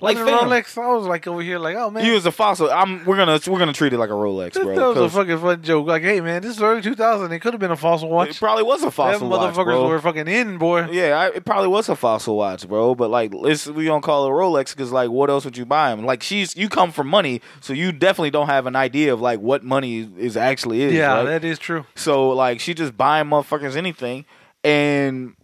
[0.06, 2.70] Like, fam, Rolex, I was like over here, like, oh man, he was a fossil.
[2.72, 4.76] I'm we're gonna we're gonna treat it like a Rolex, this, bro.
[4.76, 5.88] that was a fucking fun joke.
[5.88, 7.32] Like, hey man, this is early 2000.
[7.32, 8.30] It could have been a fossil watch.
[8.30, 9.88] It probably was a Them fossil watch, motherfuckers bro.
[9.88, 10.90] were fucking in, boy.
[10.92, 12.96] Yeah, I, it probably was a fossil watch, bro.
[12.96, 15.66] But like, let's we don't call it a Rolex because like, what else would you
[15.66, 16.06] buy him?
[16.06, 19.40] Like, she's you come from money, so you definitely don't have an idea of like
[19.40, 20.94] what money is actually is.
[20.94, 21.26] Yeah, right?
[21.26, 21.86] that is true.
[21.96, 24.26] So like, she just buying motherfuckers anything,
[24.64, 25.36] and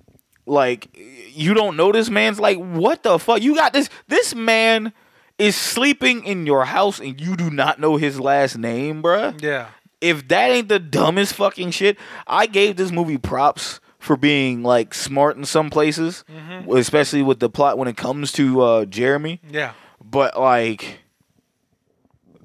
[0.46, 0.90] like,
[1.34, 3.42] you don't know this man's like, what the fuck?
[3.42, 3.90] You got this?
[4.08, 4.94] This man
[5.38, 9.68] is sleeping in your house, and you do not know his last name, bruh Yeah.
[10.00, 14.94] if that ain't the dumbest fucking shit, I gave this movie props for being like
[14.94, 16.24] smart in some places,
[16.70, 19.40] especially with the plot when it comes to uh, Jeremy.
[19.50, 19.74] Yeah.
[20.04, 21.00] But like,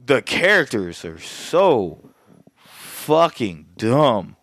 [0.04, 2.10] the characters are so
[2.64, 4.36] fucking dumb.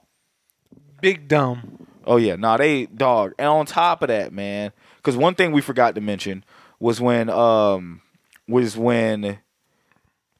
[1.01, 1.72] Big dumb.
[2.05, 3.33] Oh yeah, nah, they dog.
[3.37, 6.43] And on top of that, man, because one thing we forgot to mention
[6.79, 8.01] was when um
[8.47, 9.39] was when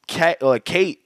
[0.07, 1.01] Kat, uh, Kate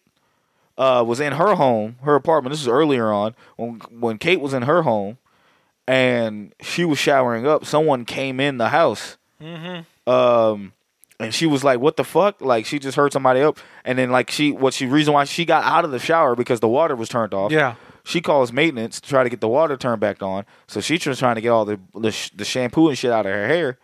[0.77, 2.53] uh was in her home, her apartment.
[2.53, 5.17] This is earlier on when when Kate was in her home
[5.87, 7.65] and she was showering up.
[7.65, 9.17] Someone came in the house.
[10.05, 10.73] Um,
[11.19, 14.11] and she was like, "What the fuck?" Like she just heard somebody up, and then
[14.11, 16.95] like she what she reason why she got out of the shower because the water
[16.95, 17.51] was turned off.
[17.51, 17.75] Yeah.
[18.07, 20.45] She calls maintenance to try to get the water turned back on.
[20.67, 23.25] So she's just trying to get all the the, sh- the shampoo and shit out
[23.25, 23.77] of her hair,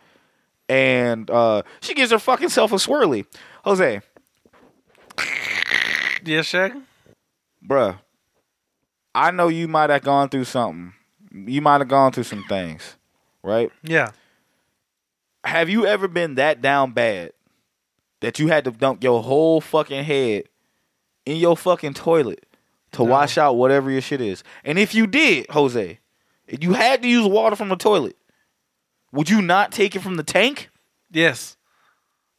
[0.69, 3.25] and uh, she gives her fucking self a swirly.
[3.65, 3.99] Jose,
[6.25, 6.81] Yeah, Shaq.
[7.67, 7.99] bruh,
[9.13, 10.93] I know you might have gone through something.
[11.33, 12.95] You might have gone through some things,
[13.43, 13.71] right?
[13.83, 14.11] Yeah.
[15.43, 17.33] have you ever been that down bad
[18.21, 20.43] that you had to dump your whole fucking head
[21.25, 22.45] in your fucking toilet
[22.93, 24.43] to wash out whatever your shit is?
[24.63, 25.99] And if you did, Jose,
[26.47, 28.15] if you had to use water from the toilet,
[29.11, 30.69] would you not take it from the tank?
[31.11, 31.57] Yes.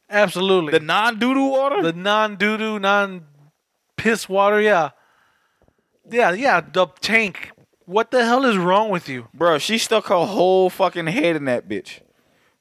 [0.09, 0.71] Absolutely.
[0.71, 1.81] The non doo doo water?
[1.81, 3.25] the non doo doo, non
[3.97, 4.59] piss water.
[4.61, 4.91] Yeah.
[6.09, 6.61] Yeah, yeah.
[6.61, 7.51] The tank.
[7.85, 9.27] What the hell is wrong with you?
[9.33, 12.01] Bro, she stuck her whole fucking head in that bitch.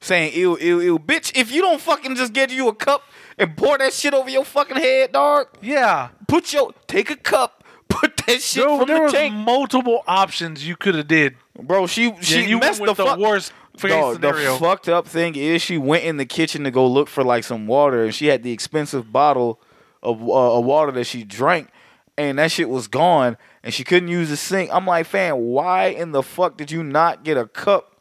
[0.00, 0.98] Saying, ew, ew, ew.
[0.98, 3.02] Bitch, if you don't fucking just get you a cup
[3.38, 6.08] and pour that shit over your fucking head, dog, Yeah.
[6.28, 9.34] put your, take a cup, put that shit from there the was tank.
[9.34, 11.36] multiple options you could have did.
[11.60, 15.06] Bro, she she Yeah, you messed went with the, the worst Dog, the fucked up
[15.06, 18.14] thing is she went in the kitchen to go look for like some water, and
[18.14, 19.60] she had the expensive bottle
[20.02, 21.68] of uh, of water that she drank,
[22.16, 24.70] and that shit was gone, and she couldn't use the sink.
[24.72, 28.00] I'm like, fam, why in the fuck did you not get a cup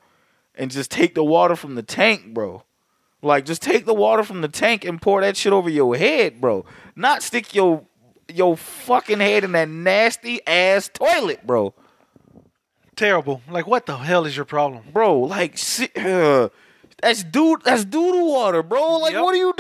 [0.56, 2.64] and just take the water from the tank, bro?
[3.24, 6.40] Like, just take the water from the tank and pour that shit over your head,
[6.40, 6.66] bro.
[6.96, 7.86] Not stick your
[8.34, 11.74] your fucking head in that nasty ass toilet, bro.
[12.96, 13.42] Terrible.
[13.50, 14.84] Like, what the hell is your problem?
[14.94, 15.20] bro.
[15.20, 15.58] Like,
[15.98, 16.50] uh,
[17.02, 17.64] that's dude.
[17.64, 18.98] That's doodle water, bro.
[18.98, 19.24] Like, Yep.
[19.24, 19.54] what are you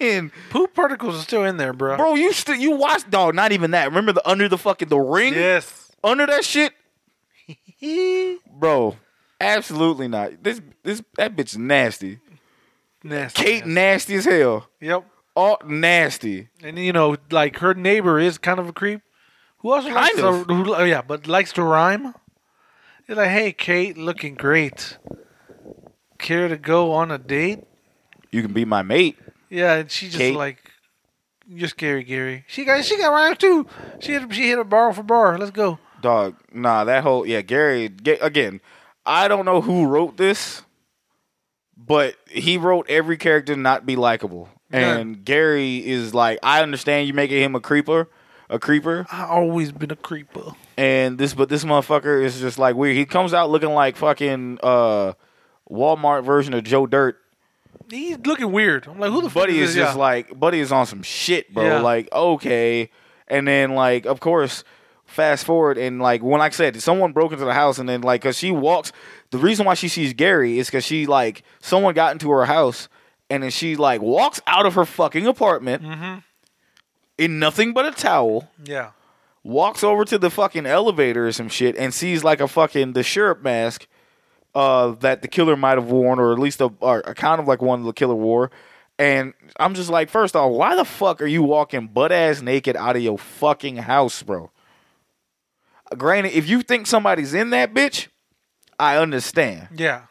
[0.00, 1.96] doing, Poop particles are still in there, bro.
[1.96, 2.14] bro?
[2.14, 3.34] You still you watch dog?
[3.34, 3.86] Not even that.
[3.88, 5.34] Remember the under the fucking the ring?
[5.34, 5.92] Yes.
[6.02, 6.72] Under that shit,
[8.58, 8.96] bro.
[9.40, 10.42] Absolutely not.
[10.42, 12.18] This this that bitch nasty.
[13.02, 13.42] Nasty.
[13.42, 14.68] Kate nasty as hell.
[14.80, 15.04] Yep.
[15.34, 16.48] All nasty.
[16.62, 19.00] And you know, like her neighbor is kind of a creep.
[19.58, 22.14] Who also likes Kind to, who, yeah, but likes to rhyme.
[23.08, 24.98] You're like, hey, Kate, looking great.
[26.18, 27.64] Care to go on a date?
[28.30, 29.18] You can be my mate.
[29.50, 30.36] Yeah, and she just Kate.
[30.36, 30.70] like,
[31.46, 32.44] you're scary, Gary.
[32.46, 33.66] She got she got rhymes too.
[34.00, 35.38] She hit she hit a bar for bar.
[35.38, 35.78] Let's go.
[36.00, 37.88] Dog, nah, that whole yeah, Gary.
[37.88, 38.60] Ga- again,
[39.06, 40.62] I don't know who wrote this,
[41.76, 44.48] but he wrote every character not be likable.
[44.74, 44.96] Yeah.
[44.96, 48.08] And Gary is like, I understand you making him a creeper,
[48.50, 50.52] a creeper, I always been a creeper.
[50.76, 52.96] and this, but this motherfucker is just like weird.
[52.96, 55.14] He comes out looking like fucking uh,
[55.70, 57.18] Walmart version of Joe Dirt.
[57.90, 58.86] He's looking weird.
[58.86, 59.84] I'm like, who the fuck Buddy is is this?
[59.84, 60.00] just Yeah.
[60.02, 61.64] like Buddy is on some shit, bro.
[61.64, 61.80] Yeah.
[61.80, 62.90] Like okay,
[63.28, 64.64] and then like of course,
[65.04, 68.22] fast forward and like when I said, someone broke into the house and then like
[68.22, 68.90] because she walks,
[69.30, 72.88] the reason why she sees Gary is because she like someone got into her house
[73.30, 76.18] and then she like walks out of her fucking apartment Mm-hmm.
[77.18, 78.50] in nothing but a towel.
[78.64, 78.90] yeah.
[79.46, 83.02] Walks over to the fucking elevator or some shit and sees like a fucking the
[83.02, 83.86] sheriff mask
[84.54, 87.60] uh, that the killer might have worn, or at least a, a kind of like
[87.60, 88.50] one the killer wore.
[88.98, 92.74] And I'm just like, first off, why the fuck are you walking butt ass naked
[92.76, 94.50] out of your fucking house, bro?
[95.96, 98.08] Granted, if you think somebody's in that bitch,
[98.78, 99.68] I understand.
[99.76, 100.02] Yeah.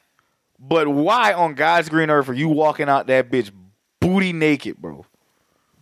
[0.66, 3.51] But why on God's green earth are you walking out that bitch
[3.99, 5.05] booty naked, bro?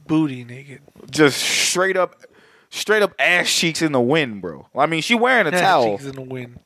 [0.08, 0.82] Booty naked.
[1.12, 2.16] Just straight up,
[2.70, 4.68] straight up ass cheeks in the wind, bro.
[4.76, 5.98] I mean, she wearing a Ass towel.
[5.98, 6.60] cheeks in the wind.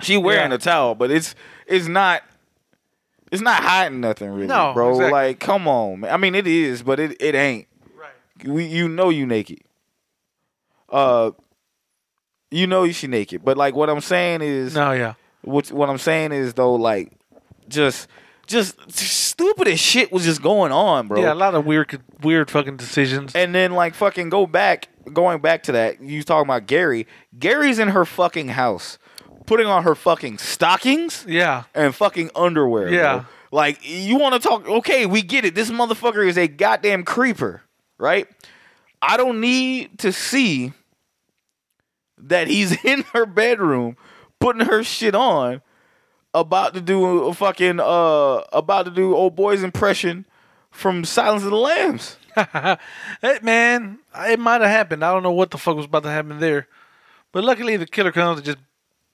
[0.00, 0.56] She wearing Yeah.
[0.56, 1.34] a towel, but it's
[1.66, 2.22] it's not
[3.30, 4.90] it's not hiding nothing really, No, bro.
[4.92, 5.12] exactly.
[5.12, 6.14] Like, come on, man.
[6.14, 7.66] I mean, it is, but it it ain't.
[7.94, 8.48] Right.
[8.50, 9.60] We, you know you naked.
[10.88, 11.32] Uh,
[12.50, 15.14] you know you she naked, but like what I'm saying is, No, yeah.
[15.42, 17.12] what what I'm saying is though, like,
[17.68, 18.08] just
[18.46, 21.20] just stupid as shit was just going on, bro.
[21.20, 23.34] Yeah, a lot of weird, weird fucking decisions.
[23.34, 26.00] And then like fucking go back, going back to that.
[26.00, 27.06] You talking about Gary?
[27.38, 28.98] Gary's in her fucking house,
[29.46, 32.92] putting on her fucking stockings yeah, and fucking underwear.
[32.92, 33.16] Yeah.
[33.16, 33.26] bro.
[33.50, 34.66] Like you want to talk?
[34.66, 35.54] Okay, we get it.
[35.54, 37.62] This motherfucker is a goddamn creeper,
[37.98, 38.26] right?
[39.00, 40.72] I don't need to see
[42.16, 43.96] that he's in her bedroom
[44.40, 45.62] putting her shit on,
[46.34, 50.26] about to do a fucking uh, about to do old boy's impression
[50.70, 52.16] from Silence of the Lambs.
[52.36, 55.04] hey, man, it might have happened.
[55.04, 56.68] I don't know what the fuck was about to happen there,
[57.32, 58.58] but luckily the killer comes and just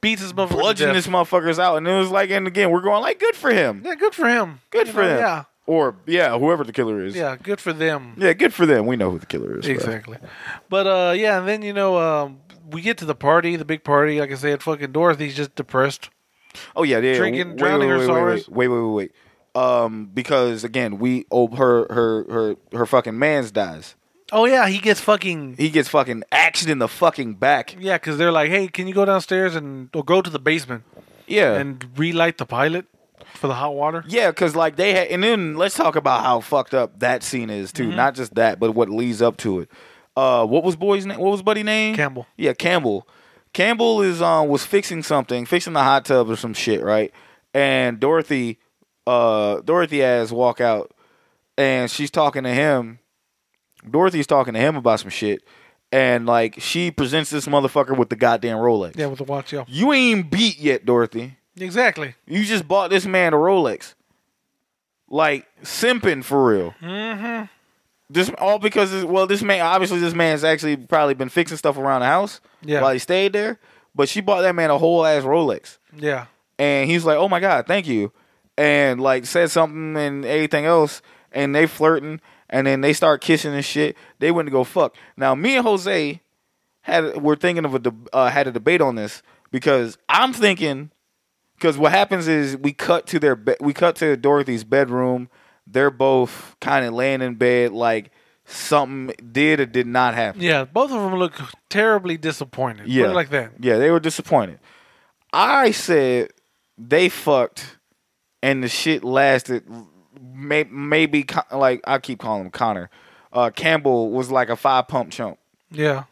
[0.00, 0.48] beats his motherfucker.
[0.50, 0.96] to bludgeon death.
[0.96, 3.82] this motherfuckers out, and it was like, and again, we're going like, good for him,
[3.84, 4.60] Yeah, good for him.
[4.70, 7.72] good You for know, him, Yeah, or yeah, whoever the killer is, yeah, good for
[7.72, 8.14] them.
[8.18, 8.84] yeah, good for them.
[8.86, 9.74] We know who the killer is, bro.
[9.74, 10.18] Exactly.
[10.68, 12.40] But uh, yeah, and then you know, um,
[12.70, 14.20] we get to the party, the big party.
[14.20, 16.10] Like I said, fucking Dorothy's just depressed.
[16.76, 17.16] Oh yeah, yeah.
[17.16, 18.48] Drinking, wait, drowning wait, her wait, sorrows.
[18.48, 19.12] Wait, wait, wait, wait.
[19.56, 23.94] Um, because again, we oh her her her her fucking man's dies.
[24.32, 27.76] Oh yeah, he gets fucking He gets fucking action in the fucking back.
[27.78, 30.82] yeah, because they're like, hey, can you go downstairs and or go to the basement
[31.26, 32.86] Yeah, and relight the pilot
[33.34, 34.02] for the hot water?
[34.08, 37.50] Yeah, because like they had, and then let's talk about how fucked up that scene
[37.50, 37.88] is too.
[37.88, 37.96] Mm-hmm.
[37.96, 39.70] Not just that, but what leads up to it.
[40.16, 41.18] Uh, what was boy's name?
[41.18, 41.94] What was buddy name?
[41.94, 42.26] Campbell.
[42.36, 43.06] Yeah, Campbell.
[43.54, 47.12] Campbell is um was fixing something, fixing the hot tub or some shit, right?
[47.54, 48.58] And Dorothy,
[49.06, 50.92] uh, Dorothy has walk out,
[51.56, 52.98] and she's talking to him.
[53.88, 55.42] Dorothy's talking to him about some shit,
[55.92, 58.96] and like she presents this motherfucker with the goddamn Rolex.
[58.96, 59.52] Yeah, with the watch.
[59.52, 61.36] Yeah, You ain't beat yet, Dorothy.
[61.56, 62.14] exactly.
[62.26, 63.94] You just bought this man a Rolex.
[65.08, 66.74] Like simping for real.
[66.82, 67.44] Mm-hmm.
[68.10, 71.78] This all because this- well, this man obviously this man's actually probably been fixing stuff
[71.78, 72.80] around the house Yeah.
[72.82, 73.58] while he stayed there.
[73.94, 76.26] But she bought that man a whole ass Rolex, Yeah,
[76.58, 78.12] and he's like, "Oh my god, thank you,"
[78.58, 81.00] and like said something and everything else,
[81.32, 83.96] and they flirting, and then they start kissing and shit.
[84.18, 84.96] They went to go fuck.
[85.16, 86.20] Now me and Jose
[86.82, 90.90] had we're thinking of a deb- uh, had a debate on this because I'm thinking
[91.56, 95.28] because what happens is we cut to their be- we cut to Dorothy's bedroom.
[95.66, 98.10] They're both kind of laying in bed like
[98.44, 100.40] something did or did not happen.
[100.42, 100.64] yeah.
[100.64, 101.32] Both of them look
[101.70, 102.86] terribly disappointed.
[102.86, 103.52] Yeah, like that.
[103.60, 104.58] Yeah, they were disappointed.
[105.32, 106.30] I said
[106.76, 107.78] they fucked,
[108.42, 109.64] and the shit lasted.
[110.20, 112.90] May- Maybe like I keep calling him Connor.
[113.32, 115.38] Uh, Campbell was like a five pump chump.
[115.70, 116.04] Yeah,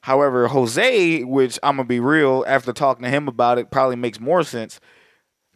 [0.00, 4.20] However, Jose, which I'm gonna be real, after talking to him about it, probably makes
[4.20, 4.80] more sense.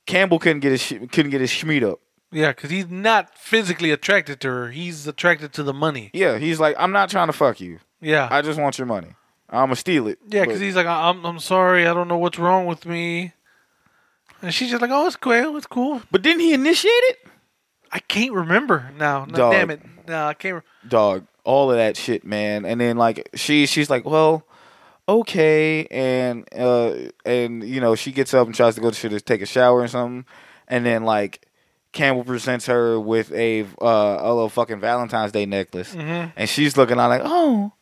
[0.07, 2.01] Campbell couldn't get his sh- couldn't get his schmeat up.
[2.33, 2.51] Yeah.
[2.53, 4.71] Because he's not physically attracted to her.
[4.71, 6.11] He's attracted to the money.
[6.13, 7.79] Yeah, he's like, I'm not trying to fuck you.
[8.01, 9.15] Yeah, I just want your money.
[9.51, 10.19] I'm gonna steal it.
[10.27, 10.45] yeah.
[10.45, 11.87] Because he's like, I'm I'm sorry.
[11.87, 13.33] I don't know what's wrong with me.
[14.43, 15.57] And she's just like, oh, it's cool.
[15.57, 16.03] It's cool.
[16.11, 17.19] but didn't he initiate it?
[17.91, 19.25] I can't remember now.
[19.25, 19.53] No, Dog.
[19.53, 19.81] damn it.
[20.07, 20.57] No, I can't.
[20.57, 24.47] Re- dog all of that shit man and then like she she's like well
[25.09, 29.41] okay and uh and you know she gets up and tries to go to take
[29.41, 30.27] a shower or something
[30.69, 31.48] and then like
[31.99, 36.33] Campbell presents her with a uh a little fucking Valentine's Day necklace Mhm.
[36.37, 37.73] and she's looking on like oh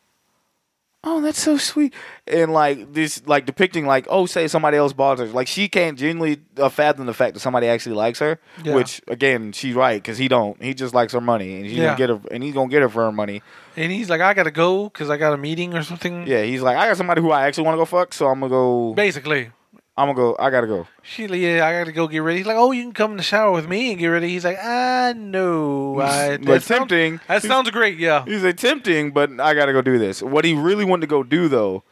[1.03, 1.93] oh that's so sweet
[2.25, 5.97] and like this like depicting like oh say somebody else bought her like she can't
[5.97, 8.73] genuinely uh, fathom the fact that somebody actually likes her Yeah.
[8.75, 11.85] which again she's right because he don't he just likes her money and she's Yeah.
[11.95, 13.41] gonna get her and he's gonna get her for her money
[13.77, 16.25] And he's like, I gotta go because I got a meeting or something.
[16.25, 18.39] yeah he's like I got somebody who I actually want to go fuck so I'm
[18.39, 19.51] gonna go Basically,
[19.97, 22.37] I'm gonna go I gotta go she like, yeah, I gotta go get ready.
[22.39, 24.29] He's like, oh, you can come in the shower with me and get ready.
[24.29, 25.99] He's like, ah, no.
[25.99, 27.19] I, But that sounds- tempting.
[27.27, 27.97] That sounds great.
[27.97, 28.23] Yeah.
[28.25, 31.23] he's like tempting but I gotta go do this what he really wanted to go
[31.23, 31.83] do though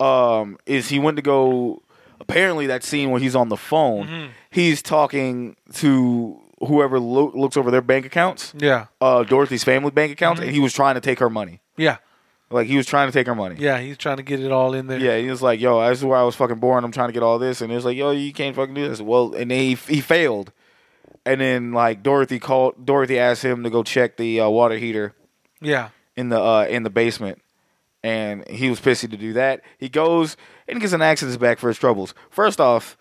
[0.00, 1.82] um is he went to go
[2.20, 4.26] apparently that scene where he's on the phone Mm-hmm.
[4.50, 8.86] he's talking to whoever lo- looks over their bank accounts Yeah.
[9.00, 10.48] uh, Dorothy's family bank accounts, Mm-hmm.
[10.48, 11.60] and he was trying to take her money.
[11.76, 11.96] Yeah.
[12.52, 13.56] Like he was trying to take her money.
[13.58, 13.78] Yeah.
[13.80, 14.98] He's trying to get it all in there.
[14.98, 16.84] Yeah, he was like, "Yo, this is where I was fucking born.
[16.84, 18.88] I'm trying to get all this," and he was like, "Yo, you can't fucking do
[18.88, 20.52] this." Well, and then he he failed,
[21.24, 22.84] and then like Dorothy called.
[22.84, 25.14] Dorothy asked him to go check the uh, water heater
[25.60, 25.88] Yeah.
[26.16, 27.40] in the uh, in the basement,
[28.02, 29.62] and he was pissy to do that.
[29.78, 30.36] He goes
[30.68, 32.14] and gets an axe in his back for his troubles.
[32.30, 32.96] First off.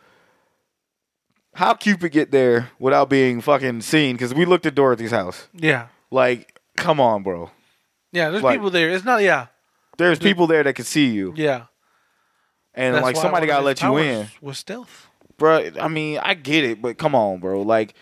[1.56, 4.16] How Cupid get there without being fucking seen?
[4.16, 5.50] Because we looked at Dorothy's house.
[5.54, 5.88] Yeah.
[6.10, 7.52] Like, come on, bro.
[8.12, 8.30] Yeah.
[8.30, 8.90] There's Like- people there.
[8.90, 9.22] It's not.
[9.22, 9.48] Yeah.
[9.98, 11.64] There's people there that can see you, Yeah.
[12.74, 15.08] and That's like somebody gotta let you in, with stealth.
[15.38, 15.70] bro.
[15.80, 17.62] I mean, I get it, but come on, bro.
[17.62, 17.94] Like,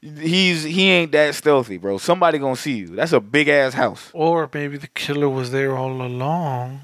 [0.00, 1.98] he's he ain't that stealthy, bro.
[1.98, 2.88] Somebody gonna see you.
[2.88, 4.10] That's a big ass house.
[4.12, 6.80] Or maybe the killer was there all along.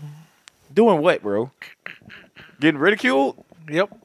[0.73, 1.53] Doing what, bro?
[2.59, 3.45] Getting ridiculed?
[3.71, 3.97] Yep.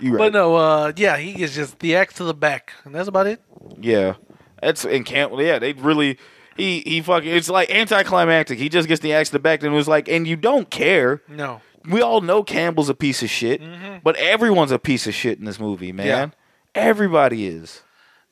[0.00, 0.18] You right?
[0.18, 0.56] But no.
[0.56, 0.92] Uh.
[0.96, 1.18] Yeah.
[1.18, 3.42] He is just the axe to the back, and that's about it.
[3.78, 4.14] Yeah,
[4.62, 5.32] that's in camp.
[5.36, 6.18] Yeah, they really.
[6.58, 7.30] He he fucking.
[7.30, 8.58] It's like anticlimactic.
[8.58, 10.68] He just gets the axe to the back and it was like, and you don't
[10.70, 11.22] care.
[11.28, 11.60] No.
[11.88, 13.98] We all know Campbell's a piece of shit, Mm-hmm.
[14.02, 16.34] but everyone's a piece of shit in this movie, man.
[16.74, 17.82] Everybody is.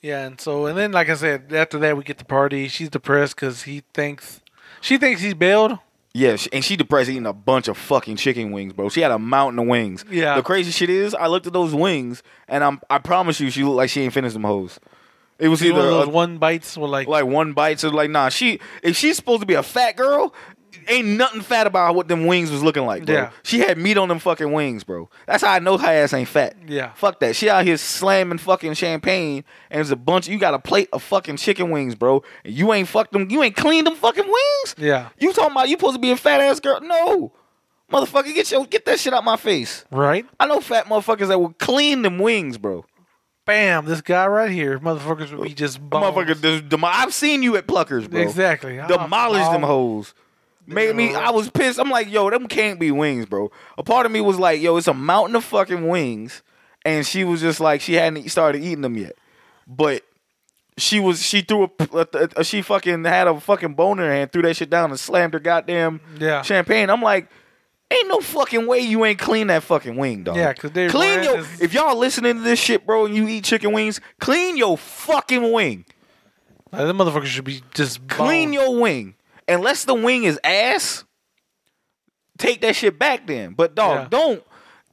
[0.03, 2.69] Yeah, and so and then like I said, after that we get the party.
[2.69, 4.41] She's depressed because he thinks
[4.81, 5.79] she thinks he's bailed.
[6.13, 8.89] Yeah, and she depressed eating a bunch of fucking chicken wings, bro.
[8.89, 10.03] She had a mountain of wings.
[10.11, 10.37] Yeah.
[10.37, 13.65] The crazy shit is, I looked at those wings, and I'm I promise you, she
[13.65, 14.79] looked like she ain't finished them hoes.
[15.39, 18.29] It was either a- one bites were like, like one bites so like nah.
[18.31, 20.33] She if she's supposed to be a fat girl,
[20.89, 23.15] ain't nothing fat about what them wings was looking like, bro.
[23.15, 23.31] Yeah.
[23.43, 25.11] She had meat on them fucking wings, bro.
[25.27, 26.55] That's how I know her ass ain't fat.
[26.67, 26.93] Yeah.
[26.95, 27.37] Fuck that.
[27.37, 30.29] She out here slamming fucking champagne, and there's a bunch.
[30.29, 32.23] You got a plate of fucking chicken wings, bro.
[32.45, 33.29] And you ain't fucked them.
[33.31, 34.75] You ain't cleaned them fucking wings.
[34.79, 35.09] Yeah.
[35.19, 36.81] You talking about you supposed to be a fat ass girl?
[36.81, 37.33] No,
[37.93, 39.85] motherfucker, get your get that shit out my face.
[39.91, 40.25] right?
[40.41, 42.85] I know fat motherfuckers that will clean them wings, bro.
[43.47, 46.05] Bam, this guy right here, motherfuckers would be just bones.
[46.15, 48.21] Motherfucker, the, the, I've seen you at Pluckers, bro.
[48.21, 48.77] Exactly.
[48.77, 50.15] Demolish them Oh, hoes.
[50.67, 51.15] Made me.
[51.15, 51.79] I was pissed.
[51.79, 53.51] I'm like, yo, them can't be wings, bro.
[53.79, 56.43] A part of me was like, yo, it's a mountain of fucking wings,
[56.85, 59.13] and she was just like, she hadn't started eating them yet,
[59.67, 60.03] but
[60.77, 61.23] she was.
[61.25, 61.71] She threw a.
[61.97, 64.91] a, a she fucking had a fucking bone in her hand, threw that shit down,
[64.91, 66.43] and slammed her goddamn Yeah.
[66.43, 66.91] champagne.
[66.91, 67.29] I'm like.
[67.89, 70.37] Ain't no fucking way you ain't clean that fucking wing, dog.
[70.37, 71.37] Yeah, cause they're clean your.
[71.37, 71.61] ranches.
[71.61, 75.53] If y'all listening to this shit, bro, and you eat chicken wings, clean your fucking
[75.53, 75.85] wing.
[76.73, 79.15] Like, them motherfuckers should be just Clean your wing.
[79.47, 81.05] Unless the wing is ass,
[82.39, 83.53] take that shit back then.
[83.53, 84.09] But dog, Yeah.
[84.11, 84.43] don't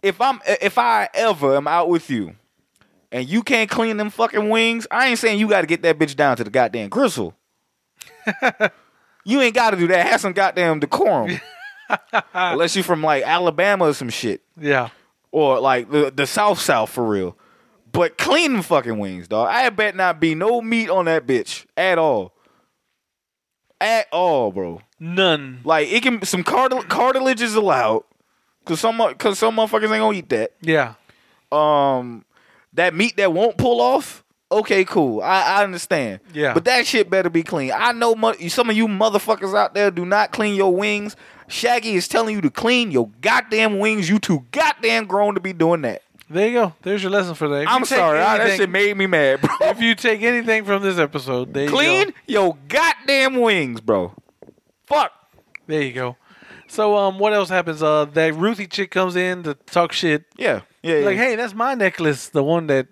[0.03, 2.35] if I'm if I ever am out with you
[3.11, 6.15] and you can't clean them fucking wings, I ain't saying you gotta get that bitch
[6.15, 7.33] down to the goddamn gristle.
[9.25, 10.05] you ain't gotta do that.
[10.05, 11.39] Have some goddamn decorum.
[12.33, 14.41] Unless you from like Alabama or some shit.
[14.59, 14.89] Yeah.
[15.31, 17.37] Or like the the South South for real.
[17.91, 19.49] But clean fucking wings, dog.
[19.49, 22.33] I bet not be no meat on that bitch at all.
[23.79, 24.81] At all, bro.
[24.99, 25.61] None.
[25.63, 28.03] Like it can some cartil- cartilage is allowed.
[28.65, 30.53] Cause some cause some motherfuckers ain't gonna eat that.
[30.61, 30.93] Yeah.
[31.51, 32.25] Um
[32.73, 35.21] that meat that won't pull off, okay, cool.
[35.21, 36.21] I, I understand.
[36.33, 36.53] Yeah.
[36.53, 37.71] But that shit better be clean.
[37.75, 41.15] I know mo- some of you motherfuckers out there do not clean your wings.
[41.47, 44.09] Shaggy is telling you to clean your goddamn wings.
[44.09, 46.01] You too goddamn grown to be doing that.
[46.29, 46.73] There you go.
[46.81, 47.63] There's your lesson for that.
[47.63, 48.19] If I'm you take sorry.
[48.19, 49.49] I, that anything- shit made me mad, bro.
[49.61, 52.13] If you take anything from this episode, there you Clean go.
[52.27, 54.13] your goddamn wings, bro.
[54.85, 55.11] Fuck.
[55.67, 56.17] There you go.
[56.67, 57.83] So um, what else happens?
[57.83, 60.23] Uh, that Ruthie chick comes in to talk shit.
[60.37, 60.61] Yeah.
[60.81, 60.99] Yeah.
[60.99, 61.05] yeah.
[61.05, 62.87] Like, hey, that's my necklace, the one that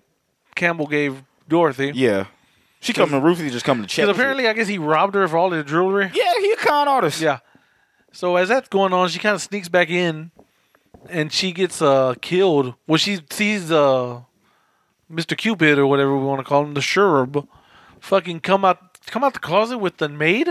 [0.54, 1.90] Campbell gave Dorothy.
[1.94, 2.26] Yeah.
[2.80, 4.04] She coming to Ruthie just coming to check.
[4.06, 6.10] Because apparently, I guess he robbed her of all the jewelry.
[6.14, 7.20] Yeah, he a con artist.
[7.20, 7.38] Yeah.
[8.12, 10.30] So as that's going on, she kind of sneaks back in,
[11.08, 12.74] and she gets uh killed.
[12.86, 14.20] Well, she sees uh
[15.10, 15.36] Mr.
[15.36, 17.46] Cupid or whatever we want to call him, the Cherub,
[18.00, 20.48] fucking come out come out the closet with the maid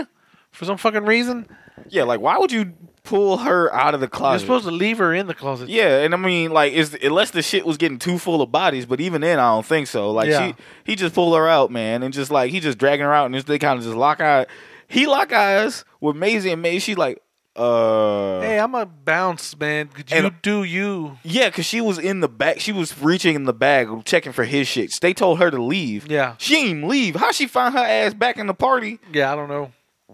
[0.50, 1.46] for some fucking reason.
[1.88, 2.74] Yeah, like why would you
[3.04, 4.46] pull her out of the closet?
[4.46, 5.68] You're supposed to leave her in the closet.
[5.68, 8.86] yeah, and I mean, like, is unless the shit was getting too full of bodies,
[8.86, 10.10] but even then, I don't think so.
[10.12, 10.48] Like, Yeah.
[10.48, 13.26] she, he just pulled her out, man, and just like he just dragging her out,
[13.26, 14.46] and just, they kind of just lock eyes.
[14.86, 17.20] He lock eyes with Maisie, and Maisie, she like,
[17.56, 19.88] uh, Hey, I'm a bounce, man.
[19.88, 21.18] Could you And- do you?
[21.22, 24.44] yeah, because she was in the back, she was reaching in the bag, checking for
[24.44, 24.98] his shit.
[25.00, 26.10] They told her to leave.
[26.10, 26.34] Yeah.
[26.38, 27.16] she ain't even leave.
[27.16, 29.00] How she find her ass back in the party?
[29.12, 29.72] Yeah, I don't know.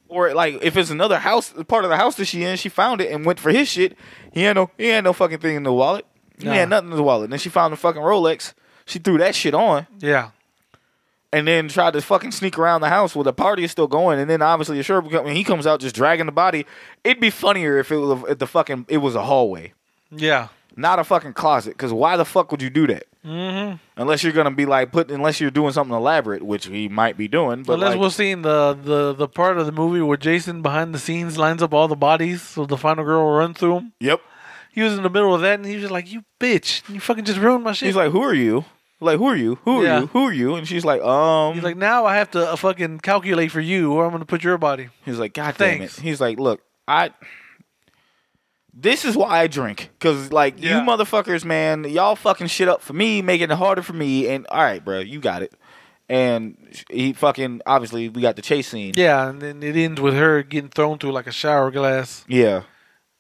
[0.09, 3.01] or like if it's another house part of the house that she in, she found
[3.01, 3.97] it and went for his shit.
[4.32, 6.06] He had no he had no fucking thing in the wallet.
[6.39, 6.52] He Nah.
[6.55, 7.24] had nothing in the wallet.
[7.24, 8.55] And then she found the fucking Rolex.
[8.86, 10.31] She threw that shit on Yeah.
[11.33, 14.19] And then tried to fucking sneak around the house while the party is still going.
[14.19, 16.65] And then obviously, sure, when he comes out just dragging the body,
[17.05, 19.73] it'd be funnier if it was if the fucking it was a hallway,
[20.11, 20.49] Yeah.
[20.77, 21.71] not a fucking closet.
[21.73, 23.05] Because why the fuck would you do that?
[23.27, 23.77] Mm-hmm.
[24.01, 27.29] Unless you're gonna be like put, unless you're doing something elaborate, which he might be
[27.29, 27.63] doing.
[27.63, 30.95] But Unless like, we're seeing the, the, the part of the movie where Jason behind
[30.95, 33.93] the scenes lines up all the bodies so the final girl will run through them.
[34.01, 34.21] yep.
[34.73, 36.89] He was in the middle of that and he was just like, You bitch.
[36.89, 37.87] You fucking just ruined my shit.
[37.89, 38.65] He's like, "Who are you?
[39.01, 39.59] Like, who are you?
[39.65, 40.01] Who are Yeah.
[40.01, 40.07] you?
[40.09, 42.99] Who are you?" And she's like, "Um." He's like, Now I have to uh, fucking
[43.01, 44.89] calculate for you or I'm gonna put your body.
[45.05, 45.99] He's like, God damn Thanks.
[45.99, 46.03] it.
[46.03, 47.11] He's like, look, I.
[48.81, 50.79] This is why I drink, cause like Yeah.
[50.81, 54.29] you motherfuckers, man, y'all fucking shit up for me, making it harder for me.
[54.29, 55.53] And all right, bro, you got it.
[56.09, 56.57] And
[56.89, 58.93] he fucking obviously we got the chase scene.
[58.97, 62.25] Yeah, and then it ends with her getting thrown through like a shower glass.
[62.29, 62.62] Yeah.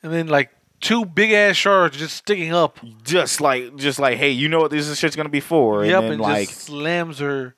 [0.02, 0.50] And then like
[0.80, 2.78] two big ass shards just sticking up.
[3.04, 5.82] Just like, just like, hey, you know what this shit's gonna be for?
[5.82, 7.54] And yep, then and like just slams her.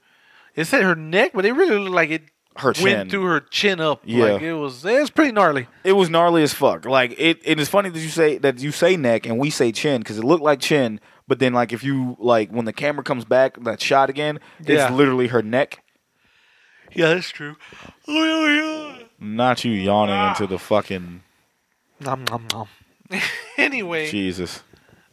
[0.55, 2.23] It said her neck, but it really looked like it
[2.57, 2.85] her chin.
[2.85, 4.03] went through her chin up.
[4.05, 4.25] Yeah.
[4.33, 5.69] Like it was it was pretty gnarly.
[5.85, 6.85] it was gnarly as fuck.
[6.85, 9.71] Like it, it is funny that you say that you say neck and we say
[9.73, 13.05] chin because it looked like chin, but then like if you like when the camera
[13.05, 14.87] comes back that shot again, Yeah.
[14.89, 15.83] it's literally her neck.
[16.93, 17.55] Yeah, that's true.
[19.21, 21.23] Not you yawning into the fucking
[22.01, 22.69] Nom, nom, nom.
[23.57, 24.62] anyway, Jesus.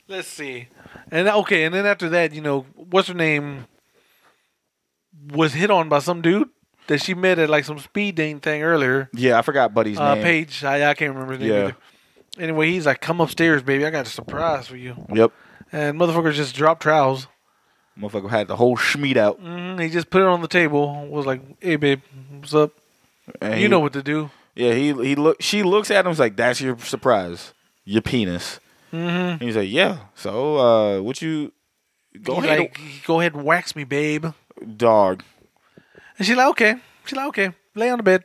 [0.07, 0.67] let's see.
[1.11, 3.65] And okay, and then after that, you know, what's her name
[5.31, 6.49] was hit on by some dude
[6.87, 9.09] that she met at like some speed dating thing earlier.
[9.13, 10.23] Yeah, I forgot Buddy's Uh, name.
[10.23, 11.63] Paige, I, I can't remember his name Yeah.
[11.63, 11.75] either.
[12.39, 13.85] Anyway, he's like, "Come upstairs, baby.
[13.85, 15.31] I got a surprise for you." Yep.
[15.71, 17.27] And motherfucker just dropped trowels.
[17.99, 19.39] Motherfucker had the whole schmeat out.
[19.39, 21.07] hmm He just put it on the table.
[21.07, 22.01] Was like, "Hey, babe,
[22.31, 22.71] what's up?
[23.41, 25.41] And you he- know what to do." Yeah, he he look.
[25.41, 27.53] She looks at him like, "That's your surprise,
[27.87, 28.59] your penis."
[28.91, 29.43] Mm-hmm.
[29.43, 31.51] He's like, "Yeah." So, uh, what you
[32.21, 34.27] go He's ahead, like, "Go ahead and wax me, babe."
[34.75, 35.23] dog?
[36.17, 38.23] And she's like, "Okay." She's like, "Okay, lay on the bed.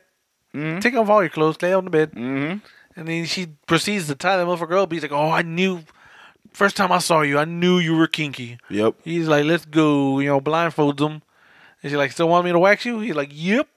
[0.53, 0.81] Mhm.
[0.81, 1.61] Take off all your clothes.
[1.61, 2.57] Lay on the bed." Mm-hmm.
[2.95, 4.91] And then she proceeds to tie the motherfucker up.
[4.91, 5.83] He's like, "Oh, I knew."
[6.51, 8.59] First time I saw you, I knew you were kinky.
[8.69, 8.97] Yep.
[9.03, 11.23] He's like, let's go, you know, blindfolds them.
[11.81, 12.99] And she's like, still want me to wax you?
[12.99, 13.67] He's like, yep.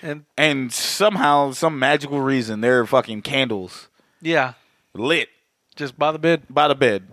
[0.00, 3.88] And And somehow, some magical reason, there are fucking candles
[4.24, 4.54] yeah,
[4.94, 5.28] lit
[5.76, 6.42] just by the bed.
[6.48, 7.04] by the bed.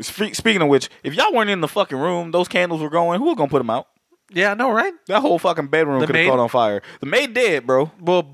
[0.00, 3.18] Speaking of which, if y'all weren't in the fucking room, those candles were going.
[3.20, 3.86] Who was gonna put them out?
[4.32, 4.92] Yeah, I know, right?
[5.08, 6.30] That whole fucking bedroom The could have maid?
[6.30, 6.82] caught on fire.
[7.00, 7.90] The maid dead, bro.
[8.00, 8.28] Well,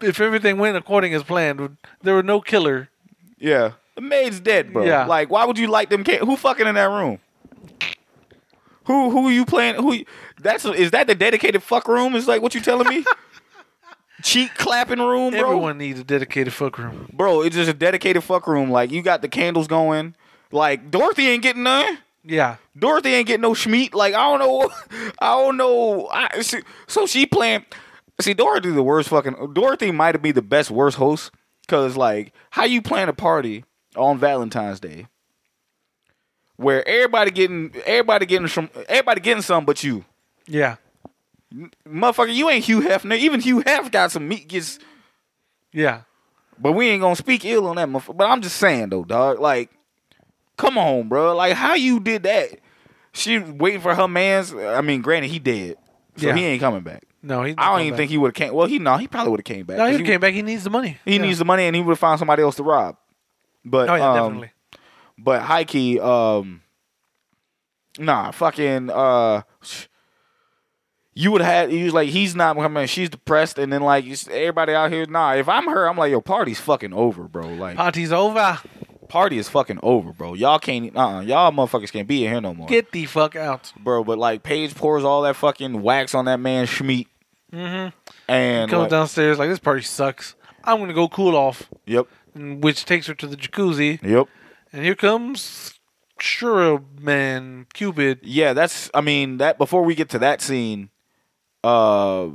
[0.00, 2.88] if everything went according as planned, there were no killer.
[3.38, 4.84] Yeah, the maid's dead, bro.
[4.84, 5.04] Yeah.
[5.04, 6.02] Like, why would you light them?
[6.04, 7.18] Can- who fucking in that room?
[8.84, 9.76] Who who you playing?
[9.76, 10.06] Who you-
[10.40, 12.14] that's is that the dedicated fuck room?
[12.16, 13.04] Is like what you telling me?
[14.22, 15.40] Cheek clapping room, bro.
[15.40, 17.08] Everyone needs a dedicated fuck room.
[17.12, 18.70] Bro, it's just a dedicated fuck room.
[18.70, 20.14] Like you got the candles going.
[20.52, 21.98] Like Dorothy ain't getting none.
[22.24, 23.94] Yeah, Dorothy ain't getting no schmeat.
[23.94, 24.70] Like I don't know,
[25.20, 26.08] I don't know.
[26.12, 27.64] I, see, so she playing.
[28.20, 29.54] See, Dorothy the worst fucking.
[29.54, 31.30] Dorothy might have been the best worst host
[31.62, 33.64] because like how you plan a party
[33.96, 35.06] on Valentine's Day
[36.56, 40.04] where everybody getting everybody getting some everybody getting some but you,
[40.46, 40.76] yeah,
[41.86, 42.34] motherfucker.
[42.34, 43.16] You ain't Hugh Hefner.
[43.18, 44.48] Even Hugh Hef got some meat.
[44.48, 44.78] Gets,
[45.72, 46.02] yeah.
[46.58, 48.16] but we ain't gonna speak ill on that motherfucker.
[48.16, 49.40] But I'm just saying though, dog.
[49.40, 49.70] Like,
[50.56, 51.34] come on, bro.
[51.34, 52.50] Like how you did that?
[53.12, 54.54] She waiting for her man's.
[54.54, 55.76] I mean, granted, he dead,
[56.16, 56.34] so Yeah.
[56.36, 57.04] he ain't coming back.
[57.22, 58.54] No, he's I don't even think he would have came.
[58.54, 59.76] Well, he no, he probably would have came back.
[59.78, 60.32] No, 'cause he came back.
[60.32, 60.96] He needs the money.
[61.04, 61.22] He Yeah.
[61.22, 62.96] needs the money, and he would have found somebody else to rob.
[63.64, 64.50] But Oh yeah, um, definitely.
[65.18, 66.62] But high key, um,
[67.98, 69.42] nah, fucking, uh,
[71.14, 71.72] you would have.
[71.72, 72.56] You was like, he's not.
[72.56, 75.06] Mean, she's depressed, and then like you everybody out here.
[75.06, 77.48] Nah, if I'm her, I'm like, yo, party's fucking over, bro.
[77.48, 78.60] Like, Party's over.
[79.08, 80.34] party is fucking over, bro.
[80.34, 80.94] Y'all can't.
[80.96, 83.72] Uh, uh y'all motherfuckers can't be in here no more, Get the fuck out.
[83.78, 84.04] bro.
[84.04, 87.06] But like, Paige pours all that fucking wax on that man schmeat,
[87.52, 87.96] mm-hmm.
[88.28, 90.36] and Comes like, downstairs like this party sucks.
[90.62, 94.02] I'm gonna go cool off, yep, which takes her to the jacuzzi.
[94.02, 94.28] yep.
[94.72, 95.80] And here comes
[96.20, 98.20] Sure Man Cupid.
[98.22, 98.90] Yeah, that's.
[98.94, 100.90] I mean, that before we get to that scene,
[101.64, 102.28] uh,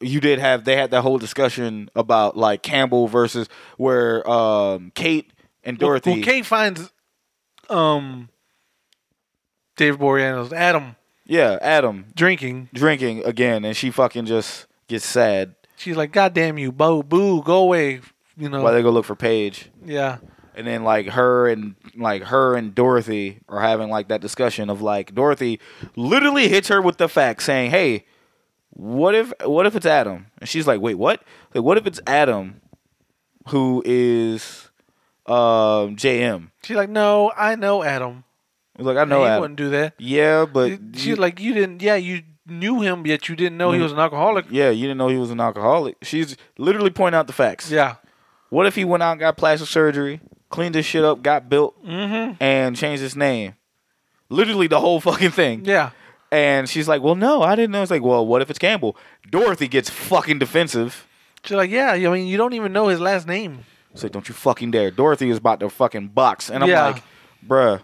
[0.00, 5.32] you did have they had that whole discussion about like Campbell versus where um Kate
[5.62, 6.10] and Dorothy.
[6.14, 6.90] Well, Kate finds
[7.70, 8.28] um
[9.76, 12.68] Dave Boreanaz, Adam, Yeah, Adam drinking.
[12.74, 17.42] drinking again, and she fucking just gets sad She's like, "God damn you, boo, boo,
[17.42, 18.00] go away."
[18.36, 18.62] You know.
[18.62, 20.18] while they go look for Paige, yeah.
[20.56, 24.82] and then like her and like her and Dorothy are having like that discussion of
[24.82, 25.60] like Dorothy
[25.96, 28.04] literally hits her with the fact saying, "Hey."
[28.74, 30.26] What if what if it's Adam?
[30.40, 31.22] And she's like, "Wait, what?
[31.54, 32.60] Like, what if it's Adam,
[33.48, 34.70] who is
[35.26, 38.24] um, JM?" She's like, "No, I know Adam.
[38.76, 41.54] He's like, "I know he Adam." wouldn't do that." Yeah, but She's you- like, "You
[41.54, 41.82] didn't.
[41.82, 43.82] Yeah, you knew him, yet you didn't know he Mhm.
[43.84, 45.96] was an alcoholic." yeah, you didn't know he was an alcoholic.
[46.02, 47.70] She's literally pointing out the facts.
[47.70, 47.96] Yeah.
[48.50, 50.20] What if he went out and got plastic surgery,
[50.50, 52.42] cleaned his shit up, got built, Mm-hmm.
[52.42, 53.54] and changed his name?
[54.28, 55.64] Literally the whole fucking thing.
[55.64, 55.90] Yeah.
[56.34, 58.96] And she's like, "Well, no, I didn't know." It's like, "Well, what if it's Campbell?"
[59.30, 61.06] Dorothy gets fucking defensive.
[61.44, 63.60] She's like, "Yeah, I mean, you don't even know his last name."
[63.92, 66.86] It's like, "Don't you fucking dare!" Dorothy is about to fucking box, and I'm Yeah.
[66.86, 67.02] like,
[67.46, 67.82] "Bruh,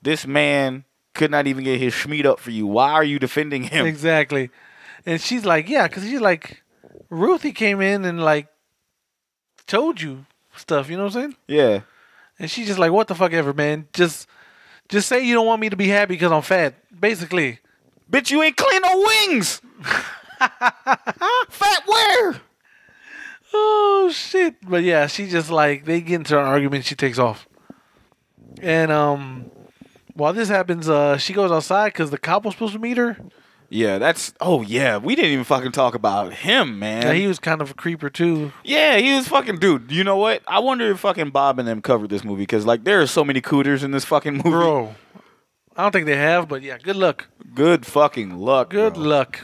[0.00, 2.66] this man could not even get his schmeat up for you.
[2.66, 4.48] Why are you defending him?" Exactly.
[5.04, 6.62] And she's like, "Yeah," because she's like,
[7.10, 8.46] Ruthie came in and like
[9.66, 10.24] told you
[10.56, 10.88] stuff.
[10.88, 11.36] You know what I'm saying?
[11.46, 11.80] Yeah,
[12.38, 13.88] And she's just like, "What the fuck ever, man?
[13.92, 14.26] Just,
[14.88, 17.58] just say you don't want me to be happy because I'm fat." Basically.
[18.10, 19.60] Bitch, you ain't clean no wings.
[20.38, 22.40] Fat where?
[23.54, 24.56] Oh shit!
[24.68, 26.84] But yeah, she just like they get into an argument.
[26.84, 27.48] She takes off,
[28.60, 29.50] and um,
[30.14, 33.16] while this happens, uh, she goes outside because the cop was supposed to meet her.
[33.68, 34.32] Yeah, that's.
[34.40, 37.02] Oh yeah, we didn't even fucking talk about him, man.
[37.02, 38.52] Yeah, he was kind of a creeper too.
[38.62, 39.90] Yeah, he was fucking dude.
[39.90, 40.42] You know what?
[40.46, 43.24] I wonder if fucking Bob and them covered this movie because like there are so
[43.24, 44.50] many cooters in this fucking movie.
[44.50, 44.94] Bro,
[45.76, 47.28] I don't think they have, but yeah, good luck.
[47.54, 48.70] Good fucking luck.
[48.70, 49.02] Good bro.
[49.02, 49.40] luck.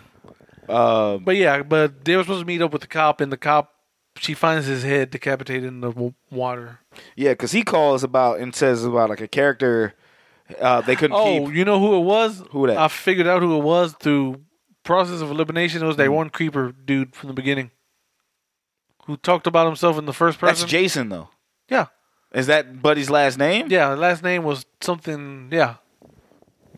[0.69, 3.37] Uh, But yeah, but they were supposed to meet up with the cop, and the
[3.37, 3.75] cop,
[4.17, 6.79] she finds his head decapitated in the w- water.
[7.17, 9.95] yeah, because he calls about and says about like a character
[10.61, 11.55] uh, they couldn't Oh, keep.
[11.57, 12.43] you know who it was?
[12.51, 12.77] Who that?
[12.77, 14.43] I figured out who it was through
[14.85, 15.83] process of elimination.
[15.83, 16.15] It was that Hmm.
[16.15, 17.71] one creeper dude from the beginning
[19.07, 20.63] who talked about himself in the first person.
[20.63, 20.71] That's.
[20.71, 21.31] Jason though.
[21.69, 21.87] yeah,
[22.35, 23.67] Is that Buddy's last name?
[23.71, 23.91] yeah.
[23.91, 25.49] The last name was something.
[25.51, 25.77] Yeah,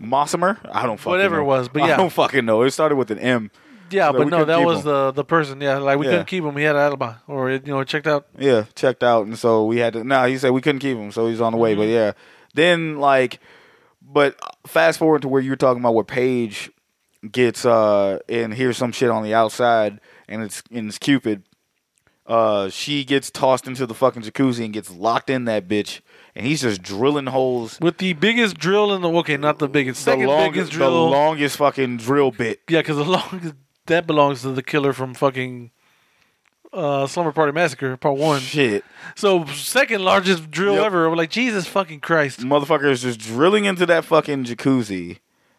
[0.00, 0.58] Mossimer?
[0.70, 1.42] I don't fucking Whatever know.
[1.42, 2.62] it was, but yeah, I don't fucking know.
[2.62, 3.50] It started with an M.
[3.90, 4.10] yeah.
[4.12, 4.84] So but no, that was him.
[4.86, 5.60] the the person.
[5.60, 6.12] Yeah, like we Yeah.
[6.12, 6.56] couldn't keep him.
[6.56, 8.26] He had an alibi, or you know, checked out.
[8.38, 10.04] Yeah, checked out, and so we had to.
[10.04, 11.74] No, he said we couldn't keep him, so he's on the way.
[11.74, 12.12] But yeah,
[12.54, 13.40] then like,
[14.02, 16.70] but fast forward to where you were talking about where Paige
[17.32, 21.42] gets uh and hears some shit on the outside, and it's and it's Cupid.
[22.26, 26.00] Uh, she gets tossed into the fucking jacuzzi and gets locked in that bitch,
[26.36, 27.78] and he's just drilling holes.
[27.80, 30.90] With the biggest drill in the okay, not the biggest, second the longest, biggest the
[30.90, 32.60] longest fucking drill bit.
[32.68, 33.54] yeah, because the longest
[33.86, 35.70] that belongs to the killer from fucking
[36.72, 38.40] uh, Slumber Party Massacre Part One.
[38.40, 38.84] Shit,
[39.14, 40.84] So second largest drill Yep.
[40.86, 41.08] ever.
[41.10, 42.40] We're like Jesus fucking Christ.
[42.40, 45.18] motherfucker is just drilling into that fucking jacuzzi,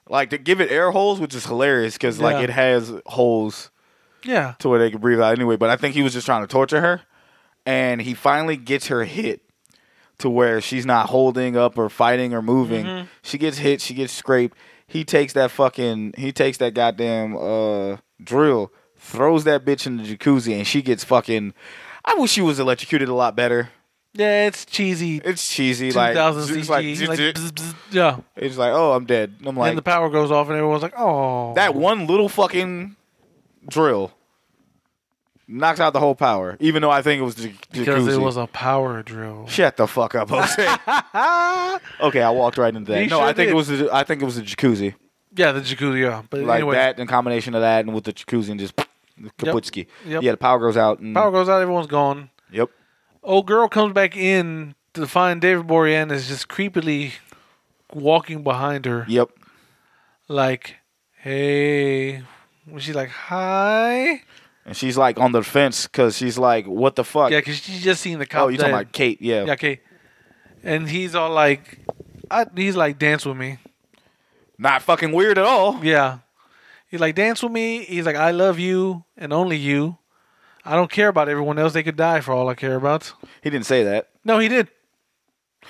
[0.10, 2.44] like to give it air holes, which is hilarious because like Yeah.
[2.44, 3.70] it has holes
[4.24, 5.56] Yeah, to where they can breathe out anyway.
[5.56, 7.02] But I think he was just trying to torture her,
[7.66, 9.42] and he finally gets her hit
[10.20, 12.86] to where she's not holding up or fighting or moving.
[12.86, 13.08] Mm-hmm.
[13.22, 14.58] She gets hit, she gets scraped.
[14.88, 20.04] He takes that fucking, he takes that goddamn uh, drill, throws that bitch in the
[20.04, 21.54] jacuzzi, and she gets fucking.
[22.04, 23.70] I wish she was electrocuted a lot better.
[24.14, 25.22] yeah, it's cheesy.
[25.26, 26.70] It's cheesy, like 2000 it's CG.
[26.70, 29.36] like, like, bzz, bzz, yeah, it's like, oh, I'm dead.
[29.44, 32.96] I'm like and the power goes off, and everyone's like, "Oh, that one little fucking
[33.68, 34.14] drill
[35.48, 36.58] knocks out the whole power.
[36.60, 37.80] Even though I think it was the jacuzzi.
[37.80, 40.64] because it was a power drill." Shut the fuck up, Jose.
[42.08, 43.04] okay, I walked right into that.
[43.04, 43.50] You no, sure I think did.
[43.50, 43.68] it was.
[43.68, 44.96] The, I think it was the jacuzzi,
[45.36, 46.02] Yeah, the jacuzzi.
[46.02, 48.76] Yeah, but like anyway, that in combination of that and with the jacuzzi and just
[49.38, 49.88] kaputski.
[50.06, 50.24] Yep.
[50.24, 51.00] Yeah, the power goes out.
[51.00, 52.30] And, power goes out, everyone's gone.
[52.52, 52.70] Yep.
[53.24, 57.14] Old girl comes back in to find David Boreanaz just creepily
[57.94, 59.30] walking behind her, Yep.
[60.28, 60.76] like,
[61.18, 62.24] "Hey."
[62.80, 64.24] She's like, "Hi."
[64.66, 67.84] And she's like on the fence because she's like, "What the fuck?" Yeah, because she's
[67.84, 68.44] just seen the cop.
[68.44, 69.22] oh, you talking about Kate?
[69.22, 69.44] Yeah.
[69.46, 69.82] Yeah, okay.
[70.64, 71.80] And he's all like,
[72.32, 73.60] I, he's like, dance with me.
[74.58, 75.84] Not fucking weird at all.
[75.86, 76.20] Yeah.
[76.88, 77.84] He's like, dance with me.
[77.84, 80.00] He's like, I love you and only you.
[80.64, 81.74] I don't care about everyone else.
[81.74, 83.14] They could die for all I care about.
[83.44, 84.10] He didn't say that.
[84.24, 84.70] No, he did.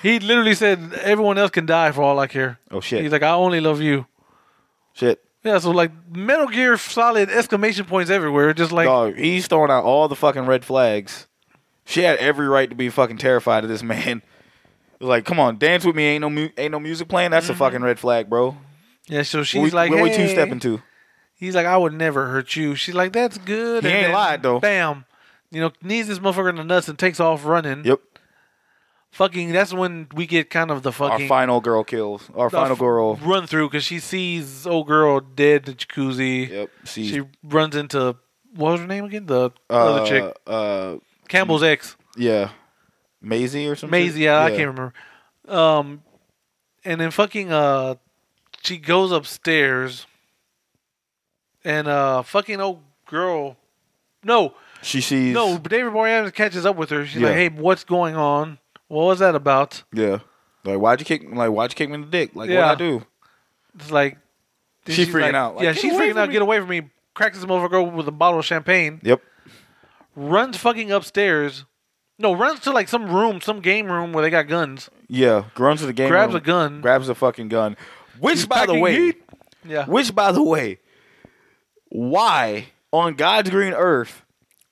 [0.02, 2.60] He literally said, everyone else can die for all I care.
[2.72, 3.02] Oh shit.
[3.02, 4.06] He's like, I only love you.
[4.94, 5.22] shit.
[5.46, 8.52] Yeah, so like Metal Gear Solid exclamation points everywhere.
[8.54, 11.28] Just like, Dog, he's throwing out all the fucking red flags.
[11.86, 14.22] She had every right to be fucking terrified of this man.
[15.02, 16.06] Like, come on, dance with me.
[16.06, 17.32] Ain't no mu- ain't no music playing.
[17.32, 17.60] That's a mm-hmm.
[17.60, 18.56] fucking red flag, bro.
[19.08, 20.16] yeah, so she's What we, like, what we hey.
[20.16, 20.82] two stepping to?
[21.36, 22.76] He's like, I would never hurt you.
[22.76, 23.84] She's like, that's good.
[23.84, 24.62] He And ain't lied, though.
[24.62, 25.04] Bam.
[25.52, 27.84] You know, knees this motherfucker in the nuts and takes off running.
[27.84, 28.00] Yep.
[29.16, 32.30] Fucking, that's when we get kind of the Our fucking final girl kills.
[32.36, 33.16] Our final f- girl.
[33.16, 36.50] run through because she sees old girl dead in the jacuzzi.
[36.50, 36.70] Yep.
[36.84, 38.18] She, She runs into
[38.56, 39.26] what was her name again?
[39.26, 40.96] The uh, other chick, Uh,
[41.30, 42.50] Campbell's ex, yeah.
[43.22, 43.92] Maisie or something.
[43.98, 44.22] Maisie.
[44.24, 44.94] Yeah, I can't remember.
[45.48, 46.04] Um,
[46.84, 47.96] and then fucking uh,
[48.64, 50.08] she goes upstairs,
[51.64, 53.56] and uh, fucking old girl.
[54.24, 55.34] No, She sees.
[55.34, 55.58] no.
[55.58, 57.06] But David Boreanaz catches up with her.
[57.06, 57.28] She's Yeah.
[57.30, 58.58] like, "Hey, what's going on?
[58.88, 60.20] What was that about?" Yeah.
[60.64, 61.24] Like, why'd you kick?
[61.32, 62.36] Like, why'd you kick me in the dick?
[62.36, 62.68] Like, Yeah.
[62.70, 63.06] what'd I do?
[63.76, 64.18] It's like
[64.88, 66.28] She She's freaking like- out, like, yeah, "Get she's away freaking from out.
[66.30, 66.82] me." Get away from me!
[67.16, 69.00] Cracks this motherfucker with a bottle of champagne.
[69.04, 69.20] Yep.
[70.16, 71.66] Runs fucking upstairs.
[72.20, 74.90] No, runs to like some room, some game room where they got guns.
[75.10, 75.46] Yeah.
[75.58, 76.08] Runs to the game.
[76.10, 76.82] Grabs room, a gun.
[76.82, 77.76] Grabs a fucking gun.
[78.20, 79.24] Which, by the packing way, heat.
[79.66, 79.86] Yeah.
[79.88, 80.78] Which, by the way,
[81.90, 84.24] why on God's green earth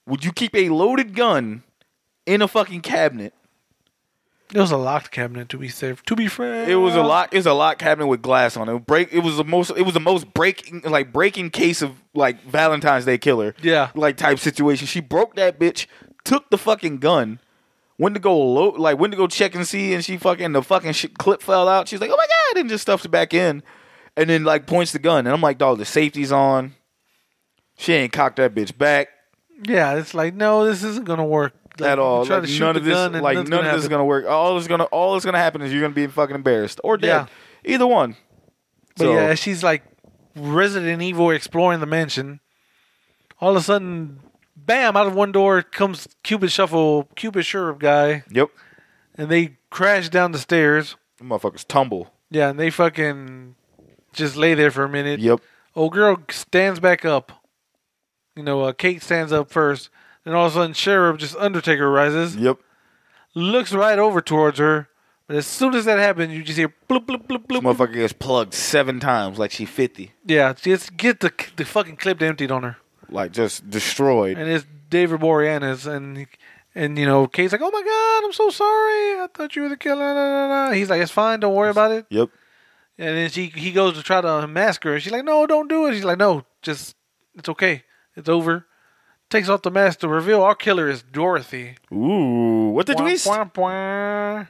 [0.06, 1.64] would you keep a loaded gun
[2.26, 3.34] in a fucking cabinet?
[4.54, 6.04] It was a locked cabinet to be safe.
[6.04, 7.34] To be fair, It was a lock.
[7.34, 8.86] It was a locked cabinet with glass on it.
[8.86, 9.12] Break.
[9.12, 9.72] It was the most.
[9.72, 13.56] It was the most breaking, like breaking case of like Valentine's Day killer.
[13.62, 13.90] Yeah.
[13.96, 14.86] Like type situation.
[14.86, 15.88] She broke that bitch.
[16.24, 17.40] Took the fucking gun.
[17.98, 18.78] Went to go load.
[18.80, 21.68] Like went to go check and see, and she fucking the fucking shit clip fell
[21.68, 21.88] out.
[21.88, 23.64] She's like, oh my god, and just stuffs it back in,
[24.16, 26.76] and then like points the gun, and I'm like, dog, the safety's on.
[27.78, 29.10] She ain't cocked that bitch back
[29.66, 32.20] Yeah, it's like no, this isn't gonna work Like, at all.
[32.26, 34.26] Like, none the of this, gun like none of this is gonna work.
[34.28, 37.28] All is gonna, all that's gonna happen is you're gonna be fucking embarrassed or dead.
[37.66, 38.16] Either one.
[38.98, 39.84] But So- yeah, she's like
[40.36, 42.40] Resident Evil exploring the mansion.
[43.40, 44.20] All of a sudden,
[44.56, 44.96] bam!
[44.96, 48.50] Out of one door comes Cupid Shuffle, Cupid Cherub guy, Yep.
[49.16, 50.96] and they crash down the stairs.
[51.18, 52.14] Them motherfuckers tumble.
[52.30, 53.56] Yeah, and they fucking
[54.14, 55.20] just lay there for a minute.
[55.20, 55.40] Yep.
[55.76, 57.32] Old girl stands back up.
[58.36, 59.90] You know, uh, Kate stands up first.
[60.26, 62.58] Then all of a sudden, Cherub just Undertaker rises, Yep.
[63.36, 64.88] looks right over towards her.
[65.28, 67.62] But as soon as that happens, you just hear bloop bloop bloop This bloop.
[67.62, 70.12] motherfucker gets plugged seven times like she 50.
[70.26, 72.78] Yeah, just get the the fucking clip emptied on her.
[73.10, 74.38] Like just destroyed.
[74.38, 76.28] and it's David Boreanaz, and
[76.76, 79.22] and you know Kate's like, "Oh my God, I'm so sorry.
[79.22, 80.72] I thought you were the killer." Nah, nah, nah.
[80.74, 81.40] He's like, "It's fine.
[81.40, 82.30] Don't worry about it." Yep.
[82.98, 85.68] And then she he goes to try to unmask her, and she's like, "No, don't
[85.70, 86.96] do it." She's like, "No, just
[87.36, 87.84] it's okay.
[88.16, 88.66] It's over."
[89.34, 91.78] Takes off the mask to reveal our killer is Dorothy.
[91.92, 93.26] Ooh, what the Wah, twist?
[93.26, 94.46] wah, wah.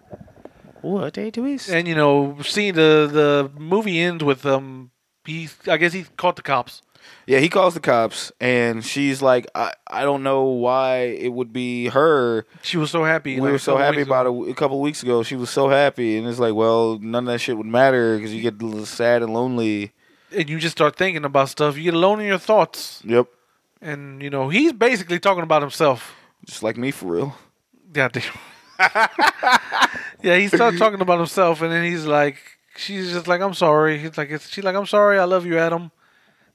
[0.82, 1.70] What a twist.
[1.70, 4.92] And you know, seeing the the movie ends with um,
[5.24, 6.82] he I guess he caught the cops.
[7.26, 11.54] Yeah, he calls the cops, and she's like, I, I don't know why it would
[11.54, 12.46] be her.
[12.62, 13.36] She was so happy.
[13.36, 15.24] We like, were so happy about it a couple weeks ago.
[15.24, 18.34] She was so happy, and it's like, well, none of that shit would matter because
[18.34, 19.94] you get a little sad and lonely.
[20.36, 21.78] And you just start thinking about stuff.
[21.78, 23.02] You get alone in your thoughts.
[23.06, 23.28] Yep,
[23.84, 26.16] And, you know, he's basically talking about himself.
[26.46, 27.36] just like me for real.
[27.92, 28.12] Damn.
[28.80, 32.38] yeah, he starts talking about himself, and then he's like,
[32.78, 34.00] she's just like, I'm sorry.
[34.00, 35.20] He's like, it's, she's like, I'm sorry.
[35.20, 35.92] I love you, Adam.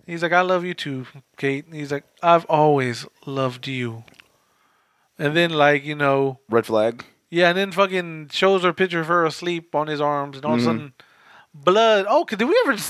[0.06, 1.06] He's like, I love you too,
[1.36, 1.66] Kate.
[1.70, 4.04] He's like, I've always loved you.
[5.18, 7.04] And then, like, you know, Red flag.
[7.28, 10.54] yeah, and then fucking shows her picture of her asleep on his arms, and all
[10.54, 10.70] of a mm-hmm.
[10.70, 10.92] sudden,
[11.52, 12.06] blood.
[12.08, 12.80] Oh, did we ever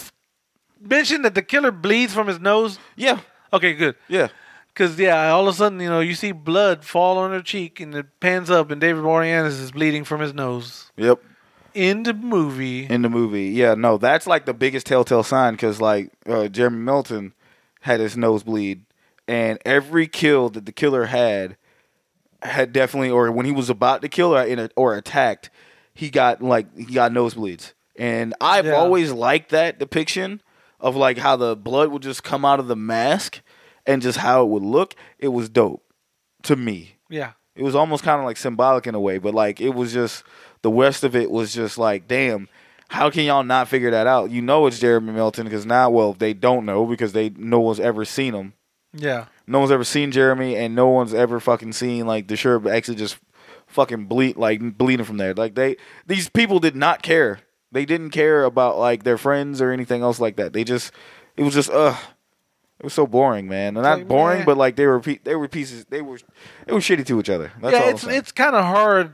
[0.80, 2.78] mention that the killer bleeds from his nose?
[2.94, 3.18] Yeah,
[3.52, 3.96] Okay, good.
[4.08, 4.28] yeah.
[4.74, 7.80] Cause yeah, all of a sudden you know you see blood fall on her cheek
[7.80, 10.92] and it pans up and David Boreanaz is bleeding from his nose.
[10.96, 11.20] Yep.
[11.74, 13.46] In the movie, in the movie.
[13.48, 17.34] Yeah, no, that's like the biggest telltale sign because like uh, Jeremy Melton
[17.80, 18.84] had his nose bleed,
[19.26, 21.56] and every kill that the killer had
[22.42, 25.50] had definitely, or when he was about to kill a, or attacked,
[25.92, 28.72] he got like he got nosebleeds, and I've Yeah.
[28.74, 30.40] always liked that depiction
[30.80, 33.40] of like how the blood would just come out of the mask
[33.86, 34.94] and just how it would look.
[35.18, 35.82] It was dope
[36.44, 39.60] to me yeah, it was almost kind of like symbolic in a way, but like
[39.60, 40.24] it was just
[40.62, 42.48] the rest of it was just like, damn,
[42.88, 44.30] how can y'all not figure that out?
[44.30, 47.80] You know it's Jeremy Melton because now, well, they don't know because they no one's
[47.80, 48.52] ever seen him.
[48.92, 52.66] yeah, No one's ever seen Jeremy, and no one's ever fucking seen like the shirt
[52.66, 53.18] actually just
[53.66, 55.34] fucking bleed like bleeding from there.
[55.34, 55.76] Like they
[56.06, 57.40] these people did not care.
[57.72, 60.52] They didn't care about like their friends or anything else like that.
[60.52, 60.92] They just
[61.36, 61.96] it was just ugh.
[62.80, 63.76] It was so boring, man.
[63.76, 64.46] And not Like, boring, man.
[64.46, 65.84] but like they were pe- they were pieces.
[65.86, 66.18] They were
[66.66, 67.52] they were shitty to each other.
[67.60, 67.82] That's yeah.
[67.84, 69.12] I'm It's it's kind of hard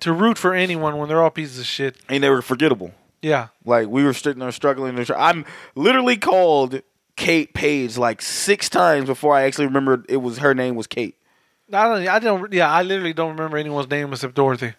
[0.00, 1.96] to root for anyone when they're all pieces of shit.
[2.08, 2.92] and they were forgettable.
[3.22, 5.04] Yeah, Like we were sitting there struggling.
[5.16, 5.44] I'm
[5.74, 6.82] literally called
[7.16, 11.16] Kate Paige like six times before I actually remembered it was her name was Kate.
[11.72, 12.06] I don't.
[12.08, 12.52] I don't.
[12.52, 14.74] Yeah, I literally don't remember anyone's name except Dorothy.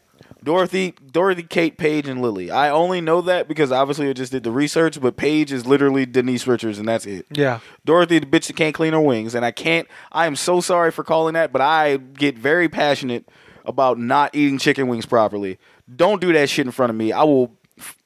[0.47, 2.49] Dorothy, Dorothy, Kate, Paige, and Lily.
[2.49, 4.97] I only know that because obviously I just did the research.
[5.01, 7.25] But Paige is literally Denise Richards, and that's it.
[7.29, 9.89] Yeah, Dorothy, the bitch that can't clean her wings, and I can't.
[10.09, 13.27] I am so sorry for calling that, but I get very passionate
[13.65, 15.57] about not eating chicken wings properly.
[15.93, 17.11] Don't do that shit in front of me.
[17.11, 17.51] I will.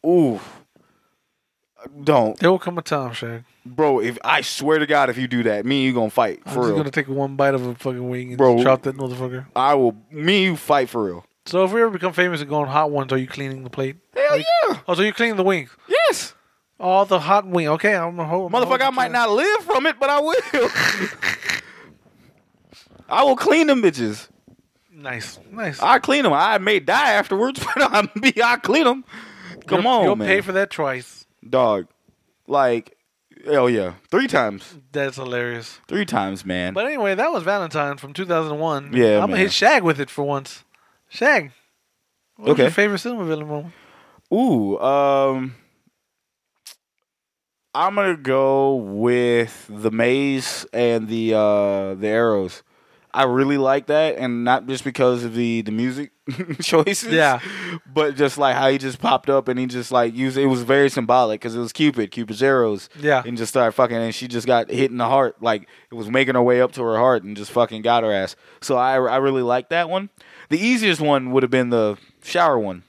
[0.03, 0.39] Ooh.
[2.03, 3.43] Don't, there will come a time, Shag.
[3.65, 3.99] bro.
[3.99, 6.53] If I swear to God, if you do that, me and you gonna fight I'm
[6.53, 6.77] for just real.
[6.77, 8.63] gonna take one bite of a fucking wing and Bro.
[8.63, 9.45] chop that motherfucker.
[9.55, 9.95] I will.
[10.11, 11.25] Me and you fight for real.
[11.45, 13.69] So if we ever become famous and go on hot ones, are you cleaning the
[13.69, 13.95] plate?
[14.15, 14.77] Hell Like- yeah.
[14.87, 15.69] Oh, so you're cleaning the wings?
[15.87, 16.33] Yes,
[16.83, 17.67] Oh, the hot wing.
[17.67, 18.51] Okay, I'm hold.
[18.53, 18.81] I'm motherfucker.
[18.81, 20.35] I might not live from it, but I will.
[23.09, 24.29] I will clean them bitches.
[24.91, 25.79] Nice, nice.
[25.81, 26.33] I clean them.
[26.33, 29.03] I may die afterwards, but I'm be I clean them.
[29.67, 30.27] Come You'll- on, You'll man.
[30.27, 31.25] pay for that twice.
[31.47, 31.87] dog.
[32.47, 32.97] Like,
[33.45, 35.79] hell yeah, three times, That's hilarious.
[35.87, 36.73] three times, man.
[36.73, 38.91] But anyway, that was Valentine from 2001.
[38.93, 39.39] Yeah, I'm gonna man.
[39.41, 40.63] hit Shag with it for once.
[41.11, 41.51] Shag.
[42.37, 42.61] What's Okay.
[42.63, 43.73] your favorite cinema villain moment?
[44.33, 45.53] Ooh, um,
[47.73, 52.63] I'm gonna go with the maze and the uh the arrows.
[53.13, 56.11] I really like that, and not just because of the the music
[56.61, 57.39] choices, Yeah.
[57.93, 60.61] but just like how he just popped up and he just like used it was
[60.63, 63.21] very symbolic because it was Cupid, Cupid's arrows, Yeah.
[63.25, 66.09] and just started fucking, and she just got hit in the heart, like it was
[66.09, 68.37] making her way up to her heart, and just fucking got her ass.
[68.61, 70.09] So I I really like that one.
[70.51, 72.83] The easiest one would have been the shower one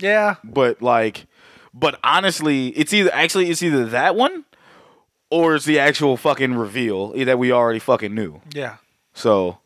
[0.00, 0.34] Yeah.
[0.44, 1.26] but like
[1.72, 4.44] but honestly it's either actually it's either that one
[5.30, 8.76] or it's the actual fucking reveal that we already fucking knew Yeah.
[9.14, 9.58] so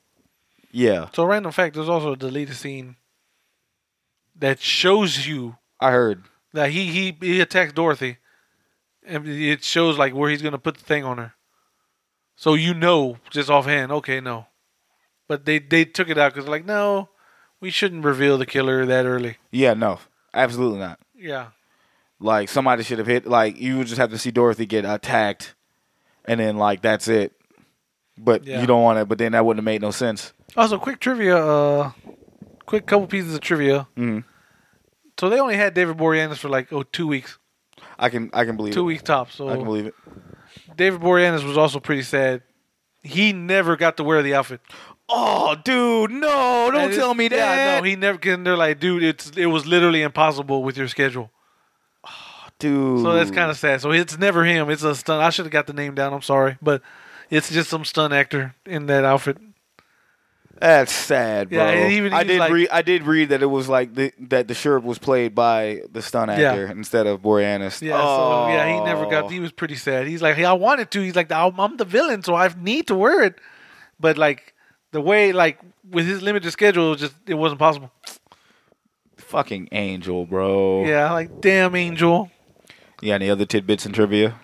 [0.70, 2.97] yeah So random fact, there's also a deleted scene
[4.36, 8.18] that shows you i heard that he he he attacks Dorothy,
[9.05, 11.32] and it shows like where he's gonna put the thing on her.
[12.36, 14.47] So you know just offhand, okay, no,
[15.31, 17.09] but they they took it out because like no,
[17.61, 19.36] we shouldn't reveal the killer that early.
[19.52, 20.01] yeah no
[20.35, 21.47] absolutely not Yeah.
[22.19, 25.55] like somebody should have hit like you would just have to see dorothy get attacked
[26.24, 27.32] and then like that's it
[28.19, 28.61] but Yeah.
[28.61, 31.36] you don't want it but then that wouldn't have made no sense Also, quick trivia.
[31.36, 31.93] Uh,
[32.66, 33.86] quick couple pieces of trivia.
[33.97, 34.24] Mhm.
[35.19, 37.39] So they only had David Boreanaz for like oh two weeks,
[37.98, 39.40] i can i can believe two it weeks tops.
[39.40, 39.94] i can believe it
[40.77, 42.43] David Boreanaz was also pretty sad.
[43.02, 44.61] He never got to wear the outfit.
[45.11, 48.19] Oh dude no don't tell me that Yeah, no, he never.
[48.19, 51.31] Cause they're like, dude, it's it was literally impossible with your schedule.
[52.59, 53.81] dude So that's kind of sad.
[53.81, 54.70] So it's never him.
[54.70, 55.23] It's a stunt.
[55.23, 56.12] I should have got the name down.
[56.12, 56.82] I'm sorry, but
[57.31, 59.39] it's just some stunt actor in that outfit.
[60.61, 61.59] That's sad, bro.
[61.70, 62.69] Yeah, even I did like- read.
[62.70, 66.03] I did read that it was like the, that the sheriff was played by the
[66.03, 66.51] stunt Yeah.
[66.51, 67.81] actor instead of Boreanaz.
[67.81, 69.24] Yeah, so yeah, he never got.
[69.24, 69.28] Oh.
[69.28, 70.07] He was pretty sad.
[70.07, 71.01] He's like, hey, I wanted to.
[71.01, 73.37] He's like, I'm, I'm the villain, so I need to wear it.
[73.99, 74.53] But like
[74.92, 75.58] the way, like
[75.88, 77.90] with his limited schedule, it was just it wasn't possible.
[79.16, 80.84] fucking angel, bro.
[80.84, 82.30] Yeah, like damn Angel.
[83.00, 84.38] Yeah, any other tidbits and trivia?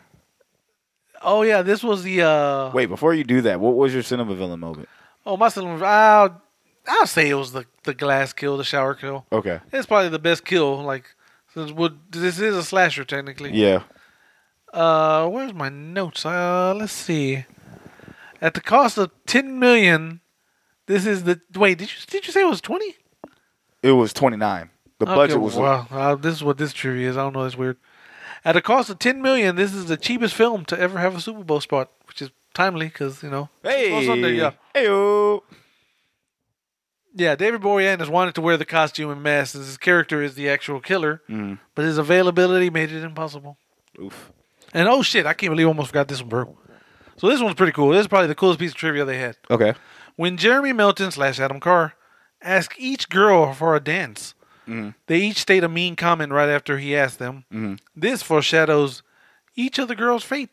[1.23, 2.23] Oh yeah, this was the.
[2.23, 4.89] uh Wait, before you do that, what was your cinema villain moment?
[5.25, 5.83] Oh, my son.
[5.83, 6.41] I'll,
[6.87, 9.27] I'll say it was the the glass kill, the shower kill.
[9.33, 9.61] Okay.
[9.73, 10.83] It's probably the best kill.
[10.83, 11.17] Like,
[11.53, 13.53] since would this is a slasher technically.
[13.53, 13.83] Yeah.
[14.73, 16.25] Uh, where's my notes?
[16.25, 17.45] Uh, let's see.
[18.41, 20.21] At the cost of ten million,
[20.87, 21.79] this is the wait.
[21.79, 22.97] Did you did you say it was twenty?
[23.83, 24.71] It was 29.
[24.99, 25.87] The budget was well.
[25.91, 27.17] Uh, this is what this trivia is.
[27.17, 27.43] I don't know.
[27.45, 27.77] That's weird.
[28.45, 31.21] At a cost of ten million, this is the cheapest film to ever have a
[31.21, 33.49] Super Bowl spot, which is timely because you know.
[33.63, 34.07] Hey.
[34.07, 34.53] Sunday, yeah.
[34.75, 34.87] Hey.
[37.15, 40.49] Yeah, David Boreanaz wanted to wear the costume and mask, as his character is the
[40.51, 41.59] actual killer, Mm.
[41.75, 43.57] but his availability made it impossible.
[44.01, 44.33] Oof.
[44.75, 46.59] And oh shit, I can't believe I almost forgot this one, bro.
[47.17, 47.91] So this one's pretty cool.
[47.91, 49.37] This is probably the coolest piece of trivia they had.
[49.51, 49.73] Okay.
[50.17, 51.95] When Jeremy Melton slash Adam Carr
[52.43, 54.35] asked each girl for a dance,
[54.67, 54.95] Mhm.
[55.07, 57.45] they each state a mean comment right after he asked them.
[57.53, 57.79] Mhm.
[57.95, 59.03] This foreshadows
[59.55, 60.51] each of the girls' fate.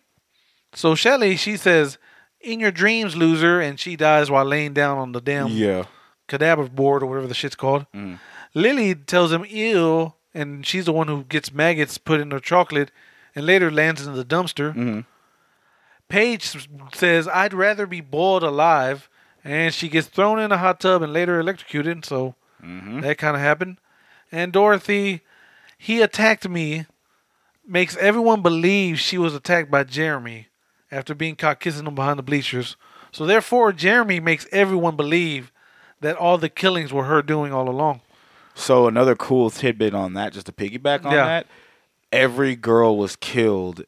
[0.74, 1.98] So Shelley, she says,
[2.42, 5.84] "In your dreams, loser," and she dies while laying down on the damn Yeah.
[6.28, 7.86] cadaver board or whatever the shit's called.
[7.94, 8.20] Mm.
[8.54, 12.92] Lily tells him ew, and she's the one who gets maggots put in her chocolate
[13.36, 14.74] and later lands in the dumpster.
[14.76, 15.06] Mhm.
[16.10, 19.10] Paige says, I'd rather be boiled alive,
[19.44, 23.02] and she gets thrown in a hot tub and later electrocuted, so Mhm.
[23.02, 23.78] that kind of happened.
[24.32, 25.22] And Dorothy,
[25.78, 26.86] he attacked me,
[27.66, 30.48] makes everyone believe she was attacked by Jeremy
[30.92, 32.76] after being caught kissing him behind the bleachers.
[33.12, 35.52] So therefore, Jeremy makes everyone believe
[36.02, 38.02] that all the killings were her doing all along.
[38.56, 41.26] So another cool tidbit on that, just to piggyback on Yeah.
[41.26, 41.48] that,
[42.12, 43.84] every girl was killed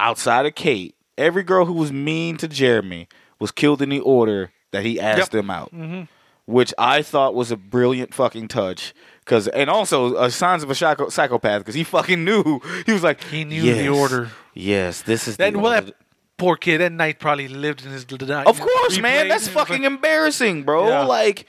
[0.00, 0.94] outside of Kate.
[1.18, 3.08] Every girl who was mean to Jeremy
[3.42, 5.30] was killed in the order that he asked Yep.
[5.30, 6.08] them out, Mhm.
[6.46, 8.94] which I thought was a brilliant fucking touch.
[9.24, 13.02] Cause and also uh, signs of a psycho- psychopath because he fucking knew he was
[13.02, 15.94] like He knew the order." Yes, this is the well, that
[16.38, 18.04] poor kid, that night probably lived in his.
[18.04, 19.28] Of course, man.
[19.28, 20.88] That's fucking embarrassing, bro.
[20.88, 21.02] Yeah.
[21.04, 21.46] Like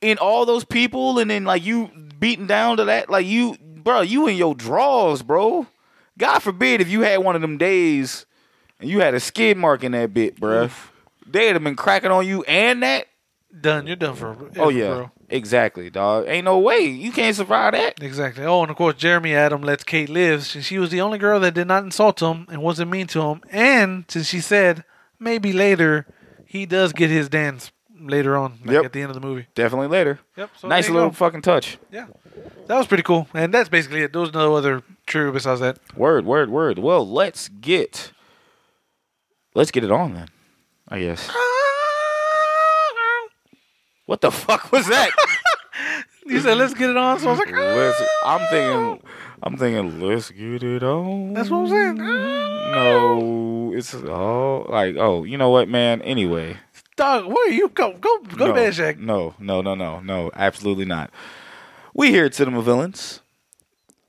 [0.00, 4.02] in all those people, and then like you beating down to that, like you, bro,
[4.02, 5.66] you in your drawers, bro.
[6.18, 8.26] God forbid if you had one of them days
[8.80, 10.68] and you had a skid mark in that bit, bro.
[11.26, 13.06] They'd have been cracking on you and that.
[13.60, 13.86] done.
[13.86, 14.36] You're done for.
[14.56, 15.10] Oh yeah, bro.
[15.28, 16.26] exactly, dog.
[16.28, 18.02] Ain't no way you can't survive that.
[18.02, 18.44] Exactly.
[18.44, 20.44] Oh, and of course, Jeremy Adam lets Kate live.
[20.44, 23.22] Since she was the only girl that did not insult him and wasn't mean to
[23.22, 24.84] him, and since she said
[25.18, 26.06] maybe later
[26.46, 28.84] he does get his dance later on, like Yep.
[28.86, 29.46] at the end of the movie.
[29.54, 30.20] Definitely later.
[30.36, 30.50] Yep.
[30.58, 31.14] So nice little go.
[31.14, 31.78] fucking touch.
[31.90, 32.06] Yeah,
[32.66, 34.12] that was pretty cool, and that's basically it.
[34.12, 35.78] There was no other trivia besides that.
[35.96, 36.78] Word, word, word.
[36.78, 38.12] Well, let's get
[39.54, 40.28] let's get it on then.
[40.88, 41.30] I guess.
[44.06, 45.10] What the fuck was that?
[46.26, 48.46] You said let's get it on, so I was like, let's, I'm oh.
[48.50, 49.10] thinking,
[49.42, 51.34] I'm thinking, let's get it on.
[51.34, 51.96] That's what I'm saying.
[51.96, 56.00] No, it's all like oh, you know what, man.
[56.00, 56.56] Anyway,
[56.96, 57.68] dog, where are you?
[57.68, 58.98] Go, go, go no, to bed, Shaq.
[58.98, 61.10] No, no, no, no, no, absolutely not.
[61.92, 63.20] We here at Cinema Villains,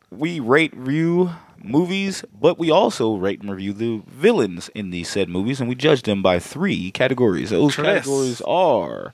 [0.09, 1.31] we rate review
[1.65, 5.75] movies, but we also rate and review the villains in these said movies, and we
[5.75, 7.49] judge them by three categories.
[7.49, 7.85] Those Yes.
[7.85, 9.13] categories are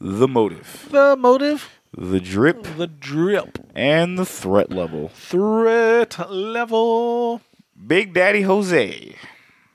[0.00, 5.08] the motive, The motive, the drip, the drip, and the threat level.
[5.14, 7.40] threat level.
[7.86, 9.14] Big Daddy Jose.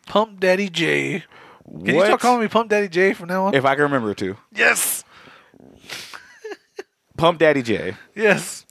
[0.06, 1.24] Pump Daddy J.
[1.66, 3.54] Can you start calling me Pump Daddy J from now on?
[3.56, 4.36] If I can remember it to.
[4.54, 5.04] yes,
[7.18, 7.96] Pump Daddy J.
[8.16, 8.66] yes.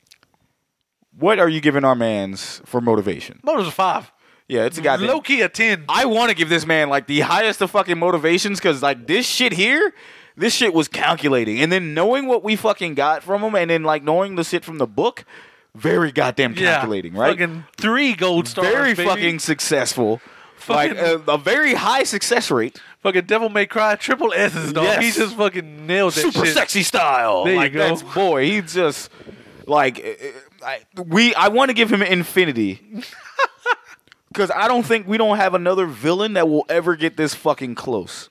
[1.19, 3.41] What are you giving our mans for motivation?
[3.43, 4.11] Motive's a five.
[4.49, 5.09] Yeah, it's a goddamn.
[5.09, 5.85] Low key a ten.
[5.89, 9.27] I want to give this man like the highest of fucking motivations because like this
[9.27, 9.95] shit here,
[10.37, 13.83] this shit was calculating, and then knowing what we fucking got from him, and then
[13.83, 15.25] like knowing the shit from the book,
[15.75, 17.39] very goddamn calculating, right?
[17.39, 18.69] Fucking three gold stars.
[18.69, 19.09] very baby.
[19.09, 20.21] fucking successful.
[20.57, 24.85] Fucking- like a, a very high success rate, fucking Devil May Cry triple S's, dog.
[24.85, 25.03] Yes.
[25.17, 26.55] He just fucking nailed that super shit.
[26.55, 27.45] sexy style.
[27.45, 27.79] There you go.
[27.79, 29.11] that's boy, he just
[29.67, 30.27] like uh,
[30.65, 31.35] I, we.
[31.35, 32.81] I want to give him infinity
[34.29, 37.75] because I don't think we don't have another villain that will ever get this fucking
[37.75, 38.29] close.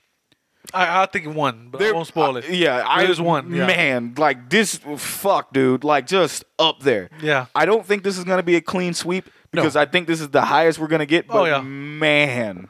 [0.74, 2.48] I, I think one, but I There- won't spoil it.
[2.48, 3.66] yeah, I There's one, yeah.
[3.66, 7.10] Man, like this, fuck, dude, like just up there.
[7.20, 7.46] Yeah.
[7.54, 10.28] I don't think this is gonna be a clean sweep because I think this is
[10.30, 11.26] the highest we're gonna get.
[11.26, 11.60] But Oh, yeah.
[11.60, 12.68] man,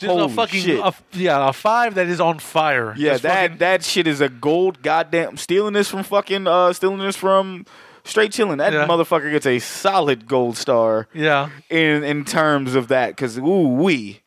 [0.00, 0.80] Just Holy a fucking shit.
[0.80, 2.94] a, yeah, a five that is on fire.
[2.96, 6.72] Yeah, Just that fucking- that shit is a gold goddamn stealing this from fucking uh
[6.72, 7.64] stealing this from
[8.04, 8.58] straight chilling.
[8.58, 8.86] That Yeah.
[8.86, 14.20] motherfucker gets a solid gold star yeah, in in terms of that cuz ooh we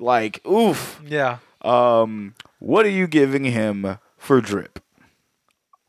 [0.00, 1.00] like oof.
[1.06, 1.38] yeah.
[1.62, 4.78] Um what are you giving him for drip?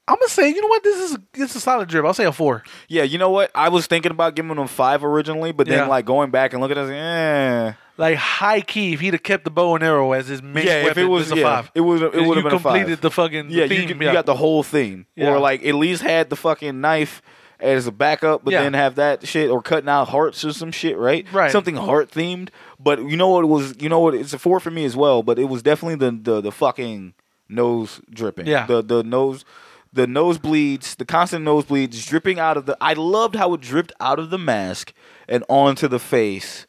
[0.09, 0.83] I'm gonna say, you know what?
[0.83, 2.03] This is it's a solid drip.
[2.03, 2.63] I'll say a four.
[2.87, 3.51] Yeah, you know what?
[3.53, 5.87] I was thinking about giving him 5 originally, but then Yeah.
[5.87, 7.73] like going back and looking at it, eh.
[7.97, 10.87] Like high key, if he'd have kept the bow and arrow as his main Yeah,
[10.87, 11.71] if it was a yeah, five.
[11.75, 12.61] it was it would have been a 5.
[12.73, 13.81] completed the fucking Yeah, theme.
[13.81, 14.07] you, could- yeah.
[14.07, 15.29] you got the whole thing, Yeah.
[15.31, 17.21] or like at least had the fucking knife
[17.59, 18.63] as a backup, but Yeah.
[18.63, 21.27] then have that shit or cutting out hearts or some shit, right?
[21.31, 21.51] Right.
[21.51, 22.49] Something heart themed.
[22.79, 23.75] But you know what it was?
[23.81, 24.15] You know what?
[24.15, 25.21] It's a four for me as well.
[25.21, 27.13] But it was definitely the the, the fucking
[27.49, 28.47] nose dripping.
[28.47, 28.65] Yeah.
[28.65, 29.43] The the nose.
[29.91, 32.77] The nosebleeds, the constant nosebleeds dripping out of the.
[32.79, 34.93] I loved how it dripped out of the mask
[35.27, 36.67] and onto the face,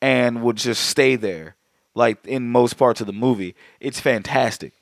[0.00, 1.56] and would just stay there,
[1.94, 3.54] like in most parts of the movie.
[3.80, 4.72] It's fantastic.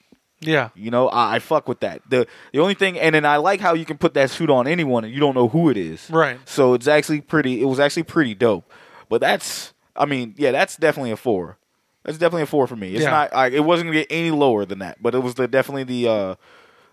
[0.40, 2.02] yeah, You know, I, I fuck with that.
[2.08, 4.66] The the only thing, and then I like how you can put that suit on
[4.66, 6.08] anyone and you don't know who it is.
[6.10, 6.38] Right.
[6.46, 7.62] So it's actually pretty.
[7.62, 8.70] It was actually pretty dope.
[9.08, 11.56] But that's, I mean, yeah, that's definitely a four.
[12.04, 12.92] That's definitely a four for me.
[12.94, 13.10] It's Yeah.
[13.10, 13.34] not.
[13.34, 15.02] I, it wasn't gonna get any lower than that.
[15.02, 16.34] But it was the definitely the uh,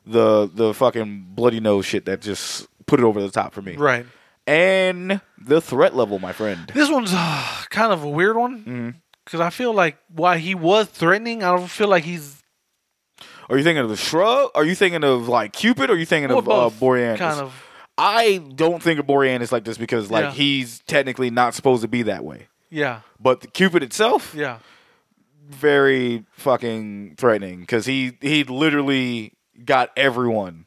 [0.08, 3.76] the the fucking bloody nose shit that just put it over the top for me.
[3.76, 4.06] right.
[4.46, 6.72] And the threat level, my friend.
[6.74, 8.90] This one's uh, kind of a weird one Mm-hmm.
[9.26, 12.42] because I feel like why he was threatening, I don't feel like he's
[13.50, 14.52] Are you thinking of the Cherub?
[14.56, 15.90] Are you thinking of like Cupid?
[15.90, 17.18] Or are you thinking well, of uh, Boreanaz?
[17.18, 17.64] kind of.
[17.98, 20.32] I don't think of Boreanaz like this because like Yeah.
[20.32, 22.48] he's technically not supposed to be that way.
[22.70, 24.60] Yeah, But the Cupid itself, yeah,
[25.50, 29.34] very fucking threatening because he he literally
[29.66, 30.66] got everyone.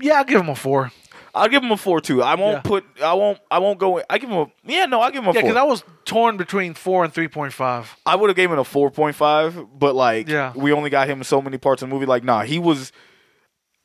[0.00, 0.14] yeah.
[0.14, 0.92] I'll give him a four.
[1.36, 2.22] I'll give him a four too.
[2.22, 2.60] I won't Yeah.
[2.60, 2.84] put.
[3.02, 3.38] I won't.
[3.50, 4.00] I won't go.
[4.08, 4.46] I give him a.
[4.64, 7.26] Yeah, no, I give him a Yeah, because I was torn between four and three
[7.28, 7.96] point five.
[8.06, 10.52] I would have given it a four point five, but like, Yeah.
[10.54, 12.06] we only got him so many parts of the movie.
[12.06, 12.92] Like, nah, he was.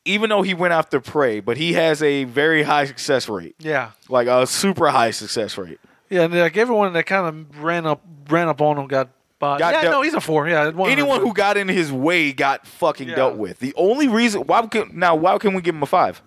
[0.06, 3.90] Even though he went after prey, but he has a very high success rate, Yeah,
[4.08, 5.78] like a super high success rate.
[6.08, 6.22] yeah.
[6.22, 9.08] And like everyone that kind of ran up ran up on him got
[9.40, 9.58] bought.
[9.58, 10.46] Got yeah, dealt- no, he's a four.
[10.48, 10.92] Yeah, 100.
[10.92, 13.16] Anyone who got in his way got fucking Yeah.
[13.16, 13.58] dealt with.
[13.58, 16.22] The only reason why can, now why can we give him a five?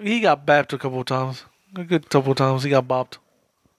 [0.00, 1.44] he got bapped a couple of times,
[1.74, 2.62] a good couple of times.
[2.64, 3.16] He got bopped.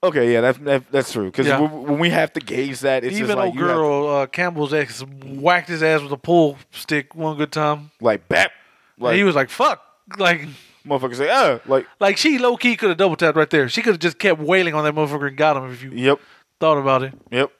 [0.02, 1.26] Okay, yeah, that, that that's true.
[1.26, 1.60] Because Yeah.
[1.60, 4.08] when we have to gauge that, it's Even just like old you have to- girl
[4.08, 7.90] uh, Campbell's ex whacked his ass with a pull stick one good time.
[8.00, 8.52] like bap,
[8.98, 9.82] like and he was like, "Fuck!"
[10.16, 10.46] Like,
[10.86, 13.68] motherfucker say, oh, like like she low key could have double tapped right there.
[13.68, 16.20] She could have just kept wailing on that motherfucker and got him if you yep,
[16.60, 17.12] thought about it.
[17.30, 17.50] yep.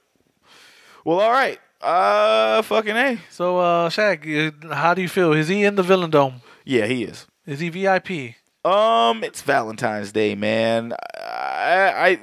[1.05, 5.33] Well, all right, uh, fucking a, So, uh, Shaq, how do you feel?
[5.33, 6.43] Is he in the Villain Dome?
[6.65, 7.27] yeah, he is.
[7.47, 8.35] Is he VIP?
[8.69, 10.93] Um, it's Valentine's Day, man.
[11.15, 12.15] I, I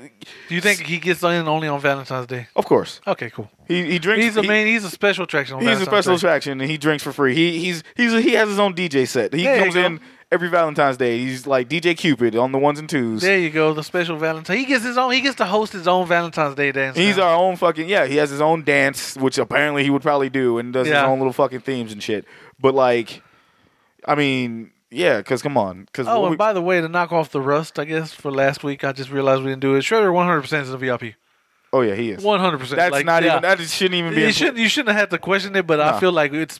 [0.47, 2.47] Do you think he gets in only on Valentine's Day?
[2.55, 3.49] of course, Okay, cool.
[3.67, 4.23] he he drinks.
[4.25, 4.67] He's a he- main.
[4.67, 5.55] He's a special attraction.
[5.55, 6.15] On He's a Valentine's special Day.
[6.17, 7.33] attraction, and he drinks for free.
[7.35, 9.33] He he's he's he has his own DJ set.
[9.33, 9.85] He There you comes go.
[9.85, 9.99] in
[10.31, 11.17] every Valentine's Day.
[11.19, 13.21] He's like DJ Cupid on the ones and twos.
[13.21, 13.73] There you go.
[13.73, 14.57] The special Valentine.
[14.57, 15.11] He gets his own.
[15.11, 16.97] He gets to host his own Valentine's Day dance.
[16.97, 17.23] He's now.
[17.23, 18.05] our own fucking yeah.
[18.05, 21.01] He has his own dance, which apparently he would probably do, and does Yeah.
[21.01, 22.25] his own little fucking themes and shit.
[22.59, 23.21] But like,
[24.07, 27.31] I mean, yeah, because come on, because Oh, and by the way, to knock off
[27.31, 29.81] the rust, I guess for last week, I just realized we didn't do it.
[29.81, 31.15] Shredder, one hundred percent is a VIP.
[31.73, 32.23] oh yeah, he is.
[32.23, 32.77] One hundred percent.
[32.77, 33.37] That's like, not yeah.
[33.37, 34.21] even that shouldn't even be.
[34.21, 34.57] You shouldn't.
[34.57, 35.95] You shouldn't have had to question it, but Nah.
[35.95, 36.59] I feel like it's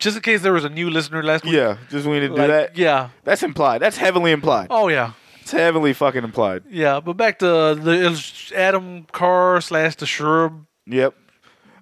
[0.00, 1.52] just in case there was a new listener last week.
[1.52, 2.76] Yeah, just we need to do like, that.
[2.76, 3.10] Yeah.
[3.22, 3.80] That's implied.
[3.82, 4.68] That's heavily implied.
[4.70, 5.12] Oh yeah.
[5.42, 6.64] It's heavily fucking implied.
[6.70, 7.00] Yeah.
[7.00, 10.66] But back to the Adam Carr slash the Cherub.
[10.86, 11.14] Yep.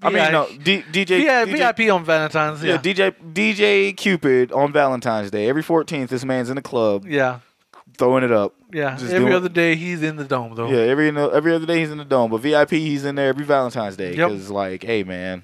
[0.02, 2.62] I mean, no, D, DJ, Yeah, DJ VIP on Valentine's.
[2.62, 2.78] Yeah, Yeah.
[2.78, 5.48] DJ DJ Cupid on Valentine's Day.
[5.48, 7.40] Every 14th, this man's in the club yeah.
[7.96, 8.54] throwing it up.
[8.72, 8.92] Yeah.
[8.96, 10.68] Just Every doing- other day he's in the dome though.
[10.68, 13.44] Yeah, every every other day he's in the dome, but VIP he's in there every
[13.44, 14.28] Valentine's Day Yep.
[14.30, 15.42] because, like, hey man,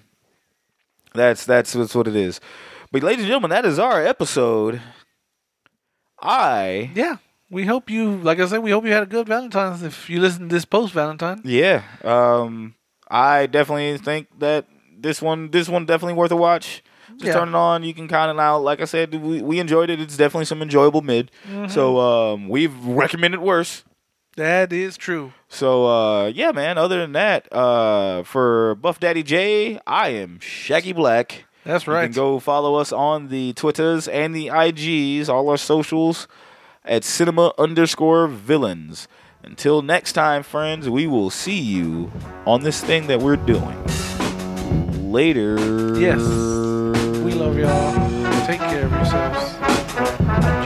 [1.15, 2.41] that's that's that's what it is.
[2.93, 4.81] But ladies and gentlemen, that is our episode.
[6.21, 7.17] I Yeah.
[7.51, 9.83] We hope you, like I said, we hope you had a good Valentine's.
[9.83, 12.75] If you listen to this post Valentine, yeah, um,
[13.09, 14.67] I definitely think that
[14.99, 16.83] this one this one definitely worth a watch.
[17.13, 17.33] Just Yeah.
[17.35, 17.83] turn it on.
[17.85, 18.59] You can count it out.
[18.63, 20.01] Like I said, we, we enjoyed it.
[20.01, 21.31] It's definitely some enjoyable mid.
[21.49, 21.69] Mm-hmm.
[21.69, 23.85] So um, we've recommended worse.
[24.37, 25.33] that is true.
[25.49, 26.77] So uh, yeah, man.
[26.79, 31.45] Other than that, uh, for Buff Daddy J, I am Shaggy Black.
[31.65, 32.05] That's You right.
[32.07, 36.27] can go follow us on the Twitters and the IGs, all our socials
[36.85, 39.09] at cinema underscore villains.
[39.45, 42.11] Until next time, friends, we will see you
[42.47, 43.79] on this thing that we're doing.
[45.13, 46.01] Later.
[46.01, 46.19] Yes.
[47.23, 48.47] We love y'all.
[48.47, 50.64] Take care of yourselves.